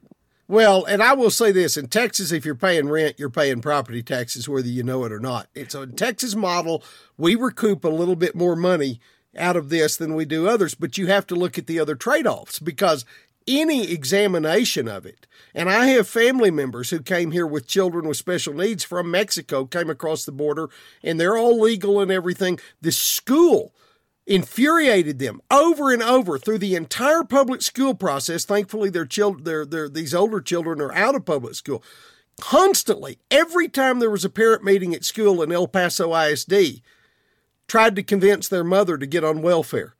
Well, 0.48 0.84
and 0.84 1.02
I 1.02 1.14
will 1.14 1.30
say 1.30 1.50
this 1.50 1.76
in 1.76 1.88
Texas, 1.88 2.30
if 2.30 2.44
you're 2.44 2.54
paying 2.54 2.88
rent, 2.88 3.18
you're 3.18 3.30
paying 3.30 3.60
property 3.60 4.00
taxes, 4.02 4.48
whether 4.48 4.68
you 4.68 4.84
know 4.84 5.04
it 5.04 5.10
or 5.10 5.18
not. 5.18 5.48
It's 5.56 5.74
a 5.74 5.88
Texas 5.88 6.36
model. 6.36 6.84
We 7.18 7.34
recoup 7.34 7.84
a 7.84 7.88
little 7.88 8.14
bit 8.14 8.36
more 8.36 8.54
money 8.54 9.00
out 9.36 9.56
of 9.56 9.70
this 9.70 9.96
than 9.96 10.14
we 10.14 10.24
do 10.24 10.48
others, 10.48 10.74
but 10.74 10.96
you 10.96 11.08
have 11.08 11.26
to 11.26 11.34
look 11.34 11.58
at 11.58 11.66
the 11.66 11.80
other 11.80 11.96
trade 11.96 12.28
offs 12.28 12.60
because 12.60 13.04
any 13.48 13.90
examination 13.90 14.88
of 14.88 15.06
it, 15.06 15.26
and 15.54 15.70
I 15.70 15.86
have 15.86 16.08
family 16.08 16.50
members 16.50 16.90
who 16.90 17.00
came 17.00 17.30
here 17.30 17.46
with 17.46 17.66
children 17.66 18.08
with 18.08 18.16
special 18.16 18.54
needs 18.54 18.84
from 18.84 19.10
Mexico, 19.10 19.64
came 19.64 19.90
across 19.90 20.24
the 20.24 20.32
border, 20.32 20.68
and 21.02 21.18
they're 21.18 21.36
all 21.36 21.60
legal 21.60 22.00
and 22.00 22.10
everything. 22.10 22.58
The 22.80 22.92
school 22.92 23.74
infuriated 24.26 25.18
them 25.18 25.40
over 25.50 25.92
and 25.92 26.02
over 26.02 26.38
through 26.38 26.58
the 26.58 26.74
entire 26.74 27.22
public 27.22 27.62
school 27.62 27.94
process. 27.94 28.44
Thankfully, 28.44 28.90
their 28.90 29.06
children, 29.06 29.44
their, 29.44 29.64
their, 29.64 29.88
these 29.88 30.14
older 30.14 30.40
children 30.40 30.80
are 30.80 30.92
out 30.92 31.14
of 31.14 31.24
public 31.24 31.54
school. 31.54 31.82
Constantly, 32.40 33.18
every 33.30 33.68
time 33.68 33.98
there 33.98 34.10
was 34.10 34.24
a 34.24 34.30
parent 34.30 34.62
meeting 34.62 34.94
at 34.94 35.04
school 35.04 35.42
in 35.42 35.52
El 35.52 35.68
Paso 35.68 36.14
ISD, 36.14 36.82
tried 37.66 37.96
to 37.96 38.02
convince 38.02 38.48
their 38.48 38.64
mother 38.64 38.98
to 38.98 39.06
get 39.06 39.24
on 39.24 39.42
welfare 39.42 39.95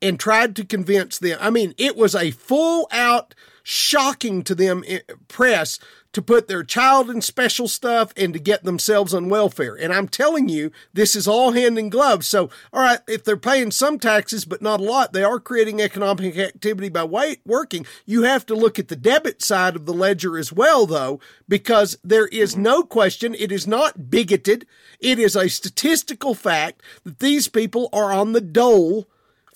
and 0.00 0.18
tried 0.18 0.56
to 0.56 0.64
convince 0.64 1.18
them. 1.18 1.38
I 1.40 1.50
mean, 1.50 1.74
it 1.78 1.96
was 1.96 2.14
a 2.14 2.30
full 2.30 2.88
out 2.92 3.34
shocking 3.62 4.42
to 4.42 4.54
them 4.54 4.82
eh, 4.86 5.00
press 5.28 5.78
to 6.12 6.22
put 6.22 6.48
their 6.48 6.64
child 6.64 7.10
in 7.10 7.20
special 7.20 7.68
stuff 7.68 8.12
and 8.16 8.32
to 8.32 8.38
get 8.38 8.64
themselves 8.64 9.12
on 9.12 9.28
welfare. 9.28 9.74
And 9.74 9.92
I'm 9.92 10.08
telling 10.08 10.48
you, 10.48 10.72
this 10.94 11.14
is 11.14 11.28
all 11.28 11.52
hand 11.52 11.78
in 11.78 11.90
glove. 11.90 12.24
So, 12.24 12.48
all 12.72 12.80
right, 12.80 13.00
if 13.06 13.24
they're 13.24 13.36
paying 13.36 13.70
some 13.70 13.98
taxes, 13.98 14.46
but 14.46 14.62
not 14.62 14.80
a 14.80 14.84
lot, 14.84 15.12
they 15.12 15.22
are 15.22 15.38
creating 15.38 15.80
economic 15.80 16.38
activity 16.38 16.88
by 16.88 17.04
working. 17.44 17.86
You 18.06 18.22
have 18.22 18.46
to 18.46 18.54
look 18.54 18.78
at 18.78 18.88
the 18.88 18.96
debit 18.96 19.42
side 19.42 19.76
of 19.76 19.84
the 19.84 19.92
ledger 19.92 20.38
as 20.38 20.50
well, 20.50 20.86
though, 20.86 21.20
because 21.46 21.98
there 22.02 22.28
is 22.28 22.56
no 22.56 22.82
question 22.82 23.34
it 23.34 23.52
is 23.52 23.66
not 23.66 24.10
bigoted. 24.10 24.66
It 25.00 25.18
is 25.18 25.36
a 25.36 25.48
statistical 25.48 26.34
fact 26.34 26.82
that 27.04 27.18
these 27.18 27.48
people 27.48 27.90
are 27.92 28.12
on 28.12 28.32
the 28.32 28.40
dole 28.40 29.08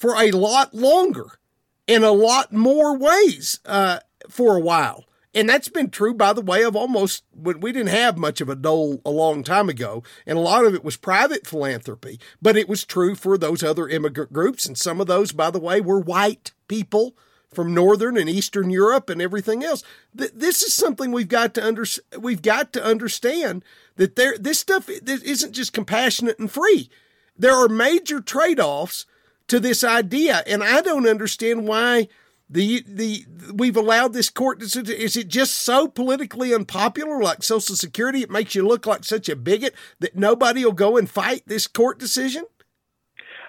for 0.03 0.21
a 0.21 0.33
lot 0.33 0.75
longer 0.75 1.39
in 1.87 2.03
a 2.03 2.11
lot 2.11 2.53
more 2.53 2.99
ways 2.99 3.61
uh, 3.65 4.01
for 4.29 4.57
a 4.57 4.61
while. 4.61 5.05
And 5.33 5.49
that's 5.49 5.69
been 5.69 5.91
true, 5.91 6.13
by 6.13 6.33
the 6.33 6.43
way, 6.43 6.65
of 6.65 6.75
almost 6.75 7.23
when 7.33 7.61
we 7.61 7.71
didn't 7.71 7.91
have 7.91 8.19
much 8.19 8.41
of 8.41 8.49
a 8.49 8.57
dole 8.57 9.01
a 9.07 9.11
long 9.11 9.45
time 9.45 9.69
ago. 9.69 10.03
And 10.27 10.37
a 10.37 10.41
lot 10.41 10.65
of 10.65 10.75
it 10.75 10.83
was 10.83 10.97
private 10.97 11.47
philanthropy, 11.47 12.19
but 12.43 12.57
it 12.57 12.69
was 12.69 12.85
true 12.85 13.15
for 13.15 13.39
those 13.39 13.63
other 13.63 13.89
immigrant 13.89 14.33
groups. 14.33 14.67
And 14.67 14.77
some 14.77 15.01
of 15.01 15.07
those, 15.07 15.31
by 15.31 15.53
the 15.53 15.61
way, 15.61 15.81
were 15.81 16.01
white 16.01 16.51
people 16.67 17.17
from 17.55 17.73
Northern 17.73 18.17
and 18.17 18.29
Eastern 18.29 18.71
Europe 18.71 19.09
and 19.09 19.23
everything 19.23 19.63
else. 19.63 19.85
This 20.13 20.63
is 20.63 20.75
something 20.75 21.13
we've 21.13 21.29
got 21.29 21.55
to 21.55 21.65
under, 21.65 21.85
we've 22.19 22.43
got 22.43 22.73
to 22.73 22.85
understand 22.85 23.65
that 23.95 24.17
there, 24.17 24.37
this 24.37 24.59
stuff 24.59 24.89
isn't 24.89 25.53
just 25.53 25.73
compassionate 25.73 26.41
and 26.41 26.51
free. 26.51 26.91
There 27.39 27.55
are 27.55 27.69
major 27.69 28.21
trade 28.21 28.59
offs 28.59 29.07
to 29.53 29.61
this 29.61 29.85
idea. 29.85 30.43
And 30.47 30.65
I 30.65 30.81
don't 30.81 31.07
understand 31.07 31.69
why 31.69 32.09
the 32.49 32.83
the 32.89 33.27
we've 33.53 33.77
allowed 33.77 34.15
this 34.15 34.31
court 34.31 34.61
to 34.61 34.97
is 34.97 35.15
it 35.15 35.29
just 35.29 35.57
so 35.57 35.87
politically 35.87 36.55
unpopular 36.55 37.23
like 37.23 37.43
social 37.43 37.77
security 37.77 38.23
it 38.23 38.31
makes 38.31 38.55
you 38.55 38.67
look 38.67 38.87
like 38.87 39.05
such 39.05 39.29
a 39.29 39.37
bigot 39.37 39.75
that 40.01 40.17
nobody 40.17 40.65
will 40.65 40.73
go 40.73 40.99
and 40.99 41.09
fight 41.09 41.43
this 41.47 41.67
court 41.67 41.99
decision 41.99 42.45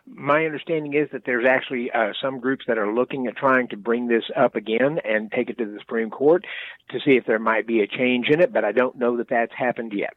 my 0.05 0.45
understanding 0.45 0.93
is 0.93 1.09
that 1.11 1.23
there's 1.25 1.45
actually 1.45 1.89
uh, 1.91 2.11
some 2.21 2.39
groups 2.39 2.65
that 2.67 2.77
are 2.77 2.93
looking 2.93 3.27
at 3.27 3.35
trying 3.35 3.67
to 3.69 3.77
bring 3.77 4.07
this 4.07 4.25
up 4.35 4.55
again 4.55 4.99
and 5.03 5.31
take 5.31 5.49
it 5.49 5.57
to 5.57 5.65
the 5.65 5.79
Supreme 5.79 6.09
Court 6.09 6.45
to 6.89 6.99
see 6.99 7.11
if 7.11 7.25
there 7.25 7.39
might 7.39 7.65
be 7.65 7.79
a 7.79 7.87
change 7.87 8.27
in 8.27 8.41
it, 8.41 8.51
but 8.51 8.65
I 8.65 8.73
don't 8.73 8.97
know 8.97 9.15
that 9.15 9.29
that's 9.29 9.53
happened 9.57 9.93
yet. 9.93 10.13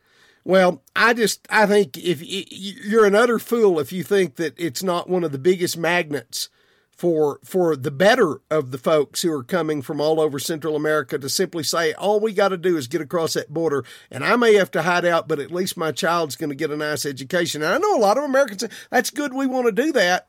Well, 0.46 0.80
I 0.94 1.12
just 1.12 1.44
I 1.50 1.66
think 1.66 1.98
if 1.98 2.22
you're 2.22 3.04
an 3.04 3.16
utter 3.16 3.40
fool 3.40 3.80
if 3.80 3.92
you 3.92 4.04
think 4.04 4.36
that 4.36 4.54
it's 4.56 4.80
not 4.80 5.10
one 5.10 5.24
of 5.24 5.32
the 5.32 5.38
biggest 5.38 5.76
magnets 5.76 6.50
for 6.88 7.40
for 7.42 7.74
the 7.74 7.90
better 7.90 8.40
of 8.48 8.70
the 8.70 8.78
folks 8.78 9.22
who 9.22 9.32
are 9.32 9.42
coming 9.42 9.82
from 9.82 10.00
all 10.00 10.20
over 10.20 10.38
Central 10.38 10.76
America 10.76 11.18
to 11.18 11.28
simply 11.28 11.64
say 11.64 11.94
all 11.94 12.20
we 12.20 12.32
got 12.32 12.50
to 12.50 12.56
do 12.56 12.76
is 12.76 12.86
get 12.86 13.00
across 13.00 13.34
that 13.34 13.52
border 13.52 13.84
and 14.08 14.22
I 14.22 14.36
may 14.36 14.54
have 14.54 14.70
to 14.70 14.82
hide 14.82 15.04
out 15.04 15.26
but 15.26 15.40
at 15.40 15.50
least 15.50 15.76
my 15.76 15.90
child's 15.90 16.36
going 16.36 16.50
to 16.50 16.54
get 16.54 16.70
a 16.70 16.76
nice 16.76 17.04
education. 17.04 17.60
And 17.60 17.74
I 17.74 17.78
know 17.78 17.96
a 17.96 17.98
lot 17.98 18.16
of 18.16 18.22
Americans 18.22 18.60
say 18.60 18.68
that's 18.88 19.10
good 19.10 19.34
we 19.34 19.46
want 19.46 19.66
to 19.66 19.72
do 19.72 19.90
that. 19.94 20.28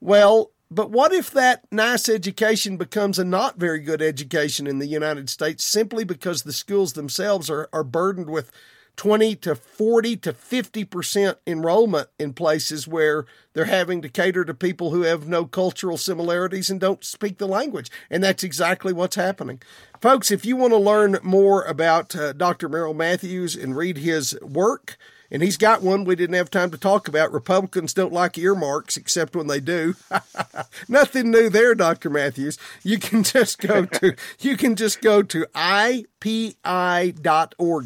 Well, 0.00 0.50
but 0.72 0.90
what 0.90 1.12
if 1.12 1.30
that 1.30 1.64
nice 1.70 2.08
education 2.08 2.78
becomes 2.78 3.16
a 3.16 3.24
not 3.24 3.60
very 3.60 3.78
good 3.78 4.02
education 4.02 4.66
in 4.66 4.80
the 4.80 4.88
United 4.88 5.30
States 5.30 5.62
simply 5.62 6.02
because 6.02 6.42
the 6.42 6.52
schools 6.52 6.94
themselves 6.94 7.48
are, 7.48 7.68
are 7.72 7.84
burdened 7.84 8.28
with 8.28 8.50
20 8.96 9.36
to 9.36 9.54
40 9.54 10.16
to 10.16 10.32
50% 10.32 11.36
enrollment 11.46 12.08
in 12.18 12.32
places 12.32 12.88
where 12.88 13.26
they're 13.52 13.66
having 13.66 14.02
to 14.02 14.08
cater 14.08 14.44
to 14.44 14.54
people 14.54 14.90
who 14.90 15.02
have 15.02 15.28
no 15.28 15.44
cultural 15.44 15.96
similarities 15.96 16.70
and 16.70 16.80
don't 16.80 17.04
speak 17.04 17.38
the 17.38 17.46
language. 17.46 17.90
And 18.10 18.24
that's 18.24 18.42
exactly 18.42 18.92
what's 18.92 19.16
happening. 19.16 19.60
Folks, 20.00 20.30
if 20.30 20.44
you 20.44 20.56
want 20.56 20.72
to 20.72 20.78
learn 20.78 21.18
more 21.22 21.62
about 21.62 22.16
uh, 22.16 22.32
Dr. 22.32 22.68
Merrill 22.68 22.94
Matthews 22.94 23.54
and 23.54 23.76
read 23.76 23.98
his 23.98 24.38
work, 24.40 24.96
and 25.30 25.42
he's 25.42 25.56
got 25.56 25.82
one 25.82 26.04
we 26.04 26.16
didn't 26.16 26.36
have 26.36 26.50
time 26.50 26.70
to 26.70 26.78
talk 26.78 27.08
about. 27.08 27.32
Republicans 27.32 27.94
don't 27.94 28.12
like 28.12 28.38
earmarks 28.38 28.96
except 28.96 29.36
when 29.36 29.46
they 29.46 29.60
do. 29.60 29.94
Nothing 30.88 31.30
new 31.30 31.48
there, 31.48 31.74
Dr. 31.74 32.10
Matthews. 32.10 32.58
You 32.82 32.98
can 32.98 33.22
just 33.22 33.58
go 33.58 33.84
to 33.86 34.14
you 34.40 34.56
can 34.56 34.76
just 34.76 35.00
go 35.00 35.22
to 35.22 35.46
ipi.org. 35.54 36.54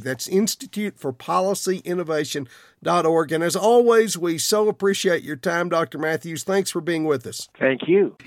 That's 0.01 0.29
Institute 0.29 0.99
for 0.99 1.13
Policy 1.13 1.79
Innovation. 1.85 2.49
Dot 2.83 3.05
org. 3.05 3.31
And 3.31 3.45
as 3.45 3.57
always, 3.57 4.17
we 4.17 4.39
so 4.39 4.67
appreciate 4.67 5.23
your 5.23 5.37
time, 5.37 5.69
Dr. 5.69 5.99
Matthews. 5.99 6.45
Thanks 6.45 6.71
for 6.71 6.81
being 6.81 7.05
with 7.05 7.27
us. 7.27 7.51
Thank 7.59 7.87
you. 7.87 8.17